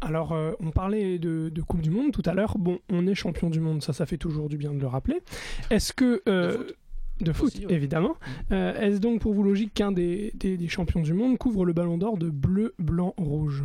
Alors, 0.00 0.32
euh, 0.32 0.52
on 0.60 0.70
parlait 0.70 1.18
de, 1.18 1.48
de 1.48 1.62
Coupe 1.62 1.80
du 1.82 1.90
Monde 1.90 2.12
tout 2.12 2.22
à 2.26 2.34
l'heure. 2.34 2.58
Bon, 2.58 2.78
on 2.90 3.06
est 3.06 3.14
champion 3.14 3.48
du 3.50 3.60
monde, 3.60 3.82
ça, 3.82 3.92
ça 3.92 4.04
fait 4.06 4.18
toujours 4.18 4.48
du 4.48 4.56
bien 4.58 4.72
de 4.74 4.80
le 4.80 4.86
rappeler. 4.86 5.22
Est-ce 5.70 5.92
que. 5.92 6.22
euh, 6.28 6.50
De 6.50 6.56
foot 6.56 6.76
de 7.20 7.32
foot, 7.32 7.46
Aussi, 7.54 7.66
ouais. 7.66 7.72
évidemment. 7.74 8.16
Euh, 8.50 8.74
Est-ce 8.80 8.98
donc 8.98 9.20
pour 9.20 9.34
vous 9.34 9.44
logique 9.44 9.72
qu'un 9.72 9.92
des, 9.92 10.32
des- 10.34 10.56
des 10.58 10.68
champions 10.68 11.00
du 11.00 11.14
monde 11.14 11.38
couvre 11.38 11.64
le 11.64 11.72
ballon 11.72 11.96
d'or 11.96 12.18
de 12.18 12.28
bleu, 12.28 12.74
blanc, 12.80 13.14
rouge? 13.16 13.62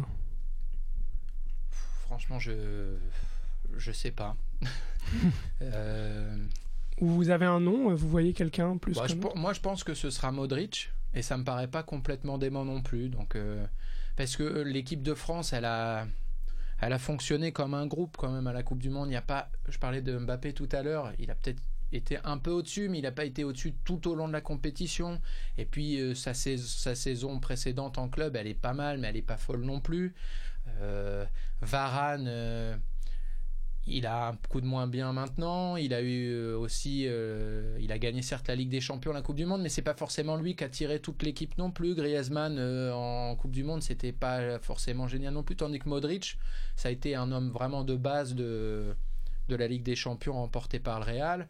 Franchement, 2.05 2.39
je 2.39 2.95
je 3.77 3.91
sais 3.91 4.11
pas. 4.11 4.35
Euh, 5.63 6.37
Ou 7.01 7.07
vous 7.07 7.29
avez 7.29 7.45
un 7.45 7.59
nom, 7.59 7.91
euh, 7.91 7.95
vous 7.95 8.09
voyez 8.09 8.33
quelqu'un 8.33 8.77
plus 8.77 8.93
bah, 8.95 9.05
je 9.07 9.15
moi, 9.35 9.53
je 9.53 9.59
pense 9.59 9.83
que 9.83 9.93
ce 9.93 10.09
sera 10.09 10.31
Modric 10.31 10.91
et 11.13 11.21
ça 11.21 11.37
me 11.37 11.43
paraît 11.43 11.67
pas 11.67 11.83
complètement 11.83 12.37
dément 12.37 12.65
non 12.65 12.81
plus. 12.81 13.09
Donc, 13.09 13.35
euh, 13.35 13.65
parce 14.15 14.35
que 14.35 14.43
l'équipe 14.43 15.01
de 15.01 15.13
France, 15.13 15.53
elle 15.53 15.65
a 15.65 16.07
elle 16.81 16.93
a 16.93 16.99
fonctionné 16.99 17.51
comme 17.51 17.73
un 17.73 17.87
groupe 17.87 18.15
quand 18.17 18.31
même 18.31 18.47
à 18.47 18.53
la 18.53 18.63
Coupe 18.63 18.79
du 18.79 18.89
Monde. 18.89 19.09
Il 19.11 19.15
a 19.15 19.21
pas, 19.21 19.49
je 19.67 19.77
parlais 19.77 20.01
de 20.01 20.17
Mbappé 20.17 20.53
tout 20.53 20.69
à 20.71 20.81
l'heure, 20.81 21.11
il 21.19 21.29
a 21.29 21.35
peut-être 21.35 21.61
été 21.91 22.19
un 22.23 22.37
peu 22.37 22.51
au-dessus, 22.51 22.87
mais 22.87 22.99
il 22.99 23.01
n'a 23.01 23.11
pas 23.11 23.25
été 23.25 23.43
au-dessus 23.43 23.73
tout 23.83 24.07
au 24.07 24.15
long 24.15 24.27
de 24.27 24.33
la 24.33 24.41
compétition. 24.41 25.19
Et 25.57 25.65
puis 25.65 25.99
euh, 25.99 26.15
sa, 26.15 26.33
sais- 26.33 26.57
sa 26.57 26.95
saison 26.95 27.39
précédente 27.39 27.97
en 27.97 28.07
club, 28.07 28.35
elle 28.35 28.47
est 28.47 28.53
pas 28.53 28.73
mal, 28.73 28.99
mais 28.99 29.07
elle 29.09 29.17
est 29.17 29.21
pas 29.21 29.37
folle 29.37 29.61
non 29.61 29.79
plus. 29.81 30.13
Euh, 30.81 31.25
Varane, 31.61 32.25
euh, 32.27 32.75
il 33.87 34.05
a 34.05 34.29
un 34.29 34.35
coup 34.49 34.61
de 34.61 34.65
moins 34.65 34.87
bien 34.87 35.11
maintenant. 35.13 35.75
Il 35.75 35.93
a 35.93 36.01
eu 36.01 36.31
euh, 36.31 36.57
aussi, 36.57 37.05
euh, 37.07 37.77
il 37.81 37.91
a 37.91 37.97
gagné 37.97 38.21
certes 38.21 38.47
la 38.47 38.55
Ligue 38.55 38.69
des 38.69 38.81
Champions, 38.81 39.11
la 39.11 39.21
Coupe 39.21 39.35
du 39.35 39.45
Monde, 39.45 39.61
mais 39.61 39.69
c'est 39.69 39.81
pas 39.81 39.95
forcément 39.95 40.35
lui 40.37 40.55
qui 40.55 40.63
a 40.63 40.69
tiré 40.69 40.99
toute 40.99 41.23
l'équipe 41.23 41.57
non 41.57 41.71
plus. 41.71 41.95
Griezmann 41.95 42.57
euh, 42.57 42.93
en 42.93 43.35
Coupe 43.35 43.51
du 43.51 43.63
Monde, 43.63 43.81
c'était 43.81 44.11
pas 44.11 44.59
forcément 44.59 45.07
génial 45.07 45.33
non 45.33 45.43
plus, 45.43 45.55
tandis 45.55 45.79
que 45.79 45.89
Modric, 45.89 46.37
ça 46.75 46.89
a 46.89 46.91
été 46.91 47.15
un 47.15 47.31
homme 47.31 47.49
vraiment 47.49 47.83
de 47.83 47.95
base 47.95 48.35
de 48.35 48.95
de 49.47 49.55
la 49.55 49.67
Ligue 49.67 49.81
des 49.81 49.95
Champions 49.95 50.33
remportée 50.33 50.79
par 50.79 50.99
le 50.99 51.05
Real. 51.05 51.47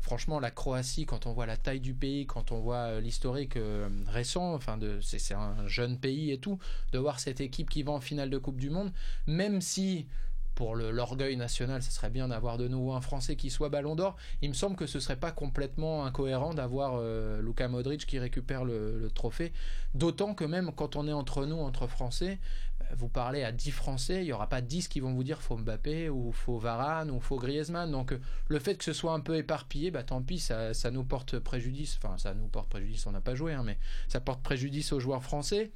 Franchement, 0.00 0.38
la 0.38 0.52
Croatie, 0.52 1.04
quand 1.04 1.26
on 1.26 1.32
voit 1.32 1.46
la 1.46 1.56
taille 1.56 1.80
du 1.80 1.92
pays, 1.92 2.26
quand 2.26 2.52
on 2.52 2.60
voit 2.60 3.00
l'historique 3.00 3.58
récent, 4.06 4.54
enfin, 4.54 4.78
c'est 5.00 5.34
un 5.34 5.66
jeune 5.66 5.98
pays 5.98 6.30
et 6.30 6.38
tout, 6.38 6.60
de 6.92 6.98
voir 6.98 7.18
cette 7.18 7.40
équipe 7.40 7.70
qui 7.70 7.82
va 7.82 7.90
en 7.90 8.00
finale 8.00 8.30
de 8.30 8.38
Coupe 8.38 8.58
du 8.58 8.70
Monde, 8.70 8.92
même 9.26 9.60
si 9.60 10.06
pour 10.54 10.76
l'orgueil 10.76 11.36
national, 11.36 11.82
ce 11.82 11.90
serait 11.90 12.10
bien 12.10 12.28
d'avoir 12.28 12.58
de 12.58 12.68
nouveau 12.68 12.92
un 12.92 13.00
Français 13.00 13.36
qui 13.36 13.50
soit 13.50 13.68
Ballon 13.68 13.96
d'Or. 13.96 14.16
Il 14.42 14.48
me 14.50 14.54
semble 14.54 14.76
que 14.76 14.86
ce 14.86 15.00
serait 15.00 15.16
pas 15.16 15.32
complètement 15.32 16.04
incohérent 16.04 16.54
d'avoir 16.54 16.94
euh, 16.96 17.42
Modric 17.68 18.06
qui 18.06 18.18
récupère 18.18 18.64
le, 18.64 19.10
trophée. 19.14 19.52
D'autant 19.94 20.34
que 20.34 20.44
même 20.44 20.72
quand 20.74 20.96
on 20.96 21.08
est 21.08 21.12
entre 21.12 21.46
nous, 21.46 21.56
entre 21.56 21.86
Français, 21.86 22.38
vous 22.96 23.08
parlez 23.08 23.42
à 23.42 23.52
10 23.52 23.70
Français, 23.70 24.22
il 24.22 24.24
n'y 24.24 24.32
aura 24.32 24.48
pas 24.48 24.60
10 24.60 24.88
qui 24.88 25.00
vont 25.00 25.12
vous 25.12 25.24
dire 25.24 25.40
faut 25.40 25.56
Mbappé 25.56 26.10
ou 26.10 26.32
faut 26.32 26.58
Varane 26.58 27.10
ou 27.10 27.20
faut 27.20 27.36
Griezmann. 27.36 27.90
Donc 27.90 28.12
euh, 28.12 28.20
le 28.48 28.58
fait 28.58 28.76
que 28.76 28.84
ce 28.84 28.92
soit 28.92 29.12
un 29.12 29.20
peu 29.20 29.36
éparpillé, 29.36 29.90
bah, 29.90 30.02
tant 30.02 30.22
pis, 30.22 30.38
ça, 30.38 30.74
ça 30.74 30.90
nous 30.90 31.04
porte 31.04 31.38
préjudice. 31.38 31.98
Enfin, 32.02 32.16
ça 32.18 32.34
nous 32.34 32.48
porte 32.48 32.68
préjudice, 32.68 33.06
on 33.06 33.12
n'a 33.12 33.20
pas 33.20 33.34
joué, 33.34 33.54
hein, 33.54 33.62
mais 33.64 33.78
ça 34.08 34.20
porte 34.20 34.42
préjudice 34.42 34.92
aux 34.92 35.00
joueurs 35.00 35.22
français. 35.22 35.72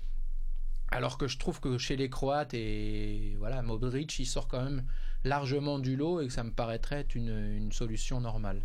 Alors 0.91 1.19
que 1.19 1.29
je 1.29 1.39
trouve 1.39 1.61
que 1.61 1.79
chez 1.79 1.97
les 1.97 2.11
Croates 2.11 2.55
et 2.55 3.35
voilà, 3.39 3.63
Modric, 3.63 4.19
il 4.19 4.27
sort 4.27 4.49
quand 4.49 4.63
même 4.63 4.85
largement 5.25 5.79
du 5.79 5.97
lot 5.97 6.21
et 6.21 6.27
que 6.27 6.33
ça 6.33 6.45
me 6.45 6.53
paraîtrait 6.53 7.01
être 7.01 7.15
une, 7.15 7.55
une 7.55 7.73
solution 7.73 8.21
normale. 8.21 8.63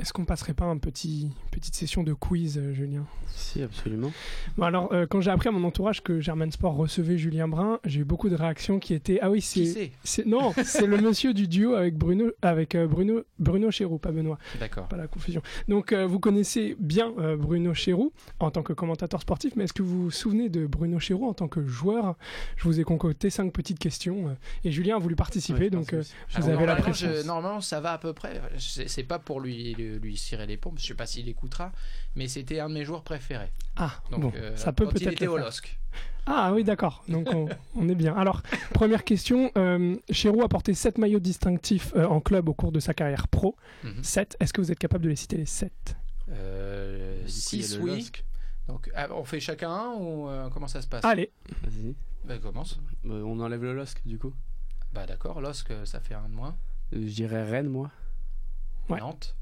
Est-ce 0.00 0.14
qu'on 0.14 0.24
passerait 0.24 0.54
pas 0.54 0.64
un 0.64 0.78
petit 0.78 1.30
petite 1.50 1.74
session 1.74 2.02
de 2.02 2.14
quiz, 2.14 2.56
euh, 2.58 2.72
Julien? 2.72 3.04
Si, 3.28 3.62
absolument. 3.62 4.10
Bon 4.56 4.64
alors, 4.64 4.90
euh, 4.92 5.06
quand 5.06 5.20
j'ai 5.20 5.30
appris 5.30 5.48
à 5.48 5.52
mon 5.52 5.62
entourage 5.64 6.02
que 6.02 6.20
Germain 6.20 6.50
Sport 6.50 6.74
recevait 6.74 7.18
Julien 7.18 7.48
Brun, 7.48 7.78
j'ai 7.84 8.00
eu 8.00 8.04
beaucoup 8.04 8.28
de 8.30 8.34
réactions 8.34 8.78
qui 8.78 8.94
étaient 8.94 9.18
ah 9.20 9.30
oui 9.30 9.40
c'est 9.42 10.26
non 10.26 10.52
c'est 10.64 10.86
le 10.86 10.96
monsieur 10.98 11.34
du 11.34 11.46
duo 11.48 11.74
avec 11.74 11.96
Bruno 11.96 12.30
avec 12.42 12.74
euh, 12.74 12.86
Bruno 12.86 13.22
Bruno 13.38 13.70
Chéroux 13.70 13.98
pas 13.98 14.10
Benoît 14.10 14.38
D'accord. 14.58 14.88
pas 14.88 14.96
la 14.96 15.06
confusion. 15.06 15.42
Donc 15.68 15.92
euh, 15.92 16.06
vous 16.06 16.18
connaissez 16.18 16.76
bien 16.78 17.12
euh, 17.18 17.36
Bruno 17.36 17.74
Chéroux 17.74 18.12
en 18.40 18.50
tant 18.50 18.62
que 18.62 18.72
commentateur 18.72 19.20
sportif, 19.20 19.52
mais 19.56 19.64
est-ce 19.64 19.72
que 19.74 19.82
vous 19.82 20.04
vous 20.04 20.10
souvenez 20.10 20.48
de 20.48 20.66
Bruno 20.66 20.98
Chéroux 20.98 21.28
en 21.28 21.34
tant 21.34 21.48
que 21.48 21.64
joueur? 21.66 22.16
Je 22.56 22.64
vous 22.64 22.80
ai 22.80 22.84
concocté 22.84 23.28
cinq 23.30 23.52
petites 23.52 23.78
questions 23.78 24.28
euh, 24.28 24.32
et 24.64 24.72
Julien 24.72 24.96
a 24.96 24.98
voulu 24.98 25.14
participer, 25.16 25.64
Ouais, 25.64 25.70
donc 25.70 25.92
euh, 25.92 26.02
vous 26.36 26.48
Alors, 26.48 26.62
avez 26.62 26.66
la 26.84 26.92
je- 26.92 27.26
normalement, 27.26 27.60
ça 27.60 27.80
va 27.80 27.92
à 27.92 27.98
peu 27.98 28.12
près. 28.12 28.40
C'est 28.58 28.88
c'est 28.88 29.02
pas 29.04 29.18
pour 29.18 29.40
lui, 29.40 29.74
lui, 29.74 29.89
lui 29.98 30.16
cirer 30.16 30.46
les 30.46 30.56
pompes, 30.56 30.78
je 30.78 30.86
sais 30.86 30.94
pas 30.94 31.06
s'il 31.06 31.28
écoutera, 31.28 31.72
mais 32.16 32.28
c'était 32.28 32.60
un 32.60 32.68
de 32.68 32.74
mes 32.74 32.84
joueurs 32.84 33.02
préférés. 33.02 33.50
Ah 33.76 34.00
Donc, 34.10 34.20
bon, 34.20 34.32
euh, 34.36 34.56
ça 34.56 34.72
peut 34.72 34.84
quand 34.86 34.92
il 34.92 35.04
peut-être 35.04 35.12
était 35.14 35.26
au. 35.26 35.36
LOSC. 35.38 35.78
Ah 36.26 36.52
oui, 36.54 36.62
d'accord. 36.64 37.02
Donc 37.08 37.28
on, 37.32 37.48
on 37.76 37.88
est 37.88 37.94
bien. 37.94 38.14
Alors, 38.14 38.42
première 38.72 39.04
question. 39.04 39.50
Euh, 39.56 39.96
Chéroux 40.10 40.42
a 40.42 40.48
porté 40.48 40.74
7 40.74 40.98
maillots 40.98 41.18
distinctifs 41.18 41.92
euh, 41.96 42.04
en 42.06 42.20
club 42.20 42.48
au 42.48 42.54
cours 42.54 42.72
de 42.72 42.78
sa 42.80 42.94
carrière 42.94 43.26
pro. 43.28 43.56
Mhm. 43.84 44.02
7. 44.04 44.36
Est-ce 44.40 44.52
que 44.52 44.60
vous 44.60 44.70
êtes 44.70 44.78
capable 44.78 45.04
de 45.04 45.08
les 45.10 45.16
citer 45.16 45.36
les 45.36 45.46
7 45.46 45.72
Euh, 46.28 47.22
Du 47.24 47.24
coup, 47.24 47.28
il 47.52 47.58
y 47.60 47.62
a 47.62 47.66
six, 47.66 47.76
le 47.78 47.82
oui. 47.82 47.90
LOSC. 47.96 48.24
Donc, 48.68 48.90
ah, 48.94 49.08
on 49.12 49.24
fait 49.24 49.40
chacun 49.40 49.70
un 49.70 49.94
ou 49.94 50.28
euh, 50.28 50.48
comment 50.50 50.68
ça 50.68 50.80
se 50.82 50.86
passe? 50.86 51.04
Allez, 51.04 51.30
Vas-y. 51.62 51.94
Bah, 52.24 52.38
commence. 52.38 52.78
Bah, 53.04 53.14
on 53.14 53.40
enlève 53.40 53.62
le 53.62 53.74
LOSC 53.74 54.00
du 54.06 54.18
coup. 54.18 54.32
Bah 54.92 55.06
d'accord, 55.06 55.40
LOSC, 55.40 55.72
ça 55.84 56.00
fait 56.00 56.14
un 56.14 56.28
de 56.28 56.34
moins. 56.34 56.56
Euh, 56.92 57.00
Je 57.00 57.12
dirais 57.12 57.42
Rennes, 57.44 57.68
moi. 57.68 57.90
Ouais. 58.88 58.98
Nantes, 59.00 59.34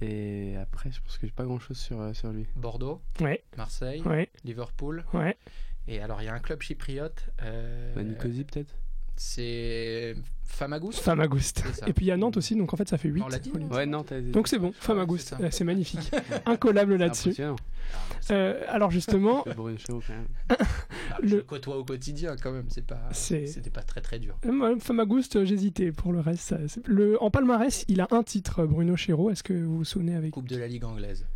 Et 0.00 0.56
après, 0.56 0.90
je 0.90 1.00
pense 1.00 1.16
que 1.18 1.26
j'ai 1.26 1.32
pas 1.32 1.44
grand 1.44 1.58
chose 1.58 1.78
sur, 1.78 2.00
euh, 2.00 2.12
sur 2.12 2.30
lui. 2.30 2.46
Bordeaux, 2.56 3.00
ouais, 3.20 3.42
Marseille, 3.56 4.02
ouais, 4.02 4.28
Liverpool. 4.44 5.04
ouais. 5.14 5.36
Et 5.86 6.00
alors, 6.00 6.20
il 6.22 6.24
y 6.24 6.28
a 6.28 6.34
un 6.34 6.40
club 6.40 6.60
chypriote. 6.62 7.28
euh, 7.42 7.94
Bah, 7.94 8.02
Nicosie, 8.02 8.44
peut-être 8.44 8.74
c'est 9.16 10.14
Famagouste 10.44 11.00
Famagouste. 11.00 11.64
Et 11.86 11.92
puis 11.92 12.06
il 12.06 12.08
y 12.08 12.12
a 12.12 12.16
Nantes 12.16 12.36
aussi, 12.36 12.54
donc 12.54 12.72
en 12.72 12.76
fait 12.76 12.88
ça 12.88 12.96
fait 12.98 13.08
8. 13.08 13.22
On 13.22 13.28
l'a 13.28 13.38
dit, 13.38 13.50
non 13.52 13.68
Ouais, 13.74 13.86
non, 13.86 14.04
t'as 14.04 14.20
Donc 14.20 14.46
c'est 14.48 14.58
bon, 14.58 14.72
Famagouste. 14.78 15.34
c'est 15.50 15.64
magnifique. 15.64 16.10
Incollable 16.46 16.96
là-dessus. 16.96 17.34
Euh, 18.30 18.62
alors 18.68 18.90
justement, 18.90 19.42
Le 19.46 19.54
Bruno 19.54 19.76
Chéreau, 19.78 20.00
quand 20.06 20.14
même. 20.14 20.26
Ah, 21.12 21.18
Je 21.22 21.36
Le- 21.36 21.42
côtoie 21.42 21.76
au 21.76 21.84
quotidien 21.84 22.34
quand 22.42 22.50
même, 22.52 22.66
c'est 22.68 22.86
pas, 22.86 23.00
C'est- 23.12 23.46
c'était 23.46 23.70
pas 23.70 23.82
très 23.82 24.00
très 24.00 24.18
dur. 24.18 24.36
euh, 24.46 24.52
moi, 24.52 24.74
Famagouste, 24.78 25.36
euh, 25.36 25.44
j'hésitais. 25.44 25.92
Pour 25.92 26.12
le 26.12 26.20
reste, 26.20 26.40
ça- 26.48 26.80
le... 26.86 27.22
en 27.22 27.30
palmarès, 27.30 27.84
il 27.88 28.00
a 28.00 28.08
un 28.10 28.22
titre, 28.22 28.64
Bruno 28.64 28.96
Chéreau. 28.96 29.30
Est-ce 29.30 29.42
que 29.42 29.52
vous 29.52 29.78
vous 29.78 29.84
souvenez 29.84 30.14
avec 30.14 30.30
Coupe 30.32 30.48
de 30.48 30.56
la 30.56 30.66
Ligue 30.66 30.84
anglaise. 30.84 31.26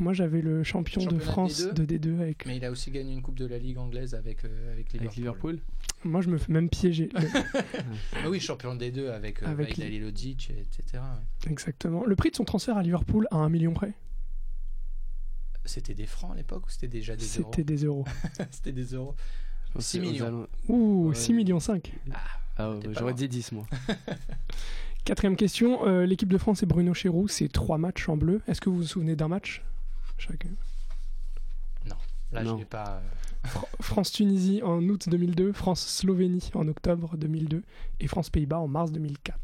Moi 0.00 0.12
j'avais 0.14 0.40
le 0.40 0.64
champion 0.64 1.00
de 1.02 1.04
Championnat 1.10 1.24
de 1.24 1.30
France 1.30 1.60
D2. 1.62 1.74
de 1.74 1.98
D2 1.98 2.20
avec. 2.22 2.46
Mais 2.46 2.56
il 2.56 2.64
a 2.64 2.70
aussi 2.70 2.90
gagné 2.90 3.12
une 3.12 3.20
Coupe 3.22 3.36
de 3.38 3.44
la 3.46 3.58
Ligue 3.58 3.76
anglaise 3.78 4.14
avec, 4.14 4.44
euh, 4.44 4.72
avec 4.72 4.92
Liverpool. 4.92 5.06
Avec 5.06 5.16
Liverpool 5.16 5.58
Moi 6.04 6.20
je 6.22 6.30
me 6.30 6.38
fais 6.38 6.50
même 6.52 6.68
piéger. 6.70 7.10
Ah 8.24 8.28
oui, 8.30 8.40
champion 8.40 8.74
des 8.74 8.90
deux 8.90 9.10
avec, 9.10 9.42
euh, 9.42 9.46
Avec 9.46 9.66
avec 9.66 9.76
les- 9.76 9.98
Lodic, 9.98 10.50
etc. 10.50 11.02
ouais. 11.44 11.50
Exactement. 11.52 12.04
Le 12.04 12.16
prix 12.16 12.30
de 12.30 12.36
son 12.36 12.44
transfert 12.44 12.76
à 12.76 12.82
Liverpool 12.82 13.26
à 13.30 13.36
1 13.36 13.48
million 13.50 13.72
près, 13.72 13.92
C'était 15.66 15.94
des 15.94 16.06
francs 16.06 16.32
à 16.32 16.36
l'époque 16.36 16.66
ou 16.66 16.70
c'était 16.70 16.88
déjà 16.88 17.14
des 17.16 17.24
euros? 17.24 17.50
c'était 17.52 17.64
des 17.64 17.84
euros. 17.84 18.04
C'était 18.50 18.72
des 18.72 18.94
euros. 18.94 19.14
Je 19.68 19.72
pense 19.74 19.86
6 19.86 19.98
que 19.98 20.04
c'est 20.04 20.08
aux 20.08 20.12
millions. 20.12 20.48
Ouh, 20.68 21.08
Ouais. 21.10 21.14
6 21.14 21.32
millions 21.34 21.60
5. 21.60 21.92
Ah, 22.56 22.70
ouais, 22.72 22.80
pas 22.80 22.92
j'aurais 22.98 23.14
dit 23.14 23.28
10, 23.28 23.52
moi. 23.52 23.66
Quatrième 25.04 25.36
question, 25.36 25.86
euh, 25.86 26.04
l'équipe 26.06 26.28
de 26.28 26.38
France 26.38 26.62
et 26.62 26.66
Bruno 26.66 26.92
Chéroux, 26.94 27.28
c'est 27.28 27.48
trois 27.48 27.78
matchs 27.78 28.08
en 28.08 28.16
bleu. 28.16 28.40
Est-ce 28.48 28.60
que 28.60 28.68
vous 28.70 28.76
vous 28.78 28.82
souvenez 28.84 29.16
d'un 29.16 29.28
match? 29.28 29.62
Chacun 30.20 30.50
Là, 32.32 32.44
Non. 32.44 32.52
je 32.52 32.56
n'ai 32.58 32.64
pas. 32.64 33.00
euh, 33.44 33.48
Fr- 33.48 33.64
France-Tunisie 33.82 34.62
en 34.62 34.80
août 34.88 35.08
2002, 35.08 35.52
France-Slovénie 35.52 36.50
en 36.54 36.68
octobre 36.68 37.16
2002 37.16 37.64
et 37.98 38.06
France-Pays-Bas 38.06 38.60
en 38.60 38.68
mars 38.68 38.92
2004. 38.92 39.36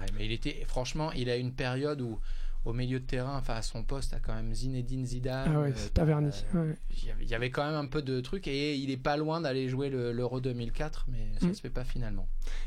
ouais, 0.00 0.06
mais 0.18 0.24
il 0.26 0.32
était, 0.32 0.64
franchement, 0.66 1.12
il 1.12 1.30
a 1.30 1.36
une 1.36 1.52
période 1.52 2.00
où, 2.00 2.18
au 2.64 2.72
milieu 2.72 2.98
de 2.98 3.04
terrain, 3.04 3.36
enfin 3.38 3.54
à 3.54 3.62
son 3.62 3.84
poste, 3.84 4.12
à 4.14 4.18
quand 4.18 4.34
même 4.34 4.52
Zinedine 4.52 5.06
Zidane. 5.06 5.52
Ah 5.54 5.60
ouais, 5.60 5.72
euh, 6.00 6.04
verni. 6.04 6.30
euh. 6.56 6.74
Il 6.90 7.04
y 7.06 7.10
avait- 7.12 7.22
il 7.24 7.30
y 7.30 7.34
avait 7.36 7.50
quand 7.50 7.64
même 7.64 7.76
un 7.76 7.86
peu 7.86 8.02
de 8.02 8.20
trucs 8.20 8.48
et 8.48 8.74
il 8.74 8.90
est 8.90 8.96
pas 8.96 9.16
loin 9.16 9.40
d'aller 9.40 9.68
jouer 9.68 9.88
le- 9.88 10.10
l'Euro 10.10 10.40
2004, 10.40 11.06
mais 11.08 11.28
ça 11.40 11.46
Mm. 11.46 11.54
se 11.54 11.60
fait 11.60 11.70
pas 11.70 11.84
finalement. 11.84 12.26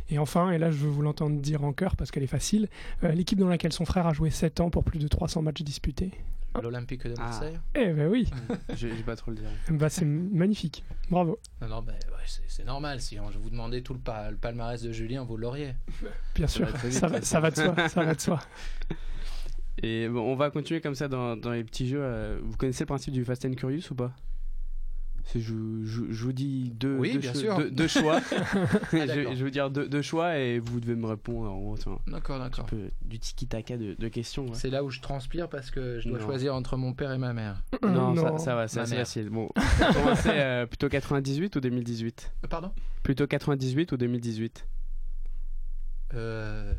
Et 0.10 0.20
enfin, 0.20 0.52
et 0.52 0.58
là 0.58 0.72
je 0.72 0.78
veux 0.78 0.90
vous 0.90 1.02
l'entendre 1.02 1.42
dire 1.42 1.66
en 1.66 1.74
chœur 1.74 1.98
parce 1.98 2.12
qu'elle 2.12 2.24
est 2.24 2.28
facile, 2.28 2.70
euh, 3.04 3.12
l'équipe 3.12 3.40
dans 3.40 3.50
laquelle 3.50 3.74
son 3.74 3.84
frère 3.84 4.08
a 4.08 4.14
joué 4.14 4.30
7 4.30 4.62
ans 4.62 4.70
pour 4.70 4.86
plus 4.86 5.00
de 5.00 5.08
300 5.10 5.42
matchs 5.42 5.64
disputés. 5.64 6.12
Ah. 6.58 6.62
L'Olympique 6.62 7.06
de 7.06 7.14
Ah. 7.18 7.22
Marseille 7.24 7.60
Eh 7.76 7.88
ben 7.94 8.08
oui, 8.10 8.30
Je 8.76 8.88
vais 8.88 9.04
pas 9.04 9.16
trop 9.16 9.32
le 9.32 9.38
dire. 9.38 9.50
bah, 9.72 9.90
c'est 9.90 10.06
magnifique. 10.06 10.84
Bravo. 11.10 11.40
Non, 11.62 11.68
non, 11.68 11.82
bah, 11.82 11.94
ouais, 11.94 12.24
c'est 12.26 12.44
c'est 12.48 12.64
normal. 12.66 13.02
Si 13.02 13.20
on, 13.20 13.30
je 13.32 13.38
vous 13.40 13.50
demandais 13.50 13.82
tout 13.82 13.94
le, 13.94 14.00
pa- 14.00 14.32
le 14.32 14.38
palmarès 14.38 14.82
de 14.82 14.92
Julien, 14.92 15.24
vous 15.24 15.38
l'auriez. 15.38 15.76
Bien 16.36 16.48
Ça 16.48 16.54
sûr, 16.54 16.66
va 16.66 16.72
très 16.74 16.90
vite, 16.90 16.98
ça 16.98 17.08
va, 17.08 17.18
toute 17.18 17.26
ça 17.26 17.40
va 17.40 17.52
de 17.52 17.56
soi, 17.56 17.88
ça 17.90 18.04
va 18.04 18.16
de 18.16 18.22
soi. 18.22 18.40
Et 19.84 20.08
bon, 20.08 20.22
on 20.22 20.36
va 20.36 20.50
continuer 20.52 20.80
comme 20.82 20.96
ça 20.96 21.08
dans, 21.08 21.36
dans 21.36 21.52
les 21.52 21.64
petits 21.64 21.88
jeux. 21.88 22.00
euh, 22.02 22.40
Vous 22.42 22.56
connaissez 22.58 22.84
le 22.84 22.88
principe 22.88 23.14
du 23.14 23.26
Fast 23.26 23.46
and 23.46 23.54
Curious 23.56 23.92
ou 23.92 23.96
pas? 23.96 24.14
Je, 25.34 25.40
je, 25.84 26.04
je 26.12 26.24
vous 26.24 26.34
dis 26.34 26.72
deux, 26.76 26.98
Oui, 26.98 27.14
deux, 27.14 27.20
bien 27.20 27.34
cho- 27.34 27.40
sûr. 27.40 27.58
deux- 27.58 27.72
deux 27.72 27.88
choix. 27.88 28.20
je, 28.30 28.98
Ah, 28.98 29.06
d'accord. 29.08 29.16
je 29.16 29.38
vais 29.38 29.44
vous 29.44 29.50
dire 29.50 29.70
deux, 29.72 29.88
deux 29.90 30.02
choix 30.02 30.38
et 30.38 30.60
vous 30.60 30.80
devez 30.80 30.96
me 30.96 31.08
répondre 31.08 31.52
en 31.52 31.58
gros, 31.60 31.78
c'est 31.78 31.90
un 31.90 31.98
D'accord, 32.08 32.40
d'accord. 32.40 32.66
peu 32.68 32.90
du 33.02 33.20
tiki-taka 33.20 33.78
de, 33.78 33.96
de 33.98 34.08
questions. 34.08 34.46
ouais. 34.46 34.54
C'est 34.56 34.70
là 34.70 34.84
où 34.84 34.90
je 34.90 35.02
transpire 35.02 35.50
parce 35.50 35.72
que 35.72 36.00
je 36.00 36.10
dois 36.10 36.20
Non. 36.20 36.26
choisir 36.26 36.54
entre 36.56 36.78
mon 36.78 36.94
père 36.94 37.12
et 37.12 37.18
ma 37.18 37.34
mère. 37.34 37.64
Non, 37.84 38.16
Ça, 38.16 38.22
Non. 38.32 38.38
ça 38.38 38.56
va, 38.56 38.68
c'est 38.68 38.80
assez 38.80 38.96
facile. 38.96 39.30
Bon, 39.30 39.50
commencer 39.94 40.30
euh, 40.30 40.66
plutôt 40.66 40.90
98 40.90 41.56
ou 41.56 41.60
2018 41.60 42.32
Euh, 42.44 42.48
Pardon? 42.48 42.72
Plutôt 43.04 43.26
98 43.28 43.92
ou 43.92 43.98
2018 43.98 44.68
Euh, 46.14 46.72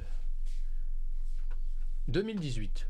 2018. 2.08 2.88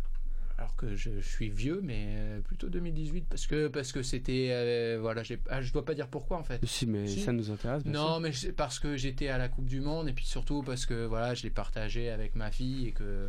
Alors 0.59 0.75
que 0.75 0.97
je, 0.97 1.11
je 1.21 1.29
suis 1.29 1.51
vieux, 1.51 1.81
mais 1.83 2.07
euh, 2.17 2.41
plutôt 2.41 2.71
2018 2.71 3.27
parce 3.29 3.47
que 3.47 3.69
parce 3.69 3.93
que 3.93 4.03
c'était 4.03 4.49
euh, 4.53 4.97
voilà, 5.01 5.23
j'ai- 5.23 5.39
ah, 5.51 5.61
je 5.61 5.71
dois 5.71 5.85
pas 5.85 5.93
dire 5.95 6.09
pourquoi 6.09 6.39
en 6.39 6.45
fait. 6.45 6.65
Si, 6.65 6.87
mais 6.87 7.07
Si. 7.07 7.21
ça 7.21 7.33
nous 7.33 7.51
intéresse. 7.51 7.85
Non, 7.85 8.21
mais 8.21 8.31
parce 8.57 8.79
que 8.79 8.97
j'étais 8.97 9.29
à 9.29 9.37
la 9.37 9.49
Coupe 9.51 9.67
du 9.67 9.81
Monde 9.83 10.09
et 10.09 10.13
puis 10.15 10.25
surtout 10.25 10.63
parce 10.63 10.87
que 10.87 11.05
voilà, 11.05 11.35
je 11.35 11.43
l'ai 11.43 11.51
partagé 11.51 12.09
avec 12.11 12.35
ma 12.37 12.51
fille 12.51 12.89
et 12.89 12.93
que 12.93 13.03
euh, 13.05 13.29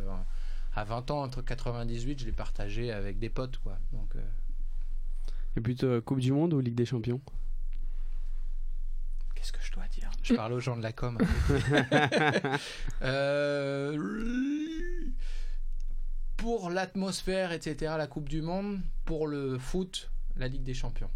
à 0.74 0.84
20 0.84 1.10
ans 1.10 1.22
entre 1.22 1.42
98, 1.42 2.20
je 2.20 2.24
l'ai 2.24 2.32
partagé 2.32 2.92
avec 2.92 3.18
des 3.18 3.28
potes 3.28 3.58
quoi. 3.58 3.78
Donc 3.92 4.08
euh. 4.16 4.20
Et 5.56 5.60
plutôt 5.60 6.00
Coupe 6.00 6.20
du 6.20 6.32
Monde 6.32 6.54
ou 6.54 6.60
Ligue 6.60 6.74
des 6.76 6.86
Champions? 6.86 7.20
Qu'est-ce 9.34 9.52
que 9.52 9.58
je 9.62 9.72
dois 9.72 9.86
dire? 9.88 10.10
Je 10.22 10.32
parle 10.36 10.54
aux 10.54 10.60
gens 10.60 10.76
de 10.78 10.82
la 10.82 10.92
com. 10.92 11.18
Euh, 13.02 13.96
pour 16.38 16.70
l'atmosphère, 16.70 17.52
etc., 17.52 17.94
la 17.98 18.06
Coupe 18.06 18.28
du 18.28 18.40
Monde, 18.42 18.80
pour 19.04 19.26
le 19.26 19.58
foot, 19.58 20.10
la 20.36 20.48
Ligue 20.48 20.62
des 20.62 20.72
Champions. 20.72 21.10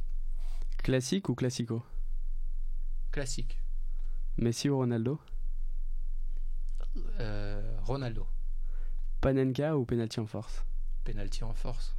Classique 0.83 1.29
ou 1.29 1.35
classico? 1.35 1.83
Classique. 3.13 3.59
Messi 4.37 4.69
ou 4.69 4.77
Ronaldo? 4.79 5.21
Euh, 7.21 7.79
Ronaldo. 7.85 8.27
Panenka 9.21 9.77
ou 9.79 9.85
penalty 9.85 10.19
en 10.21 10.27
force? 10.27 10.65
Penalty 11.05 11.45
en 11.45 11.55
force. 11.55 11.95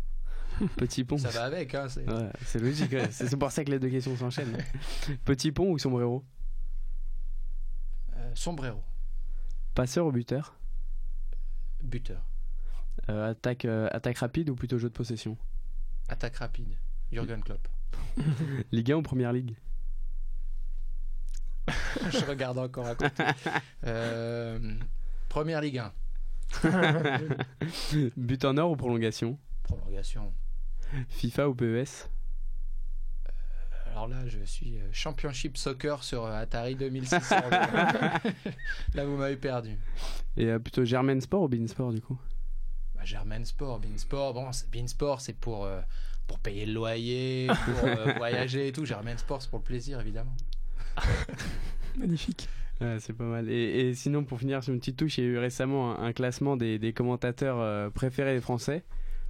Petit 0.78 1.04
pont 1.06 1.18
Ça 1.18 1.30
va 1.30 1.46
avec, 1.46 1.74
hein. 1.74 1.88
c'est- 1.90 2.08
Ouais, 2.08 2.30
logique, 2.60 2.92
ouais. 2.92 3.10
c'est 3.10 3.36
pour 3.38 3.52
ça 3.52 3.64
que 3.64 3.72
les 3.72 3.80
deux 3.80 3.90
questions 3.90 4.16
s'enchaînent. 4.18 4.58
Petit 5.26 5.52
pont 5.52 5.72
ou 5.72 5.80
sombrero? 5.80 6.24
Euh, 8.18 8.32
sombrero. 8.36 8.84
Passeur 9.74 10.06
ou 10.08 10.12
buteur? 10.12 10.56
Buteur. 11.82 12.22
Euh, 13.10 13.32
attaque, 13.32 13.66
euh, 13.66 13.90
attaque 13.92 14.20
rapide 14.20 14.50
ou 14.50 14.56
plutôt 14.56 14.78
jeu 14.78 14.88
de 14.88 14.94
possession 14.94 15.38
Attaque 16.08 16.38
rapide. 16.38 16.78
Jürgen 17.12 17.44
Klopp. 17.44 17.68
Ligue 18.72 18.92
1 18.92 18.96
ou 18.98 19.02
Première 19.02 19.34
Ligue 19.34 19.56
je 22.12 22.26
regarde 22.26 22.58
encore 22.58 22.88
à 22.88 22.96
côté. 22.96 23.24
Euh, 23.86 24.76
première 25.30 25.62
Ligue 25.62 25.80
1. 25.80 25.94
But 28.18 28.46
en 28.46 28.58
or 28.58 28.72
ou 28.72 28.76
prolongation 28.76 29.38
Prolongation. 29.64 30.34
FIFA 31.10 31.50
ou 31.50 31.56
PES 31.56 32.10
alors 33.92 34.08
là, 34.08 34.26
je 34.26 34.44
suis 34.44 34.80
Championship 34.92 35.56
Soccer 35.56 36.04
sur 36.04 36.26
Atari 36.26 36.74
2600. 36.74 37.36
là, 38.96 39.06
vous 39.06 39.18
m'avez 39.18 39.38
perdu. 39.38 39.78
Et 40.36 40.52
plutôt 40.58 40.84
Germain 40.84 41.20
Sport 41.20 41.44
ou 41.44 41.48
Bean 41.48 41.68
Sport 41.68 41.92
du 41.92 42.02
coup 42.02 42.18
bah, 43.04 43.06
Germain 43.06 43.44
Sport, 43.44 43.80
Bean 43.80 43.98
Sport. 43.98 44.34
Bon, 44.34 44.50
Bean 44.72 44.88
Sport, 44.88 45.22
c'est 45.22 45.34
pour, 45.34 45.68
pour 46.28 46.40
payer 46.40 46.66
le 46.66 46.74
loyer, 46.74 47.48
pour 47.48 48.14
voyager 48.18 48.68
et 48.68 48.72
tout. 48.72 48.86
Germain 48.86 49.18
Sport, 49.18 49.42
c'est 49.42 49.50
pour 49.50 49.60
le 49.60 49.66
plaisir, 49.66 50.00
évidemment. 50.00 50.36
Magnifique. 51.98 52.48
c'est 53.00 53.14
pas 53.14 53.24
mal. 53.24 53.50
Et, 53.50 53.94
sinon, 53.94 54.24
pour 54.24 54.40
finir 54.40 54.64
sur 54.64 54.74
une 54.74 54.80
petite 54.80 54.98
touche, 54.98 55.18
il 55.18 55.24
y 55.24 55.28
a 55.28 55.30
eu 55.32 55.38
récemment 55.38 56.00
un, 56.00 56.14
classement 56.14 56.58
des, 56.58 56.80
des 56.80 56.94
commentateurs 56.94 57.92
préférés 57.92 58.34
des 58.34 58.42
Français. 58.42 58.84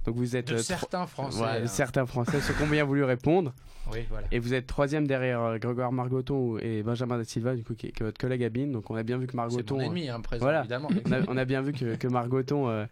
Donc 0.04 0.16
vous 0.16 0.36
êtes 0.36 0.48
de 0.48 0.58
certains 0.58 1.06
Français. 1.06 1.42
Hein. 1.42 1.66
Certains 1.66 2.06
Français, 2.06 2.40
ceux 2.40 2.52
qui 2.52 2.62
ont 2.62 2.68
bien 2.68 2.84
voulu 2.84 3.04
répondre. 3.04 3.54
Oui, 3.90 4.00
voilà. 4.10 4.26
Et 4.32 4.38
vous 4.38 4.54
êtes 4.54 4.66
troisième 4.66 5.06
derrière 5.06 5.40
euh, 5.40 5.58
Grégoire 5.58 5.92
Margoton 5.92 6.58
et 6.58 6.82
Benjamin 6.82 7.18
da 7.18 7.24
Silva, 7.24 7.54
du 7.54 7.64
coup, 7.64 7.74
qui, 7.74 7.86
est, 7.86 8.02
votre 8.02 8.18
collègue 8.18 8.44
Abine. 8.44 8.72
Donc 8.72 8.90
on 8.90 8.96
a 8.96 9.02
bien 9.02 9.18
vu 9.18 9.26
que 9.26 9.36
Margoton. 9.36 9.78
C'est 9.78 9.84
mon 9.84 9.90
ennemi, 9.92 10.08
hein, 10.08 10.20
présent, 10.20 10.50
évidemment. 10.60 10.88
On 11.28 11.36
a, 11.36 11.44
bien 11.44 11.62
vu 11.62 11.72
que, 11.72 11.96
que 11.96 12.06
Margoton. 12.06 12.68
Euh, 12.68 12.86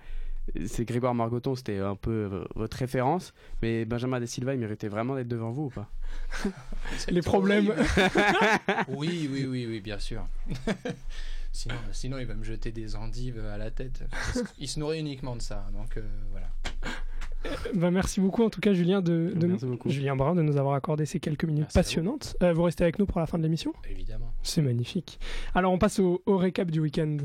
c'est 0.66 0.84
Grégoire 0.84 1.14
Margoton, 1.14 1.54
c'était 1.54 1.78
un 1.78 1.96
peu 1.96 2.10
euh, 2.10 2.44
votre 2.54 2.76
référence, 2.76 3.32
mais 3.62 3.84
Benjamin 3.84 4.20
da 4.20 4.26
Silva, 4.26 4.54
il 4.54 4.60
méritait 4.60 4.88
vraiment 4.88 5.14
d'être 5.14 5.28
devant 5.28 5.50
vous 5.50 5.64
ou 5.64 5.70
pas? 5.70 5.90
Les 7.08 7.22
problèmes. 7.22 7.72
oui, 8.88 9.28
oui, 9.32 9.46
oui, 9.48 9.66
oui, 9.66 9.80
bien 9.80 9.98
sûr. 9.98 10.26
sinon, 11.52 11.74
sinon, 11.92 12.18
il 12.18 12.26
va 12.26 12.34
me 12.34 12.44
jeter 12.44 12.72
des 12.72 12.96
endives 12.96 13.44
à 13.52 13.56
la 13.56 13.70
tête. 13.70 14.04
Il 14.58 14.68
se 14.68 14.80
nourrit 14.80 15.00
uniquement 15.00 15.36
de 15.36 15.42
ça, 15.42 15.66
donc 15.72 15.98
voilà. 16.30 16.48
Bah, 17.74 17.90
merci 17.90 18.20
beaucoup 18.20 18.44
en 18.44 18.50
tout 18.50 18.60
cas 18.60 18.72
Julien 18.72 19.00
de, 19.00 19.34
Julien 19.86 20.16
Brun 20.16 20.34
de 20.34 20.42
nous 20.42 20.56
avoir 20.56 20.74
accordé 20.74 21.06
ces 21.06 21.20
quelques 21.20 21.44
minutes 21.44 21.72
passionnantes. 21.72 22.36
Euh, 22.42 22.52
vous. 22.52 22.62
restez 22.62 22.84
avec 22.84 22.98
nous 22.98 23.06
pour 23.06 23.20
la 23.20 23.26
fin 23.26 23.38
de 23.38 23.42
l'émission? 23.42 23.72
Évidemment. 23.90 24.32
C'est 24.42 24.62
magnifique. 24.62 25.18
Alors 25.54 25.72
on 25.72 25.78
passe 25.78 25.98
au, 25.98 26.22
au 26.26 26.36
récap 26.36 26.70
du 26.70 26.80
week-end. 26.80 27.16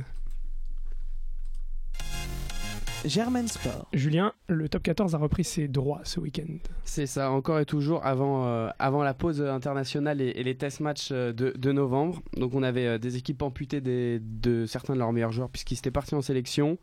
Germain 3.05 3.45
Sport. 3.45 3.87
Julien, 3.93 4.33
le 4.47 4.67
top 4.67 4.81
14 4.81 5.13
a 5.13 5.17
repris 5.19 5.43
ses 5.43 5.67
droits 5.67 6.01
ce 6.03 6.19
week-end. 6.19 6.57
C'est 6.83 7.05
ça, 7.05 7.31
encore 7.31 7.59
et 7.59 7.65
toujours 7.65 8.05
avant, 8.05 8.47
euh, 8.47 8.69
avant 8.79 9.03
la 9.03 9.13
pause 9.13 9.41
internationale 9.41 10.19
et, 10.19 10.43
les 10.43 10.55
test 10.55 10.79
matchs 10.79 11.09
euh, 11.11 11.31
de, 11.31 11.71
novembre. 11.71 12.21
Donc 12.35 12.55
on 12.55 12.63
avait 12.63 12.87
euh, 12.87 12.97
des 12.97 13.15
équipes 13.15 13.43
amputées 13.43 13.81
de 13.81 14.65
certains 14.67 14.93
de 14.93 14.99
leurs 14.99 15.13
meilleurs 15.13 15.31
joueurs 15.31 15.49
puisqu'ils 15.49 15.77
étaient 15.77 15.91
partis 15.91 16.15
en 16.15 16.21
sélection. 16.21 16.79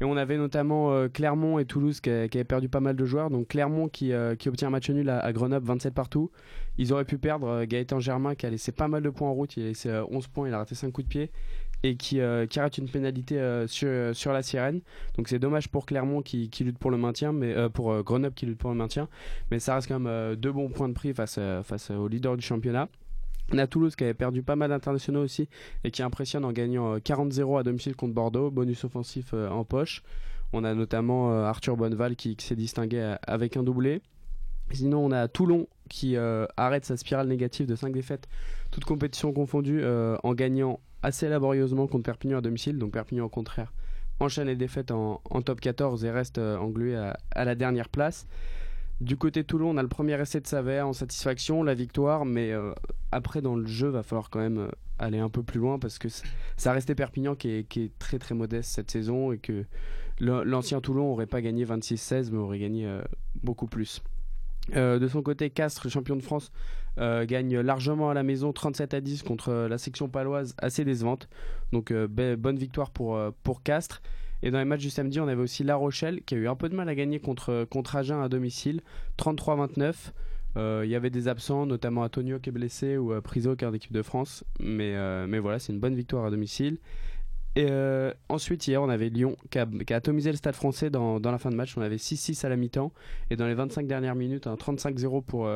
Et 0.00 0.04
on 0.04 0.16
avait 0.16 0.36
notamment 0.36 1.08
Clermont 1.08 1.58
et 1.58 1.64
Toulouse 1.64 2.00
qui, 2.00 2.10
avaient 2.10 2.44
perdu 2.44 2.68
pas 2.68 2.80
mal 2.80 2.94
de 2.94 3.04
joueurs. 3.04 3.30
Donc 3.30 3.48
Clermont 3.48 3.88
qui, 3.88 4.12
qui 4.38 4.48
obtient 4.48 4.68
un 4.68 4.72
match 4.72 4.90
nul 4.90 5.08
à, 5.08 5.32
Grenoble 5.32 5.66
27 5.66 5.94
partout. 5.94 6.30
Ils 6.76 6.92
auraient 6.92 7.04
pu 7.04 7.16
perdre 7.16 7.64
Gaëtan 7.64 8.00
Germain 8.00 8.34
qui 8.34 8.44
a 8.46 8.50
laissé 8.50 8.72
pas 8.72 8.88
mal 8.88 9.02
de 9.02 9.10
points 9.10 9.28
en 9.28 9.34
route. 9.34 9.56
Il 9.56 9.62
a 9.62 9.66
laissé 9.66 10.02
11 10.10 10.26
points, 10.26 10.48
il 10.48 10.54
a 10.54 10.58
raté 10.58 10.74
5 10.74 10.90
coups 10.90 11.06
de 11.06 11.10
pied 11.10 11.30
et 11.84 11.96
qui, 11.96 12.18
euh, 12.18 12.46
qui 12.46 12.58
arrête 12.58 12.78
une 12.78 12.88
pénalité 12.88 13.38
euh, 13.38 13.66
sur, 13.66 14.16
sur, 14.16 14.32
la 14.32 14.42
sirène. 14.42 14.80
Donc 15.16 15.28
c'est 15.28 15.38
dommage 15.38 15.68
pour 15.68 15.84
Clermont 15.84 16.22
qui, 16.22 16.48
qui, 16.48 16.64
lutte 16.64 16.78
pour 16.78 16.90
le 16.90 16.96
maintien, 16.96 17.32
mais 17.32 17.54
euh, 17.54 17.68
pour 17.68 18.02
Grenoble 18.02 18.34
qui 18.34 18.46
lutte 18.46 18.58
pour 18.58 18.70
le 18.70 18.76
maintien. 18.76 19.06
Mais 19.50 19.60
ça 19.60 19.74
reste 19.74 19.88
quand 19.88 20.00
même 20.00 20.34
deux 20.34 20.50
bons 20.50 20.70
points 20.70 20.88
de 20.88 20.94
prix 20.94 21.12
face, 21.12 21.38
face 21.62 21.90
au 21.90 22.08
leader 22.08 22.36
du 22.36 22.44
championnat. 22.44 22.88
On 23.52 23.58
a 23.58 23.66
Toulouse 23.66 23.94
qui 23.94 24.04
avait 24.04 24.14
perdu 24.14 24.42
pas 24.42 24.56
mal 24.56 24.70
d'internationaux 24.70 25.22
aussi 25.22 25.50
et 25.84 25.90
qui 25.90 26.02
impressionne 26.02 26.46
en 26.46 26.52
gagnant 26.52 26.96
40-0 26.96 27.60
à 27.60 27.62
domicile 27.62 27.94
contre 27.94 28.14
Bordeaux, 28.14 28.50
bonus 28.50 28.82
offensif 28.84 29.34
en 29.34 29.64
poche. 29.64 30.02
On 30.54 30.64
a 30.64 30.72
notamment 30.72 31.44
Arthur 31.44 31.76
Bonneval 31.76 32.16
qui, 32.16 32.36
qui 32.36 32.46
s'est 32.46 32.56
distingué 32.56 33.16
avec 33.26 33.58
un 33.58 33.62
doublé. 33.62 34.00
Sinon, 34.70 35.04
on 35.04 35.12
a 35.12 35.28
Toulon 35.28 35.68
qui 35.90 36.16
arrête 36.16 36.86
sa 36.86 36.96
spirale 36.96 37.28
négative 37.28 37.66
de 37.66 37.76
5 37.76 37.92
défaites, 37.92 38.26
toutes 38.70 38.86
compétitions 38.86 39.34
confondues, 39.34 39.84
en 39.84 40.32
gagnant 40.32 40.80
assez 41.04 41.28
laborieusement 41.28 41.86
contre 41.86 42.04
Perpignan 42.04 42.38
à 42.38 42.40
domicile. 42.40 42.78
Donc 42.78 42.92
Perpignan 42.92 43.26
au 43.26 43.28
contraire 43.28 43.72
enchaîne 44.20 44.46
les 44.46 44.56
défaites 44.56 44.90
en, 44.90 45.20
top 45.44 45.60
14 45.60 46.04
et 46.04 46.10
reste 46.10 46.38
euh, 46.38 46.56
englué 46.56 46.96
à, 46.96 47.44
la 47.44 47.54
dernière 47.54 47.88
place. 47.88 48.26
Du 49.00 49.16
côté 49.16 49.42
Toulon, 49.42 49.70
on 49.70 49.76
a 49.76 49.82
le 49.82 49.88
premier 49.88 50.18
essai 50.20 50.40
de 50.40 50.46
Saver 50.46 50.80
en 50.82 50.92
satisfaction, 50.92 51.64
la 51.64 51.74
victoire, 51.74 52.24
mais 52.24 52.52
euh, 52.52 52.72
après 53.10 53.42
dans 53.42 53.56
le 53.56 53.66
jeu, 53.66 53.88
va 53.88 54.04
falloir 54.04 54.30
quand 54.30 54.38
même 54.38 54.58
euh, 54.58 54.68
aller 55.00 55.18
un 55.18 55.28
peu 55.28 55.42
plus 55.42 55.58
loin 55.58 55.80
parce 55.80 55.98
que 55.98 56.08
ça 56.56 56.72
restait 56.72 56.94
Perpignan 56.94 57.34
qui 57.34 57.50
est, 57.50 57.68
qui 57.68 57.82
est, 57.82 57.98
très 57.98 58.20
très 58.20 58.36
modeste 58.36 58.70
cette 58.72 58.90
saison 58.90 59.32
et 59.32 59.38
que 59.38 59.64
l'ancien 60.20 60.80
Toulon 60.80 61.10
aurait 61.10 61.26
pas 61.26 61.42
gagné 61.42 61.64
26-16 61.64 62.30
mais 62.30 62.38
aurait 62.38 62.60
gagné 62.60 62.88
beaucoup 63.42 63.66
plus. 63.66 64.00
de 64.72 65.08
son 65.08 65.22
côté, 65.22 65.50
Castres, 65.50 65.90
champion 65.90 66.14
de 66.14 66.22
France, 66.22 66.52
euh, 66.98 67.26
gagne 67.26 67.58
largement 67.58 68.10
à 68.10 68.14
la 68.14 68.22
maison 68.22 68.52
37 68.52 68.94
à 68.94 69.00
10 69.00 69.24
contre 69.24 69.48
euh, 69.48 69.68
la 69.68 69.78
section 69.78 70.08
paloise 70.08 70.54
assez 70.58 70.84
décevante. 70.84 71.28
Donc 71.72 71.90
euh, 71.90 72.06
bonne 72.06 72.56
victoire 72.56 72.90
pour, 72.90 73.20
pour 73.42 73.62
Castres. 73.62 74.02
Et 74.42 74.50
dans 74.50 74.58
les 74.58 74.64
matchs 74.64 74.82
du 74.82 74.90
samedi, 74.90 75.20
on 75.20 75.26
avait 75.26 75.42
aussi 75.42 75.64
La 75.64 75.76
Rochelle 75.76 76.22
qui 76.22 76.34
a 76.34 76.38
eu 76.38 76.48
un 76.48 76.54
peu 76.54 76.68
de 76.68 76.76
mal 76.76 76.88
à 76.88 76.94
gagner 76.94 77.18
contre, 77.18 77.66
contre 77.70 77.96
Agen 77.96 78.20
à 78.20 78.28
domicile, 78.28 78.82
33-29. 79.18 79.94
Il 80.56 80.88
y 80.88 80.94
avait 80.94 81.10
des 81.10 81.28
absents, 81.28 81.66
notamment 81.66 82.02
Antonio 82.02 82.38
qui 82.38 82.50
est 82.50 82.52
blessé 82.52 82.96
ou 82.96 83.18
Priso 83.22 83.56
qui 83.56 83.64
est 83.64 83.68
en 83.68 83.72
de 83.72 84.02
France. 84.02 84.44
Mais, 84.60 84.94
mais 85.26 85.38
voilà, 85.38 85.58
c'est 85.58 85.72
une 85.72 85.80
bonne 85.80 85.94
victoire 85.94 86.26
à 86.26 86.30
domicile. 86.30 86.78
Et 87.56 87.68
ensuite, 88.28 88.66
hier, 88.66 88.82
on 88.82 88.88
avait 88.88 89.10
Lyon 89.10 89.36
qui 89.50 89.58
a, 89.58 89.66
atomisé 89.90 90.30
le 90.30 90.36
stade 90.36 90.56
français 90.56 90.90
dans, 90.90 91.20
la 91.20 91.38
fin 91.38 91.50
de 91.50 91.56
match. 91.56 91.76
On 91.76 91.82
avait 91.82 91.96
6-6 91.96 92.44
à 92.44 92.48
la 92.48 92.56
mi-temps. 92.56 92.92
Et 93.30 93.36
dans 93.36 93.46
les 93.46 93.54
25 93.54 93.86
dernières 93.86 94.16
minutes, 94.16 94.46
un 94.46 94.56
35-0 94.56 95.22
pour, 95.22 95.48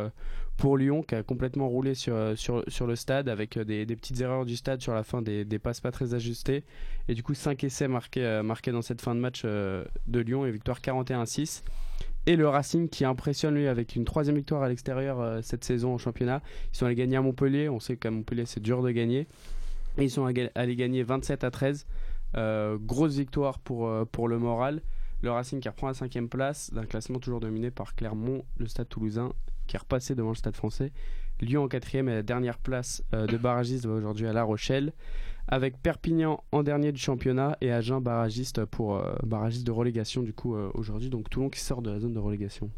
pour 0.59 0.77
Lyon 0.77 1.03
qui 1.03 1.15
a 1.15 1.23
complètement 1.23 1.69
roulé 1.69 1.95
sur, 1.95 2.15
euh, 2.15 2.35
sur, 2.37 2.87
le 2.87 2.97
stade 2.97 3.29
avec 3.29 3.57
euh, 3.57 3.65
des, 3.65 3.87
petites 3.87 4.21
erreurs 4.21 4.45
du 4.45 4.57
stade 4.57 4.83
sur 4.83 4.93
la 4.93 5.05
fin, 5.05 5.23
des, 5.23 5.45
passes 5.59 5.81
pas 5.81 5.93
très 5.93 6.13
ajustées. 6.15 6.65
Et 7.09 7.15
du 7.15 7.23
coup, 7.23 7.33
5 7.33 7.63
essais 7.65 7.89
marqués, 7.89 8.25
euh, 8.25 8.43
marqués 8.43 8.73
dans 8.73 8.83
cette 8.83 9.01
fin 9.01 9.15
de 9.15 9.21
match 9.21 9.45
de 9.45 9.87
Lyon 10.21 10.45
et 10.45 10.51
victoire 10.51 10.81
41-6. 10.81 11.63
Et 12.27 12.37
le 12.37 12.47
Racing 12.47 12.91
qui 12.91 13.07
impressionne 13.07 13.55
lui 13.55 13.69
avec 13.69 13.97
une 13.97 14.05
troisième 14.05 14.37
victoire 14.37 14.63
à 14.63 14.69
l'extérieur 14.69 15.43
cette 15.43 15.65
saison 15.65 15.95
en 15.95 15.99
championnat. 15.99 16.43
Ils 16.75 16.77
sont 16.77 16.85
allés 16.85 16.95
gagner 16.95 17.17
à 17.17 17.23
Montpellier. 17.23 17.71
On 17.71 17.81
sait 17.81 17.97
qu'à 17.97 18.11
Montpellier 18.11 18.45
c'est 18.45 18.61
dur 18.61 18.83
de 18.83 18.91
gagner. 18.91 19.27
Ils 19.99 20.11
sont 20.11 20.25
allés 20.55 20.77
gagner 20.77 21.03
27 21.03 21.45
à 21.45 21.51
13. 21.51 21.87
grosse 22.81 23.17
victoire 23.17 23.59
pour, 23.59 23.91
pour 24.09 24.29
le 24.29 24.39
moral. 24.39 24.83
Le 25.23 25.33
Racing 25.33 25.61
qui 25.61 25.69
reprend 25.69 25.89
la 25.89 25.95
cinquième 25.95 26.29
place 26.29 26.73
d'un 26.73 26.85
classement 26.85 27.19
toujours 27.19 27.41
dominé 27.41 27.71
par 27.73 27.97
Clermont, 27.97 28.45
le 28.57 28.67
Stade 28.69 28.89
Toulousain 28.89 29.33
qui 29.69 29.77
est 29.77 29.79
repassé 29.79 30.17
devant 30.17 30.31
le 30.31 30.35
Stade 30.35 30.57
français. 30.57 30.91
Lyon 31.41 31.63
en 31.63 31.69
quatrième 31.69 32.09
et 32.09 32.15
la 32.15 32.23
dernière 32.25 32.59
place 32.59 33.05
euh, 33.15 33.27
de 33.27 33.37
barragiste 33.37 33.87
aujourd'hui 33.87 34.27
à 34.27 34.33
La 34.33 34.43
Rochelle. 34.43 34.93
Avec 35.47 35.81
Perpignan 35.81 36.43
en 36.53 36.63
dernier 36.63 36.93
du 36.93 37.01
championnat 37.01 37.57
et 37.61 37.71
Agen 37.71 38.01
barragiste 38.01 38.65
pour 38.65 38.97
euh, 38.97 39.15
barragiste 39.23 39.67
de 39.67 39.71
relégation 39.71 40.23
du 40.23 40.33
coup 40.33 40.57
euh, 40.57 40.71
aujourd'hui. 40.75 41.11
Donc 41.11 41.31
Toulon 41.31 41.49
qui 41.49 41.61
sort 41.61 41.81
de 41.81 41.91
la 41.91 42.01
zone 42.01 42.13
de 42.13 42.19
relégation 42.19 42.71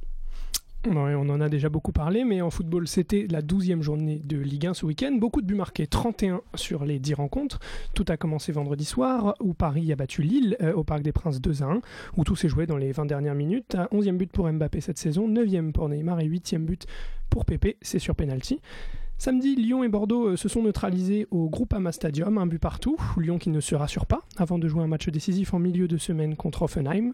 on 0.89 1.29
en 1.29 1.41
a 1.41 1.49
déjà 1.49 1.69
beaucoup 1.69 1.93
parlé, 1.93 2.25
mais 2.25 2.41
en 2.41 2.51
football, 2.51 2.89
c'était 2.89 3.27
la 3.31 3.43
12e 3.43 3.83
journée 3.83 4.21
de 4.25 4.39
Ligue 4.39 4.67
1 4.67 4.75
ce 4.75 4.87
week-end. 4.87 5.13
Beaucoup 5.13 5.43
de 5.43 5.47
buts 5.47 5.55
marqués, 5.55 5.87
31 5.87 6.41
sur 6.55 6.85
les 6.85 6.99
10 6.99 7.15
rencontres. 7.15 7.61
Tout 7.95 8.05
a 8.09 8.17
commencé 8.17 8.53
vendredi 8.53 8.85
soir, 8.85 9.35
où 9.41 9.53
Paris 9.53 9.93
a 9.93 9.97
battu 9.97 10.23
Lille 10.23 10.57
euh, 10.63 10.73
au 10.73 10.85
Parc 10.85 11.03
des 11.03 11.13
Princes 11.13 11.41
2 11.41 11.63
à 11.63 11.67
1, 11.67 11.81
où 12.17 12.25
tout 12.25 12.37
s'est 12.37 12.49
joué 12.49 12.67
dans 12.67 12.77
les 12.77 12.93
20 12.93 13.07
dernières 13.07 13.35
minutes. 13.35 13.77
11e 13.93 14.17
but 14.17 14.31
pour 14.31 14.51
Mbappé 14.51 14.81
cette 14.81 14.99
saison, 14.99 15.29
9e 15.29 15.73
pour 15.73 15.89
Neymar 15.89 16.21
et 16.21 16.29
8e 16.29 16.59
but 16.59 16.87
pour 17.29 17.45
Pépé, 17.45 17.77
c'est 17.83 17.99
sur 17.99 18.15
penalty. 18.15 18.61
Samedi, 19.21 19.55
Lyon 19.55 19.85
et 19.85 19.89
Bordeaux 19.89 20.29
euh, 20.29 20.37
se 20.39 20.49
sont 20.49 20.63
neutralisés 20.63 21.27
au 21.31 21.51
Groupama 21.51 21.93
Stadium, 21.93 22.39
un 22.39 22.47
but 22.47 22.59
partout. 22.59 22.97
Lyon 23.19 23.37
qui 23.37 23.51
ne 23.51 23.61
se 23.61 23.75
rassure 23.75 24.07
pas 24.07 24.23
avant 24.39 24.59
de 24.59 24.67
jouer 24.67 24.83
un 24.83 24.87
match 24.87 25.11
décisif 25.11 25.53
en 25.53 25.59
milieu 25.59 25.89
de 25.89 25.99
semaine 25.99 26.37
contre 26.37 26.63
Offenheim. 26.63 27.13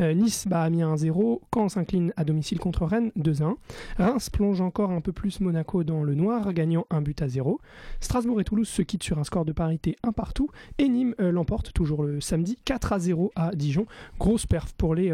Euh, 0.00 0.12
nice 0.12 0.46
bat 0.46 0.64
Amiens 0.64 0.94
1-0. 0.94 1.40
Caen 1.54 1.70
s'incline 1.70 2.12
à 2.18 2.24
domicile 2.24 2.58
contre 2.58 2.84
Rennes 2.84 3.10
2-1. 3.18 3.54
Reims 3.96 4.28
plonge 4.28 4.60
encore 4.60 4.90
un 4.90 5.00
peu 5.00 5.12
plus 5.12 5.40
Monaco 5.40 5.82
dans 5.82 6.02
le 6.02 6.14
noir, 6.14 6.52
gagnant 6.52 6.84
un 6.90 7.00
but 7.00 7.22
à 7.22 7.28
0. 7.28 7.58
Strasbourg 8.00 8.38
et 8.38 8.44
Toulouse 8.44 8.68
se 8.68 8.82
quittent 8.82 9.04
sur 9.04 9.18
un 9.18 9.24
score 9.24 9.46
de 9.46 9.52
parité 9.52 9.96
un 10.02 10.12
partout. 10.12 10.50
Et 10.76 10.90
Nîmes 10.90 11.14
euh, 11.20 11.32
l'emporte 11.32 11.72
toujours 11.72 12.02
le 12.02 12.20
samedi 12.20 12.58
4 12.66 12.98
0 12.98 13.32
à 13.34 13.52
Dijon. 13.54 13.86
Grosse 14.20 14.44
perf 14.44 14.74
pour 14.74 14.94
les, 14.94 15.10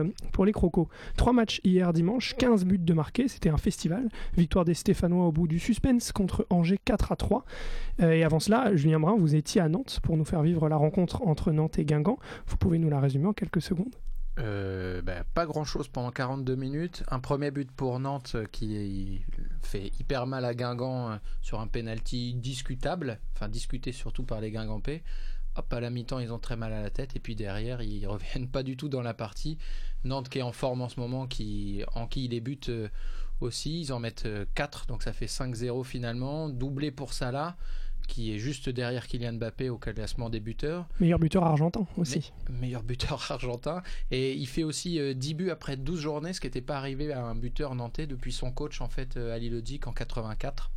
Crocos. 0.53 0.89
Trois 1.17 1.33
matchs 1.33 1.61
hier 1.63 1.93
dimanche, 1.93 2.35
15 2.37 2.65
buts 2.65 2.79
de 2.79 2.95
marqués, 2.95 3.29
c'était 3.29 3.51
un 3.51 3.59
festival. 3.59 4.09
Victoire 4.37 4.65
des 4.65 4.75
Stéphanois 4.75 5.27
au 5.27 5.31
bout 5.31 5.47
du 5.47 5.61
suspense 5.61 6.11
contre 6.11 6.32
Angers 6.51 6.79
4 6.85 7.13
à 7.13 7.17
3. 7.17 7.45
Euh, 8.01 8.13
et 8.13 8.25
avant 8.25 8.41
cela, 8.41 8.75
Julien 8.75 9.01
Brun, 9.01 9.17
vous 9.17 9.35
étiez 9.35 9.61
à 9.61 9.69
Nantes 9.69 10.01
pour 10.03 10.17
nous 10.17 10.25
faire 10.25 10.43
vivre 10.43 10.69
la 10.69 10.77
rencontre 10.77 11.23
entre 11.23 11.53
Nantes 11.53 11.79
et 11.79 11.85
Guingamp. 11.85 12.19
Vous 12.47 12.57
pouvez 12.57 12.79
nous 12.79 12.91
la 12.91 13.01
résumer 13.01 13.27
en 13.27 13.33
quelques 13.33 13.63
secondes 13.63 13.95
euh, 14.39 15.03
bah, 15.03 15.25
pas 15.35 15.45
grand 15.45 15.65
chose 15.65 15.89
pendant 15.89 16.11
42 16.11 16.55
minutes. 16.55 17.03
Un 17.11 17.21
premier 17.21 17.51
but 17.51 17.71
pour 17.71 18.01
Nantes 18.01 18.37
qui 18.51 19.23
fait 19.63 19.93
hyper 20.01 20.27
mal 20.27 20.45
à 20.47 20.55
Guingamp 20.55 21.11
euh, 21.11 21.17
sur 21.43 21.61
un 21.61 21.67
penalty 21.67 22.35
discutable, 22.35 23.21
enfin 23.35 23.49
discuté 23.49 23.93
surtout 23.93 24.25
par 24.25 24.41
les 24.41 24.51
Guingampais. 24.51 25.03
Hop, 25.57 25.71
à 25.71 25.81
la 25.81 25.91
mi-temps, 25.91 26.19
ils 26.19 26.33
ont 26.33 26.39
très 26.39 26.57
mal 26.57 26.73
à 26.73 26.81
la 26.81 26.89
tête 26.89 27.15
et 27.15 27.21
puis 27.21 27.37
derrière, 27.37 27.83
ils 27.83 28.07
reviennent 28.09 28.49
pas 28.49 28.63
du 28.63 28.77
tout 28.77 28.89
dans 28.89 29.03
la 29.03 29.13
partie. 29.13 29.59
Nantes 30.05 30.31
qui 30.31 30.39
est 30.39 30.43
en 30.43 30.53
forme 30.53 30.81
en 30.81 30.89
ce 30.89 30.99
moment, 30.99 31.27
qui 31.27 31.85
enquille 31.95 32.29
les 32.29 32.41
buts 32.41 32.59
aussi. 33.43 33.81
Ils 33.81 33.93
en 33.93 33.99
mettent 33.99 34.29
4, 34.55 34.87
donc 34.87 35.03
ça 35.03 35.13
fait 35.13 35.27
5-0 35.27 35.85
finalement. 35.85 36.49
Doublé 36.49 36.91
pour 36.91 37.13
Salah 37.13 37.57
qui 38.09 38.35
est 38.35 38.39
juste 38.39 38.69
derrière 38.69 39.07
Kylian 39.07 39.35
Mbappé 39.35 39.71
au 39.71 39.79
classement 39.79 40.29
des 40.29 40.41
buteurs. 40.41 40.87
Meilleur 41.01 41.21
buteur 41.21 41.45
argentin 41.45 41.87
aussi. 41.97 42.33
meilleur 42.51 42.83
buteur 42.83 43.25
argentin. 43.31 43.83
Et 44.11 44.35
il 44.35 44.47
fait 44.47 44.65
aussi 44.65 44.99
10 45.15 45.35
buts 45.35 45.51
après 45.51 45.77
12 45.77 46.01
journées, 46.01 46.33
ce 46.33 46.41
qui 46.41 46.49
n'était 46.49 46.61
pas 46.61 46.77
arrivé 46.77 47.13
à 47.13 47.25
un 47.25 47.37
buteur 47.37 47.75
nantais 47.77 48.09
depuis 48.09 48.33
son 48.33 48.51
coach 48.51 48.81
en 48.81 48.89
fait 48.89 49.17
Ali 49.17 49.51
Lodic 49.51 49.87
en 49.87 49.93
84. 49.93 50.71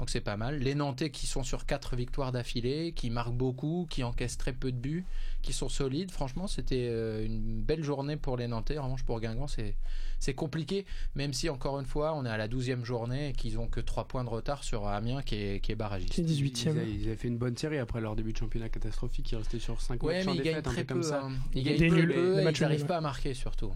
Donc 0.00 0.08
c'est 0.08 0.22
pas 0.22 0.38
mal. 0.38 0.58
Les 0.60 0.74
Nantais 0.74 1.10
qui 1.10 1.26
sont 1.26 1.42
sur 1.42 1.66
4 1.66 1.94
victoires 1.94 2.32
d'affilée, 2.32 2.92
qui 2.92 3.10
marquent 3.10 3.34
beaucoup, 3.34 3.86
qui 3.90 4.02
encaissent 4.02 4.38
très 4.38 4.54
peu 4.54 4.72
de 4.72 4.78
buts, 4.78 5.04
qui 5.42 5.52
sont 5.52 5.68
solides. 5.68 6.10
Franchement, 6.10 6.46
c'était 6.46 6.86
euh, 6.88 7.26
une 7.26 7.60
belle 7.60 7.84
journée 7.84 8.16
pour 8.16 8.38
les 8.38 8.48
Nantais. 8.48 8.78
En 8.78 8.84
revanche, 8.84 9.02
pour 9.02 9.20
Guingamp, 9.20 9.46
c'est 9.46 10.34
compliqué, 10.34 10.86
même 11.16 11.34
si 11.34 11.50
encore 11.50 11.78
une 11.78 11.84
fois, 11.84 12.14
on 12.14 12.24
est 12.24 12.30
à 12.30 12.38
la 12.38 12.48
12e 12.48 12.82
journée 12.82 13.28
et 13.28 13.32
qu'ils 13.34 13.58
ont 13.58 13.68
que 13.68 13.80
3 13.80 14.08
points 14.08 14.24
de 14.24 14.30
retard 14.30 14.64
sur 14.64 14.86
Amiens 14.86 15.20
qui 15.20 15.34
est, 15.34 15.60
qui 15.60 15.72
est 15.72 15.76
barragiste. 15.76 16.18
18e. 16.18 16.70
Ils, 16.88 17.06
avaient 17.06 17.16
fait 17.16 17.28
une 17.28 17.36
bonne 17.36 17.58
série 17.58 17.76
après 17.76 18.00
leur 18.00 18.16
début 18.16 18.32
de 18.32 18.38
championnat 18.38 18.70
catastrophique. 18.70 19.30
Ils 19.32 19.36
restaient 19.36 19.58
sur 19.58 19.82
5 19.82 20.02
ouais, 20.02 20.14
matchs 20.14 20.24
mais 20.24 20.30
en 20.30 20.34
ils 20.34 20.42
défaite, 20.42 20.64
gagnent 20.64 20.72
très 20.72 20.84
peu. 20.84 20.94
comme 20.94 21.02
ça. 21.02 21.24
Hein. 21.26 21.32
Ils 21.52 21.62
gagnent 21.62 21.90
peu, 21.90 22.06
peu, 22.06 22.40
ils 22.40 22.60
n'arrivent 22.62 22.86
pas 22.86 22.96
à 22.96 23.02
marquer 23.02 23.34
surtout. 23.34 23.74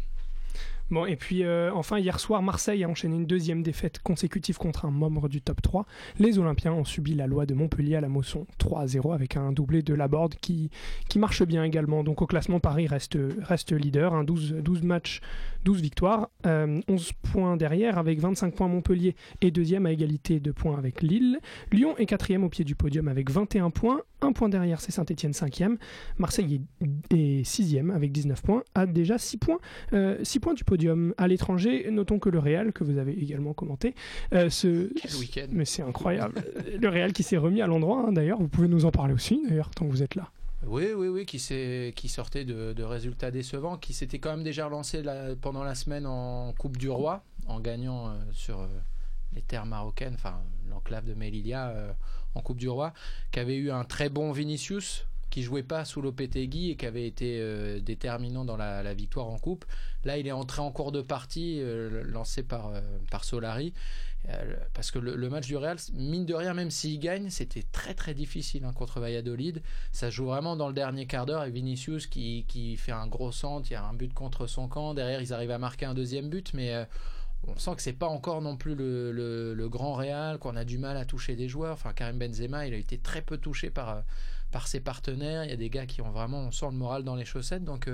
Bon, 0.90 1.06
et 1.06 1.16
puis 1.16 1.44
euh, 1.44 1.72
enfin, 1.72 1.98
hier 1.98 2.20
soir, 2.20 2.42
Marseille 2.42 2.84
a 2.84 2.88
enchaîné 2.88 3.16
une 3.16 3.26
deuxième 3.26 3.62
défaite 3.62 4.00
consécutive 4.00 4.58
contre 4.58 4.84
un 4.84 4.90
membre 4.90 5.28
du 5.28 5.40
top 5.40 5.62
3. 5.62 5.86
Les 6.18 6.38
Olympiens 6.38 6.72
ont 6.72 6.84
subi 6.84 7.14
la 7.14 7.26
loi 7.26 7.46
de 7.46 7.54
Montpellier 7.54 7.96
à 7.96 8.00
la 8.00 8.08
Mosson 8.08 8.46
3 8.58 8.82
à 8.82 8.86
0 8.86 9.12
avec 9.12 9.36
un 9.36 9.52
doublé 9.52 9.82
de 9.82 9.94
Laborde 9.94 10.34
qui, 10.34 10.70
qui 11.08 11.18
marche 11.18 11.42
bien 11.42 11.64
également. 11.64 12.04
Donc 12.04 12.20
au 12.20 12.26
classement, 12.26 12.60
Paris 12.60 12.86
reste, 12.86 13.18
reste 13.40 13.72
leader, 13.72 14.14
hein, 14.14 14.24
12, 14.24 14.56
12 14.62 14.82
matchs 14.82 15.20
12 15.64 15.80
victoires, 15.80 16.28
11 16.44 16.44
euh, 16.46 16.82
points 17.32 17.56
derrière 17.56 17.98
avec 17.98 18.20
25 18.20 18.54
points 18.54 18.68
Montpellier 18.68 19.16
et 19.40 19.50
deuxième 19.50 19.86
à 19.86 19.92
égalité 19.92 20.38
de 20.38 20.52
points 20.52 20.76
avec 20.76 21.02
Lille. 21.02 21.38
Lyon 21.72 21.96
est 21.96 22.06
quatrième 22.06 22.44
au 22.44 22.48
pied 22.48 22.64
du 22.64 22.74
podium 22.74 23.08
avec 23.08 23.30
21 23.30 23.70
points, 23.70 24.02
un 24.20 24.32
point 24.32 24.48
derrière 24.48 24.80
c'est 24.80 24.92
Saint-Etienne 24.92 25.32
cinquième. 25.32 25.78
Marseille 26.18 26.60
est, 27.10 27.44
sixième 27.44 27.90
avec 27.90 28.12
19 28.12 28.42
points, 28.42 28.62
a 28.74 28.86
déjà 28.86 29.16
6 29.18 29.38
points, 29.38 29.58
6 29.90 29.94
euh, 29.96 30.40
points 30.40 30.54
du 30.54 30.64
podium. 30.64 30.73
À 31.18 31.28
l'étranger, 31.28 31.88
notons 31.90 32.18
que 32.18 32.28
le 32.28 32.38
Real, 32.38 32.72
que 32.72 32.84
vous 32.84 32.98
avez 32.98 33.12
également 33.12 33.52
commenté, 33.52 33.94
euh, 34.32 34.50
ce... 34.50 34.90
Mais 35.50 35.64
c'est 35.64 35.82
incroyable. 35.82 36.42
le 36.80 36.88
Real 36.88 37.12
qui 37.12 37.22
s'est 37.22 37.36
remis 37.36 37.62
à 37.62 37.66
l'endroit 37.66 38.06
hein, 38.08 38.12
d'ailleurs, 38.12 38.38
vous 38.38 38.48
pouvez 38.48 38.68
nous 38.68 38.84
en 38.84 38.90
parler 38.90 39.14
aussi 39.14 39.40
d'ailleurs 39.48 39.70
tant 39.70 39.86
que 39.86 39.90
vous 39.90 40.02
êtes 40.02 40.14
là. 40.14 40.30
Oui, 40.66 40.92
oui, 40.96 41.08
oui, 41.08 41.26
qui, 41.26 41.38
qui 41.94 42.08
sortait 42.08 42.44
de, 42.44 42.82
résultats 42.82 43.30
décevants, 43.30 43.76
qui 43.76 43.92
s'était 43.92 44.18
quand 44.18 44.30
même 44.30 44.44
déjà 44.44 44.66
relancé 44.66 45.02
pendant 45.40 45.62
la 45.62 45.74
semaine 45.74 46.06
en 46.06 46.52
Coupe 46.52 46.76
du 46.76 46.88
Roi, 46.88 47.22
en 47.46 47.60
gagnant 47.60 48.08
euh, 48.08 48.12
sur 48.32 48.60
euh, 48.60 48.68
les 49.34 49.42
terres 49.42 49.66
marocaines, 49.66 50.14
enfin 50.14 50.40
l'enclave 50.70 51.04
de 51.04 51.14
Melilla 51.14 51.68
euh, 51.68 51.92
en 52.34 52.40
Coupe 52.40 52.58
du 52.58 52.68
Roi, 52.68 52.92
qui 53.30 53.40
avait 53.40 53.56
eu 53.56 53.70
un 53.70 53.84
très 53.84 54.08
bon 54.08 54.32
Vinicius, 54.32 55.06
qui 55.34 55.42
jouait 55.42 55.62
pas 55.64 55.84
sous 55.84 56.00
Lopetegui 56.00 56.70
et 56.70 56.76
qui 56.76 56.86
avait 56.86 57.06
été 57.06 57.40
déterminant 57.80 58.44
dans 58.44 58.56
la, 58.56 58.94
victoire 58.94 59.26
en 59.26 59.38
coupe. 59.38 59.64
Là, 60.04 60.16
il 60.16 60.28
est 60.28 60.32
entré 60.32 60.62
en 60.62 60.70
cours 60.70 60.92
de 60.92 61.02
partie, 61.02 61.60
lancé 62.04 62.44
par, 62.44 62.70
par 63.10 63.24
Solari. 63.24 63.72
Euh, 64.30 64.56
parce 64.72 64.90
que 64.90 64.98
le, 64.98 65.28
match 65.28 65.46
du 65.46 65.56
Real, 65.56 65.76
mine 65.92 66.24
de 66.24 66.34
rien, 66.34 66.54
même 66.54 66.70
s'il 66.70 66.98
gagne, 66.98 67.28
c'était 67.28 67.64
très 67.72 67.92
très 67.92 68.14
difficile 68.14 68.64
hein, 68.64 68.72
contre 68.72 69.00
Valladolid. 69.00 69.62
Ça 69.92 70.08
joue 70.08 70.26
vraiment 70.26 70.56
dans 70.56 70.68
le 70.68 70.74
dernier 70.74 71.06
quart 71.06 71.26
d'heure 71.26 71.44
et 71.44 71.50
Vinicius 71.50 72.06
qui, 72.06 72.46
qui, 72.48 72.76
fait 72.76 72.92
un 72.92 73.06
gros 73.06 73.32
centre, 73.32 73.70
il 73.70 73.74
y 73.74 73.76
a 73.76 73.84
un 73.84 73.92
but 73.92 74.14
contre 74.14 74.46
son 74.46 74.66
camp. 74.66 74.94
Derrière, 74.94 75.20
ils 75.20 75.34
arrivent 75.34 75.50
à 75.50 75.58
marquer 75.58 75.84
un 75.84 75.94
deuxième 75.94 76.30
but, 76.30 76.54
mais 76.54 76.72
euh, 76.72 76.84
on 77.46 77.58
sent 77.58 77.76
que 77.76 77.82
c'est 77.82 77.92
pas 77.92 78.08
encore 78.08 78.40
non 78.40 78.56
plus 78.56 78.74
le, 78.74 79.12
le, 79.12 79.68
grand 79.68 79.92
Real, 79.94 80.38
qu'on 80.38 80.56
a 80.56 80.64
du 80.64 80.78
mal 80.78 80.96
à 80.96 81.04
toucher 81.04 81.36
des 81.36 81.48
joueurs. 81.48 81.74
Enfin, 81.74 81.92
Karim 81.92 82.18
Benzema, 82.18 82.66
il 82.66 82.72
a 82.72 82.78
été 82.78 82.96
très 82.96 83.20
peu 83.20 83.36
touché 83.36 83.68
par, 83.68 83.90
euh, 83.90 84.00
par 84.54 84.68
ses 84.68 84.78
partenaires. 84.78 85.42
Il 85.42 85.50
y 85.50 85.52
a 85.52 85.56
des 85.56 85.68
gars 85.68 85.84
qui 85.84 86.00
ont 86.00 86.12
vraiment, 86.12 86.38
on 86.38 86.52
sent 86.52 86.66
le 86.66 86.76
moral 86.78 87.02
dans 87.02 87.16
les 87.16 87.24
chaussettes. 87.24 87.64
Donc, 87.64 87.88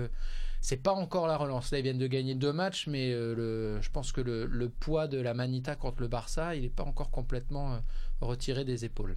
c'est 0.61 0.77
pas 0.77 0.93
encore 0.93 1.27
la 1.27 1.39
relance. 1.39 1.71
Là, 1.71 1.79
ils 1.79 1.83
viennent 1.83 1.99
de 1.99 2.07
gagner 2.07 2.35
deux 2.35 2.53
matchs, 2.53 2.87
mais 2.87 3.13
euh, 3.13 3.81
je 3.81 3.91
pense 3.91 4.13
que 4.13 4.21
le, 4.21 4.45
le, 4.45 4.69
poids 4.69 5.09
de 5.09 5.19
la 5.19 5.33
Manita 5.33 5.75
contre 5.75 6.03
le 6.03 6.09
Barça, 6.09 6.55
il 6.55 6.63
n'est 6.63 6.69
pas 6.69 6.85
encore 6.85 7.11
complètement 7.11 7.73
euh, 7.73 7.79
retiré 8.21 8.65
des 8.65 8.85
épaules. 8.85 9.17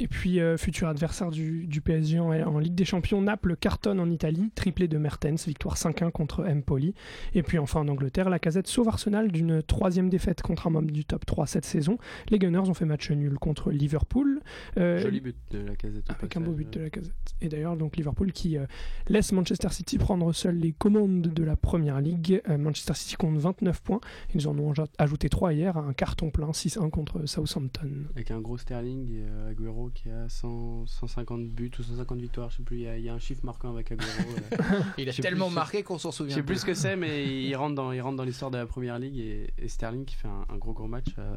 Et 0.00 0.06
puis, 0.06 0.40
euh, 0.40 0.56
futur 0.56 0.88
adversaire 0.88 1.30
du, 1.30 1.66
PSG 1.84 2.20
en, 2.20 2.58
Ligue 2.58 2.74
des 2.74 2.84
Champions, 2.84 3.20
Naples 3.20 3.56
cartonne 3.56 4.00
en 4.00 4.10
Italie, 4.10 4.50
triplé 4.54 4.88
de 4.88 4.98
Mertens, 4.98 5.46
victoire 5.46 5.76
5-1 5.76 6.10
contre 6.10 6.44
Empoli. 6.44 6.94
Et 7.34 7.42
puis 7.42 7.58
enfin 7.58 7.80
en 7.80 7.88
Angleterre, 7.88 8.30
la 8.30 8.38
casette 8.38 8.66
sauve 8.66 8.88
Arsenal 8.88 9.30
d'une 9.30 9.62
troisième 9.62 10.08
défaite 10.08 10.42
contre 10.42 10.66
un 10.66 10.70
membre 10.70 10.90
du 10.90 11.04
top 11.04 11.24
3 11.24 11.46
cette 11.46 11.64
saison. 11.64 11.98
Les 12.28 12.38
Gunners 12.38 12.68
ont 12.68 12.74
fait 12.74 12.84
match 12.84 13.10
nul 13.10 13.38
contre 13.38 13.70
Liverpool. 13.70 14.40
Euh, 14.76 15.00
Joli 15.00 15.20
but 15.20 15.36
de 15.50 15.60
la 15.60 15.76
casette. 15.76 16.04
Avec 16.08 16.36
un 16.36 16.40
beau 16.40 16.52
but 16.52 16.72
de 16.72 16.80
la 16.80 16.90
casette. 16.90 17.14
Et 17.40 17.48
d'ailleurs, 17.48 17.76
donc 17.76 17.96
Liverpool 17.96 18.32
qui 18.32 18.56
euh, 18.56 18.66
laisse 19.08 19.32
Manchester 19.32 19.68
City 19.70 19.98
prendre 19.98 20.32
seul 20.32 20.56
les 20.56 20.72
commandes 20.72 21.22
de 21.22 21.44
la 21.44 21.56
première 21.56 22.00
ligue. 22.00 22.42
Manchester 22.48 22.94
City 22.94 23.16
compte 23.16 23.38
29 23.38 23.82
points. 23.82 24.00
Ils 24.34 24.48
en 24.48 24.58
ont 24.58 24.74
ajouté 24.98 25.28
3 25.28 25.54
hier, 25.54 25.76
un 25.76 25.92
carton 25.92 26.30
plein, 26.30 26.50
6-1 26.50 26.90
contre 26.90 27.26
Southampton. 27.26 27.90
Avec 28.14 28.30
un 28.30 28.40
gros 28.40 28.58
Sterling 28.58 29.08
et 29.10 29.24
Aguero 29.50 29.87
qui 29.90 30.10
a 30.10 30.28
150 30.28 31.48
buts 31.48 31.70
ou 31.78 31.82
150 31.82 32.18
victoires, 32.18 32.50
je 32.50 32.56
sais 32.56 32.62
plus, 32.62 32.78
il 32.78 33.00
y 33.00 33.08
a, 33.08 33.14
un 33.14 33.18
chiffre 33.18 33.44
marquant 33.44 33.70
avec 33.70 33.92
Aguero. 33.92 34.08
il 34.98 35.08
a 35.08 35.12
tellement 35.12 35.50
marqué 35.50 35.82
qu'on 35.82 35.98
s'en 35.98 36.12
souvient. 36.12 36.34
Je 36.34 36.40
sais 36.40 36.46
plus 36.46 36.60
ce 36.60 36.66
que 36.66 36.74
c'est, 36.74 36.96
mais 36.96 37.26
il 37.44 37.54
rentre 37.56 37.74
dans, 37.74 37.92
il 37.92 38.00
rentre 38.00 38.16
dans 38.16 38.24
l'histoire 38.24 38.50
de 38.50 38.58
la 38.58 38.66
première 38.66 38.98
ligue 38.98 39.18
et, 39.18 39.68
Sterling 39.68 40.04
qui 40.04 40.14
fait 40.14 40.28
un, 40.28 40.56
gros 40.56 40.72
gros 40.72 40.86
match 40.86 41.06
euh, 41.18 41.36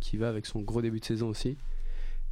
qui 0.00 0.16
va 0.16 0.28
avec 0.28 0.46
son 0.46 0.60
gros 0.60 0.82
début 0.82 1.00
de 1.00 1.04
saison 1.04 1.28
aussi. 1.28 1.56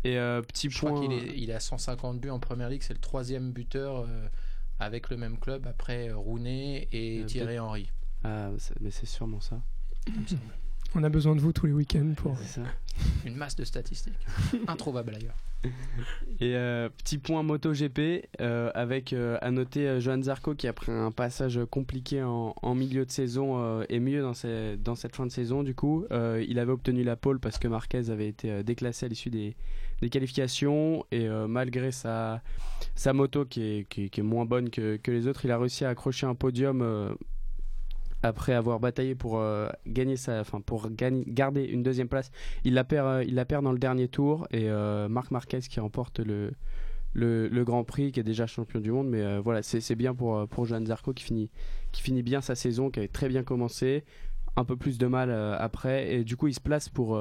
Et 0.05 0.18
euh, 0.18 0.43
petit 0.43 0.71
je 0.71 0.79
point. 0.79 0.93
Crois 0.93 1.14
est, 1.14 1.37
il 1.37 1.53
a 1.53 1.61
150 1.61 2.21
buts 2.21 2.31
en 2.31 2.39
première 2.39 2.71
ligue, 2.71 2.83
c'est 2.83 2.95
le 2.95 3.01
troisième 3.01 3.53
buteur 3.53 3.99
euh, 3.99 4.29
avec 4.79 5.11
le 5.11 5.16
même 5.16 5.39
club 5.39 5.66
après 5.66 6.11
Rooney 6.12 6.89
et 6.93 7.25
Thierry 7.27 7.59
Henry. 7.59 7.91
Ah, 8.25 8.51
mais 8.81 8.91
c'est 8.91 9.07
sûrement 9.07 9.41
ça. 9.41 9.62
On 10.95 11.05
a 11.05 11.09
besoin 11.09 11.36
de 11.36 11.41
vous 11.41 11.53
tous 11.53 11.66
les 11.66 11.72
week-ends 11.72 12.14
pour. 12.16 12.36
Une 13.24 13.36
masse 13.36 13.57
de 13.57 13.64
statistiques. 13.64 14.18
Introuvable 14.66 15.12
d'ailleurs. 15.12 15.36
Et 16.41 16.57
euh, 16.57 16.88
petit 16.88 17.18
point 17.18 17.43
MotoGP 17.43 18.26
euh, 18.41 18.70
avec 18.74 19.12
euh, 19.12 19.36
à 19.43 19.51
noter 19.51 20.01
Johan 20.01 20.22
Zarco 20.22 20.55
qui 20.55 20.66
a 20.66 20.72
pris 20.72 20.91
un 20.91 21.11
passage 21.11 21.61
compliqué 21.70 22.22
en, 22.22 22.74
milieu 22.74 23.05
de 23.05 23.11
saison 23.11 23.82
et 23.88 24.01
mieux 24.01 24.22
dans, 24.22 24.32
dans, 24.78 24.95
cette 24.95 25.16
fin 25.16 25.26
de 25.26 25.30
saison 25.30 25.62
du 25.62 25.74
coup. 25.74 26.07
il 26.11 26.59
avait 26.59 26.72
obtenu 26.72 27.05
la 27.05 27.16
pole 27.16 27.41
parce 27.41 27.59
que 27.59 27.68
Marquez 27.68 28.09
avait 28.11 28.28
été 28.28 28.62
déclassé 28.62 29.07
à 29.07 29.09
l'issue 29.11 29.28
des, 29.30 29.55
qualifications 30.11 31.05
et 31.11 31.28
malgré 31.28 31.93
sa, 31.93 32.43
sa 32.95 33.12
moto 33.12 33.45
qui 33.45 33.62
est, 33.62 33.84
qui, 33.88 34.05
est, 34.05 34.22
moins 34.22 34.47
bonne 34.47 34.70
que, 34.70 34.97
que, 34.97 35.11
les 35.11 35.26
autres, 35.26 35.45
il 35.45 35.51
a 35.51 35.59
réussi 35.59 35.84
à 35.84 35.91
accrocher 35.91 36.26
un 36.26 36.34
podium 36.34 37.14
après 38.23 38.53
avoir 38.53 38.81
bataillé 38.81 39.14
pour 39.14 39.39
euh, 39.39 39.68
gagner 39.87 40.16
sa, 40.16 40.41
enfin 40.41 40.61
pour 40.61 40.91
garder 40.91 41.64
une 41.64 41.83
deuxième 41.83 42.09
place, 42.09 42.31
il 42.64 42.75
la 42.75 42.85
perd, 42.85 43.07
euh, 43.07 43.25
il 43.27 43.35
la 43.35 43.45
perd 43.45 43.64
dans 43.64 43.73
le 43.73 43.79
dernier 43.79 44.09
tour 44.09 44.47
et 44.51 44.68
euh, 44.68 45.09
Marc 45.09 45.31
Marquez 45.31 45.61
qui 45.61 45.81
remporte 45.81 46.21
le, 46.21 46.53
le, 47.14 47.64
Grand 47.64 47.85
Prix, 47.85 48.12
qui 48.12 48.21
est 48.21 48.25
déjà 48.25 48.47
champion 48.47 48.81
du 48.81 48.93
monde, 48.93 49.09
mais 49.09 49.39
voilà, 49.39 49.62
c'est 49.62 49.95
bien 49.95 50.14
pour 50.14 50.47
pour 50.49 50.64
Johan 50.66 50.85
Zarco 50.85 51.12
qui 51.12 51.25
finit 51.25 51.51
qui 51.93 52.03
finit 52.03 52.23
bien 52.23 52.41
sa 52.41 52.55
saison, 52.55 52.91
qui 52.91 53.01
avait 53.01 53.09
très 53.09 53.29
bien 53.29 53.43
commencé, 53.43 54.05
un 54.57 54.64
peu 54.64 54.77
plus 54.77 54.99
de 54.99 55.07
mal 55.07 55.31
après. 55.59 56.14
Et 56.14 56.25
du 56.25 56.37
coup 56.37 56.47
il 56.49 56.55
se 56.55 56.61
place 56.61 56.89
pour 56.89 57.21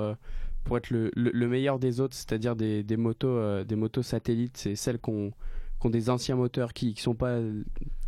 pour 0.64 0.78
être 0.78 0.90
le, 0.92 1.10
le, 1.16 1.48
meilleur 1.48 1.80
des 1.80 2.02
autres, 2.02 2.14
c'est-à-dire 2.16 2.56
des, 2.56 2.84
des 2.84 2.98
motos 2.98 3.64
des 3.64 3.76
motos 3.76 4.04
satellites, 4.04 4.58
c'est 4.58 4.76
celles 4.76 5.00
qu'on 5.00 5.32
qui 5.80 5.88
ont 5.88 5.90
des 5.90 6.10
anciens 6.10 6.36
moteurs 6.36 6.74
qui, 6.74 6.94
qui 6.94 7.02
sont 7.02 7.16
pas 7.16 7.40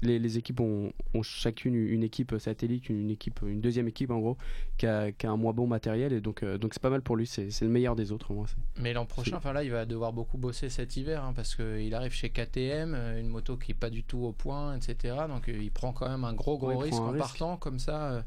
les, 0.01 0.19
les 0.19 0.37
équipes 0.37 0.59
ont, 0.59 0.91
ont, 1.13 1.23
chacune 1.23 1.75
une 1.75 2.03
équipe 2.03 2.35
satellite 2.39 2.89
une, 2.89 3.09
équipe 3.09 3.39
une 3.45 3.61
deuxième 3.61 3.87
équipe 3.87 4.11
en 4.11 4.19
gros 4.19 4.37
qui 4.77 4.87
a, 4.87 5.11
qui 5.11 5.27
a 5.27 5.31
un 5.31 5.37
moins 5.37 5.53
bon 5.53 5.67
matériel. 5.67 6.13
Et 6.13 6.21
donc 6.21 6.43
euh, 6.43 6.57
donc 6.57 6.73
c'est 6.73 6.81
pas 6.81 6.89
mal 6.89 7.01
pour 7.01 7.15
lui. 7.15 7.27
C'est 7.27 7.61
le 7.61 7.69
meilleur 7.69 7.95
des 7.95 8.11
autres 8.11 8.33
moi 8.33 8.45
mais 8.77 8.93
l'an 8.93 9.05
prochain 9.05 9.37
enfin 9.37 9.53
là 9.53 9.63
il 9.63 9.71
va 9.71 9.85
devoir 9.85 10.13
beaucoup 10.13 10.37
bosser 10.37 10.69
cet 10.69 10.97
hiver 10.97 11.23
hein, 11.23 11.33
parce 11.35 11.55
qu'il 11.55 11.93
arrive 11.93 12.11
chez 12.11 12.29
KTM 12.29 12.93
euh, 12.95 13.19
une 13.19 13.27
moto 13.27 13.57
qui 13.57 13.71
est 13.71 13.75
pas 13.75 13.89
du 13.89 14.03
tout 14.03 14.19
au 14.19 14.31
point 14.31 14.75
etc 14.75 15.15
donc 15.27 15.49
euh, 15.49 15.57
il 15.61 15.71
prend 15.71 15.93
quand 15.93 16.09
même 16.09 16.23
un 16.23 16.33
gros 16.33 16.57
gros 16.57 16.77
risque 16.77 16.99
en 16.99 17.13
partant 17.13 17.57
comme 17.57 17.79
ça 17.79 18.23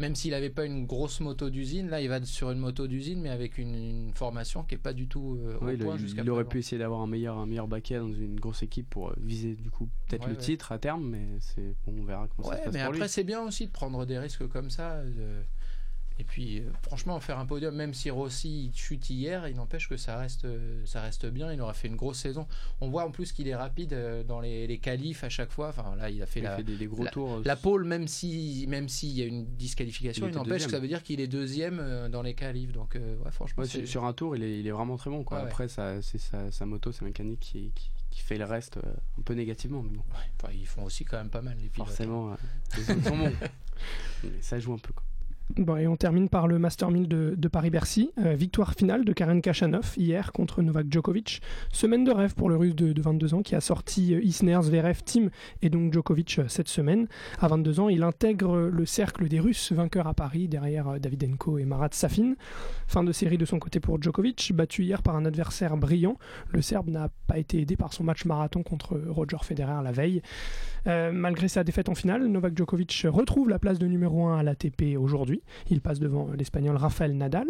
même 0.00 0.16
s'il 0.16 0.30
n'avait 0.30 0.50
pas 0.50 0.64
une 0.64 0.86
grosse 0.86 1.20
moto 1.20 1.50
d'usine, 1.50 1.90
là 1.90 2.00
il 2.00 2.08
va 2.08 2.24
sur 2.24 2.50
une 2.50 2.58
moto 2.58 2.86
d'usine, 2.86 3.20
mais 3.20 3.28
avec 3.28 3.58
une, 3.58 4.10
formation 4.14 4.64
qui 4.64 4.74
est 4.74 4.78
pas 4.78 4.94
du 4.94 5.06
tout 5.06 5.38
euh, 5.38 5.56
au 5.56 5.76
point 5.76 5.96
jusqu'à 5.96 6.22
Il 6.22 6.30
aurait 6.30 6.44
pu 6.44 6.58
essayer 6.58 6.78
d'avoir 6.78 7.00
un 7.02 7.06
meilleur, 7.06 7.38
un 7.38 7.46
meilleur 7.46 7.68
baquet 7.68 7.98
dans 7.98 8.12
une 8.12 8.40
grosse 8.40 8.62
équipe 8.62 8.88
pour 8.88 9.10
euh, 9.10 9.14
viser 9.20 9.54
du 9.54 9.70
coup 9.70 9.88
peut-être 10.08 10.26
le 10.26 10.36
titre 10.36 10.72
à 10.72 10.78
terme, 10.78 11.06
mais 11.06 11.26
c'est 11.40 11.74
bon, 11.86 11.94
on 12.00 12.04
verra 12.04 12.26
comment 12.28 12.48
ça 12.48 12.58
se 12.58 12.64
passe 12.64 12.72
mais 12.72 12.80
après 12.80 13.08
c'est 13.08 13.24
bien 13.24 13.42
aussi 13.42 13.66
de 13.66 13.70
prendre 13.70 14.06
des 14.06 14.18
risques 14.18 14.48
comme 14.48 14.70
ça. 14.70 15.02
Et 16.20 16.24
puis, 16.24 16.58
euh, 16.58 16.70
franchement, 16.82 17.18
faire 17.18 17.38
un 17.38 17.46
podium, 17.46 17.74
même 17.74 17.94
si 17.94 18.10
Rossi 18.10 18.70
chute 18.74 19.08
hier, 19.08 19.48
il 19.48 19.56
n'empêche 19.56 19.88
que 19.88 19.96
ça 19.96 20.18
reste, 20.18 20.46
ça 20.84 21.00
reste 21.00 21.24
bien. 21.24 21.50
Il 21.50 21.60
aura 21.62 21.72
fait 21.72 21.88
une 21.88 21.96
grosse 21.96 22.18
saison. 22.18 22.46
On 22.82 22.90
voit 22.90 23.06
en 23.06 23.10
plus 23.10 23.32
qu'il 23.32 23.48
est 23.48 23.56
rapide 23.56 23.94
euh, 23.94 24.22
dans 24.22 24.38
les, 24.38 24.66
les 24.66 24.76
qualifs 24.76 25.24
à 25.24 25.30
chaque 25.30 25.50
fois. 25.50 25.68
Enfin, 25.70 25.96
là, 25.96 26.10
il 26.10 26.22
a 26.22 26.26
fait 26.26 26.40
Il 26.40 26.42
la, 26.42 26.52
a 26.52 26.56
fait 26.58 26.62
des, 26.62 26.76
des 26.76 26.86
gros 26.86 27.04
la- 27.04 27.10
tours. 27.10 27.36
euh, 27.36 27.42
la 27.46 27.56
pole, 27.56 27.84
même 27.86 28.06
si, 28.06 28.66
même 28.68 28.90
s'il 28.90 29.12
y 29.16 29.22
a 29.22 29.24
une 29.24 29.46
disqualification, 29.56 30.28
Il 30.28 30.34
n'empêche 30.34 30.66
que 30.66 30.70
ça 30.70 30.78
veut 30.78 30.88
dire 30.88 31.02
qu'il 31.02 31.20
est 31.22 31.26
deuxième 31.26 32.08
dans 32.10 32.20
les 32.20 32.34
qualifs. 32.34 32.72
Donc, 32.72 32.96
ouais, 32.96 33.30
franchement, 33.32 33.62
Ouais, 33.62 33.86
sur, 33.86 34.04
un 34.04 34.12
tour, 34.12 34.36
il 34.36 34.42
est, 34.42 34.60
il 34.60 34.66
est 34.66 34.72
vraiment 34.72 34.98
très 34.98 35.08
bon. 35.08 35.24
Quoi. 35.24 35.38
Ouais, 35.38 35.44
ouais. 35.44 35.48
Après, 35.48 35.68
ça, 35.68 36.02
c'est 36.02 36.18
sa, 36.18 36.52
sa 36.52 36.66
moto, 36.66 36.92
sa 36.92 37.06
mécanique 37.06 37.40
qui, 37.40 37.72
qui, 37.74 37.90
qui 38.10 38.20
fait 38.20 38.36
le 38.36 38.44
reste 38.44 38.76
euh, 38.76 38.92
un 39.18 39.22
peu 39.22 39.32
négativement. 39.32 39.82
Mais 39.82 39.96
bon, 39.96 40.04
Enfin, 40.38 40.52
ils 40.52 40.66
font 40.66 40.84
aussi 40.84 41.06
quand 41.06 41.16
même 41.16 41.30
pas 41.30 41.40
mal 41.40 41.56
les 41.62 41.70
pilotes. 41.70 41.88
forcément, 41.88 42.32
euh, 42.32 42.36
les 42.76 42.90
autres 42.90 43.04
sont 43.08 43.16
bons. 43.16 43.32
Mais 44.24 44.42
ça 44.42 44.58
joue 44.60 44.74
un 44.74 44.78
peu. 44.78 44.92
Quoi. 44.92 45.02
Bon, 45.56 45.76
et 45.76 45.88
on 45.88 45.96
termine 45.96 46.28
par 46.28 46.46
le 46.46 46.58
Master 46.58 46.90
1000 46.90 47.08
de, 47.08 47.48
Paris-Bercy. 47.48 48.12
Euh, 48.18 48.34
victoire 48.34 48.74
finale 48.74 49.04
de 49.04 49.12
Karen 49.12 49.42
Kachanov 49.42 49.94
hier 49.96 50.32
contre 50.32 50.62
Novak 50.62 50.86
Djokovic. 50.90 51.42
Semaine 51.72 52.04
de 52.04 52.12
rêve 52.12 52.34
pour 52.34 52.48
le 52.48 52.56
russe 52.56 52.76
de, 52.76 52.92
de 52.92 53.02
22 53.02 53.34
ans 53.34 53.42
qui 53.42 53.56
a 53.56 53.60
sorti 53.60 54.14
euh, 54.14 54.22
Isner, 54.22 54.58
Zverev, 54.62 55.02
Tim 55.04 55.28
et 55.62 55.68
donc 55.68 55.92
Djokovic 55.92 56.38
euh, 56.38 56.44
cette 56.46 56.68
semaine. 56.68 57.08
À 57.40 57.48
22 57.48 57.80
ans, 57.80 57.88
il 57.88 58.04
intègre 58.04 58.70
le 58.70 58.86
cercle 58.86 59.26
des 59.28 59.40
Russes 59.40 59.72
vainqueurs 59.72 60.06
à 60.06 60.14
Paris 60.14 60.46
derrière 60.46 61.00
Davydenko 61.00 61.58
et 61.58 61.64
Marat 61.64 61.88
Safin. 61.92 62.34
Fin 62.86 63.02
de 63.02 63.12
série 63.12 63.38
de 63.38 63.44
son 63.44 63.58
côté 63.58 63.80
pour 63.80 64.00
Djokovic, 64.00 64.52
battu 64.54 64.84
hier 64.84 65.02
par 65.02 65.16
un 65.16 65.24
adversaire 65.24 65.76
brillant. 65.76 66.16
Le 66.50 66.62
Serbe 66.62 66.90
n'a 66.90 67.08
pas 67.26 67.38
été 67.38 67.60
aidé 67.60 67.76
par 67.76 67.92
son 67.92 68.04
match 68.04 68.24
marathon 68.24 68.62
contre 68.62 69.00
Roger 69.08 69.38
Federer 69.42 69.82
la 69.82 69.92
veille. 69.92 70.22
Malgré 70.86 71.48
sa 71.48 71.62
défaite 71.62 71.88
en 71.88 71.94
finale, 71.94 72.26
Novak 72.26 72.56
Djokovic 72.56 73.06
retrouve 73.08 73.48
la 73.48 73.58
place 73.58 73.78
de 73.78 73.86
numéro 73.86 74.26
1 74.26 74.38
à 74.38 74.42
l'ATP 74.42 74.96
aujourd'hui. 74.98 75.39
Il 75.70 75.80
passe 75.80 75.98
devant 76.00 76.28
l'Espagnol 76.32 76.76
Rafael 76.76 77.16
Nadal. 77.16 77.48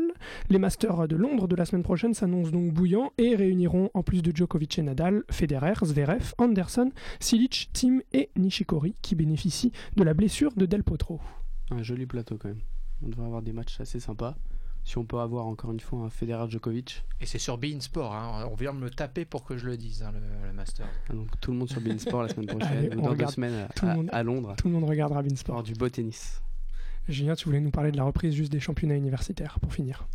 Les 0.48 0.58
Masters 0.58 1.08
de 1.08 1.16
Londres 1.16 1.48
de 1.48 1.56
la 1.56 1.64
semaine 1.64 1.82
prochaine 1.82 2.14
s'annoncent 2.14 2.50
donc 2.50 2.72
bouillants 2.72 3.12
et 3.18 3.34
réuniront 3.36 3.90
en 3.94 4.02
plus 4.02 4.22
de 4.22 4.34
Djokovic 4.34 4.78
et 4.78 4.82
Nadal, 4.82 5.22
Federer, 5.30 5.74
Zverev, 5.84 6.32
Anderson, 6.38 6.90
Silic, 7.20 7.70
Tim 7.72 8.00
et 8.12 8.30
Nishikori 8.36 8.94
qui 9.02 9.14
bénéficient 9.14 9.72
de 9.96 10.02
la 10.02 10.14
blessure 10.14 10.52
de 10.56 10.66
Del 10.66 10.82
Potro. 10.84 11.20
Un 11.70 11.82
joli 11.82 12.06
plateau 12.06 12.36
quand 12.38 12.48
même. 12.48 12.60
On 13.02 13.08
devrait 13.08 13.26
avoir 13.26 13.42
des 13.42 13.52
matchs 13.52 13.80
assez 13.80 14.00
sympas. 14.00 14.36
Si 14.82 14.96
on 14.96 15.04
peut 15.04 15.18
avoir 15.18 15.46
encore 15.46 15.72
une 15.72 15.80
fois 15.80 16.00
un 16.00 16.08
Federer 16.10 16.48
Djokovic, 16.48 17.04
Et 17.20 17.26
c'est 17.26 17.38
sur 17.38 17.58
Bein 17.58 17.78
Sport. 17.80 18.14
hein. 18.14 18.48
On 18.50 18.54
vient 18.54 18.72
de 18.72 18.78
me 18.78 18.88
taper 18.88 19.26
pour 19.26 19.44
que 19.44 19.58
je 19.58 19.66
le 19.66 19.76
dise, 19.76 20.02
hein, 20.02 20.10
le, 20.12 20.48
le 20.48 20.54
Master. 20.54 20.86
ah, 21.08 21.12
donc 21.12 21.28
tout 21.40 21.52
le 21.52 21.58
monde 21.58 21.68
sur 21.68 21.82
Beansport 21.82 22.22
la 22.22 22.28
semaine 22.30 22.46
prochaine, 22.58 22.78
Allez, 22.78 22.88
dans 22.88 23.12
deux 23.14 23.26
semaines 23.26 23.68
tout 23.76 23.84
le 23.84 23.90
à, 23.90 23.94
monde. 23.94 24.08
à 24.10 24.22
Londres, 24.22 24.54
Tout 24.56 24.68
le 24.68 24.74
monde 24.74 24.84
regardera 24.84 25.22
Beansport. 25.22 25.54
avoir 25.56 25.62
du 25.64 25.74
beau 25.74 25.88
tennis. 25.90 26.40
Julien, 27.08 27.34
tu 27.34 27.46
voulais 27.46 27.60
nous 27.60 27.70
parler 27.70 27.90
de 27.90 27.96
la 27.96 28.04
reprise 28.04 28.34
juste 28.34 28.52
des 28.52 28.60
championnats 28.60 28.94
universitaires 28.94 29.58
pour 29.60 29.72
finir. 29.72 30.06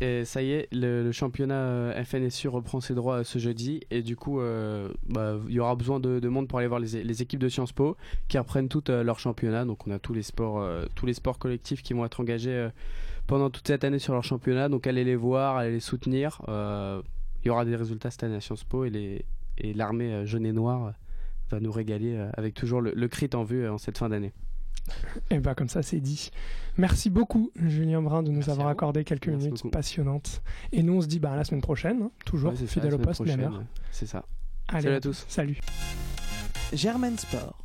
Et 0.00 0.24
ça 0.24 0.42
y 0.42 0.50
est, 0.50 0.68
le, 0.72 1.12
championnat 1.12 1.54
euh, 1.54 2.04
FNSU 2.04 2.48
reprend 2.48 2.80
ses 2.80 2.94
droits 2.94 3.18
euh, 3.18 3.24
ce 3.24 3.38
jeudi. 3.38 3.80
Et 3.90 4.02
du 4.02 4.16
coup, 4.16 4.40
euh, 4.40 4.88
bah, 5.08 5.36
il 5.48 5.54
y 5.54 5.60
aura 5.60 5.76
besoin 5.76 6.00
de, 6.00 6.18
de 6.18 6.28
monde 6.28 6.48
pour 6.48 6.58
aller 6.58 6.66
voir 6.66 6.80
les, 6.80 7.22
équipes 7.22 7.38
de 7.38 7.48
Sciences 7.48 7.72
Po 7.72 7.96
qui 8.28 8.38
reprennent 8.38 8.68
toutes 8.68 8.90
euh, 8.90 9.04
leur 9.04 9.18
championnat. 9.18 9.64
Donc 9.64 9.86
on 9.86 9.90
a 9.90 9.98
tous 9.98 10.14
les 10.14 10.22
sports, 10.22 10.66
tous 10.94 11.06
les 11.06 11.14
sports 11.14 11.38
collectifs 11.38 11.82
qui 11.82 11.92
vont 11.92 12.04
être 12.04 12.20
engagés 12.20 12.68
pendant 13.26 13.50
toute 13.50 13.66
cette 13.68 13.84
année 13.84 13.98
sur 13.98 14.12
leur 14.12 14.24
championnat. 14.24 14.68
Donc 14.68 14.86
allez 14.86 15.04
les 15.04 15.16
voir, 15.16 15.56
allez 15.56 15.72
les 15.72 15.80
soutenir. 15.80 16.40
Il 16.48 17.48
y 17.48 17.50
aura 17.50 17.64
des 17.64 17.76
résultats 17.76 18.10
cette 18.10 18.24
année 18.24 18.36
à 18.36 18.40
Sciences 18.40 18.64
Po 18.64 18.84
et 18.84 18.90
les 18.90 19.24
et 19.58 19.74
l'armée 19.74 20.26
jaune 20.26 20.46
et 20.46 20.52
noire 20.52 20.94
va 21.50 21.60
nous 21.60 21.70
régaler 21.70 22.16
avec 22.34 22.54
toujours 22.54 22.80
le, 22.80 23.08
crit 23.08 23.28
en 23.34 23.44
vue 23.44 23.68
en 23.68 23.78
cette 23.78 23.98
fin 23.98 24.08
d'année. 24.08 24.32
Et 25.30 25.38
bah 25.38 25.54
comme 25.54 25.68
ça 25.68 25.82
c'est 25.82 26.00
dit. 26.00 26.30
Merci 26.76 27.10
beaucoup 27.10 27.50
Julien 27.56 28.02
Brun 28.02 28.22
de 28.22 28.28
nous 28.28 28.36
Merci 28.36 28.50
avoir 28.50 28.68
accordé 28.68 29.04
quelques 29.04 29.28
Merci 29.28 29.44
minutes 29.44 29.62
beaucoup. 29.62 29.70
passionnantes. 29.70 30.42
Et 30.72 30.82
nous 30.82 30.94
on 30.94 31.00
se 31.00 31.06
dit 31.06 31.18
bah 31.20 31.32
à 31.32 31.36
la 31.36 31.44
semaine 31.44 31.60
prochaine, 31.62 32.02
hein, 32.02 32.10
toujours 32.24 32.50
Ouais, 32.52 32.56
c'est 32.58 32.66
ça, 32.66 32.72
fidèle 32.72 32.94
au 32.94 32.98
poste, 32.98 33.20
même 33.20 33.40
heure. 33.40 33.62
C'est 33.90 34.06
ça. 34.06 34.24
Allez, 34.68 34.82
Salut 34.84 34.94
à 34.96 35.00
tous. 35.00 35.24
Salut. 35.28 35.58
Germaine 36.72 37.18
Sport. 37.18 37.58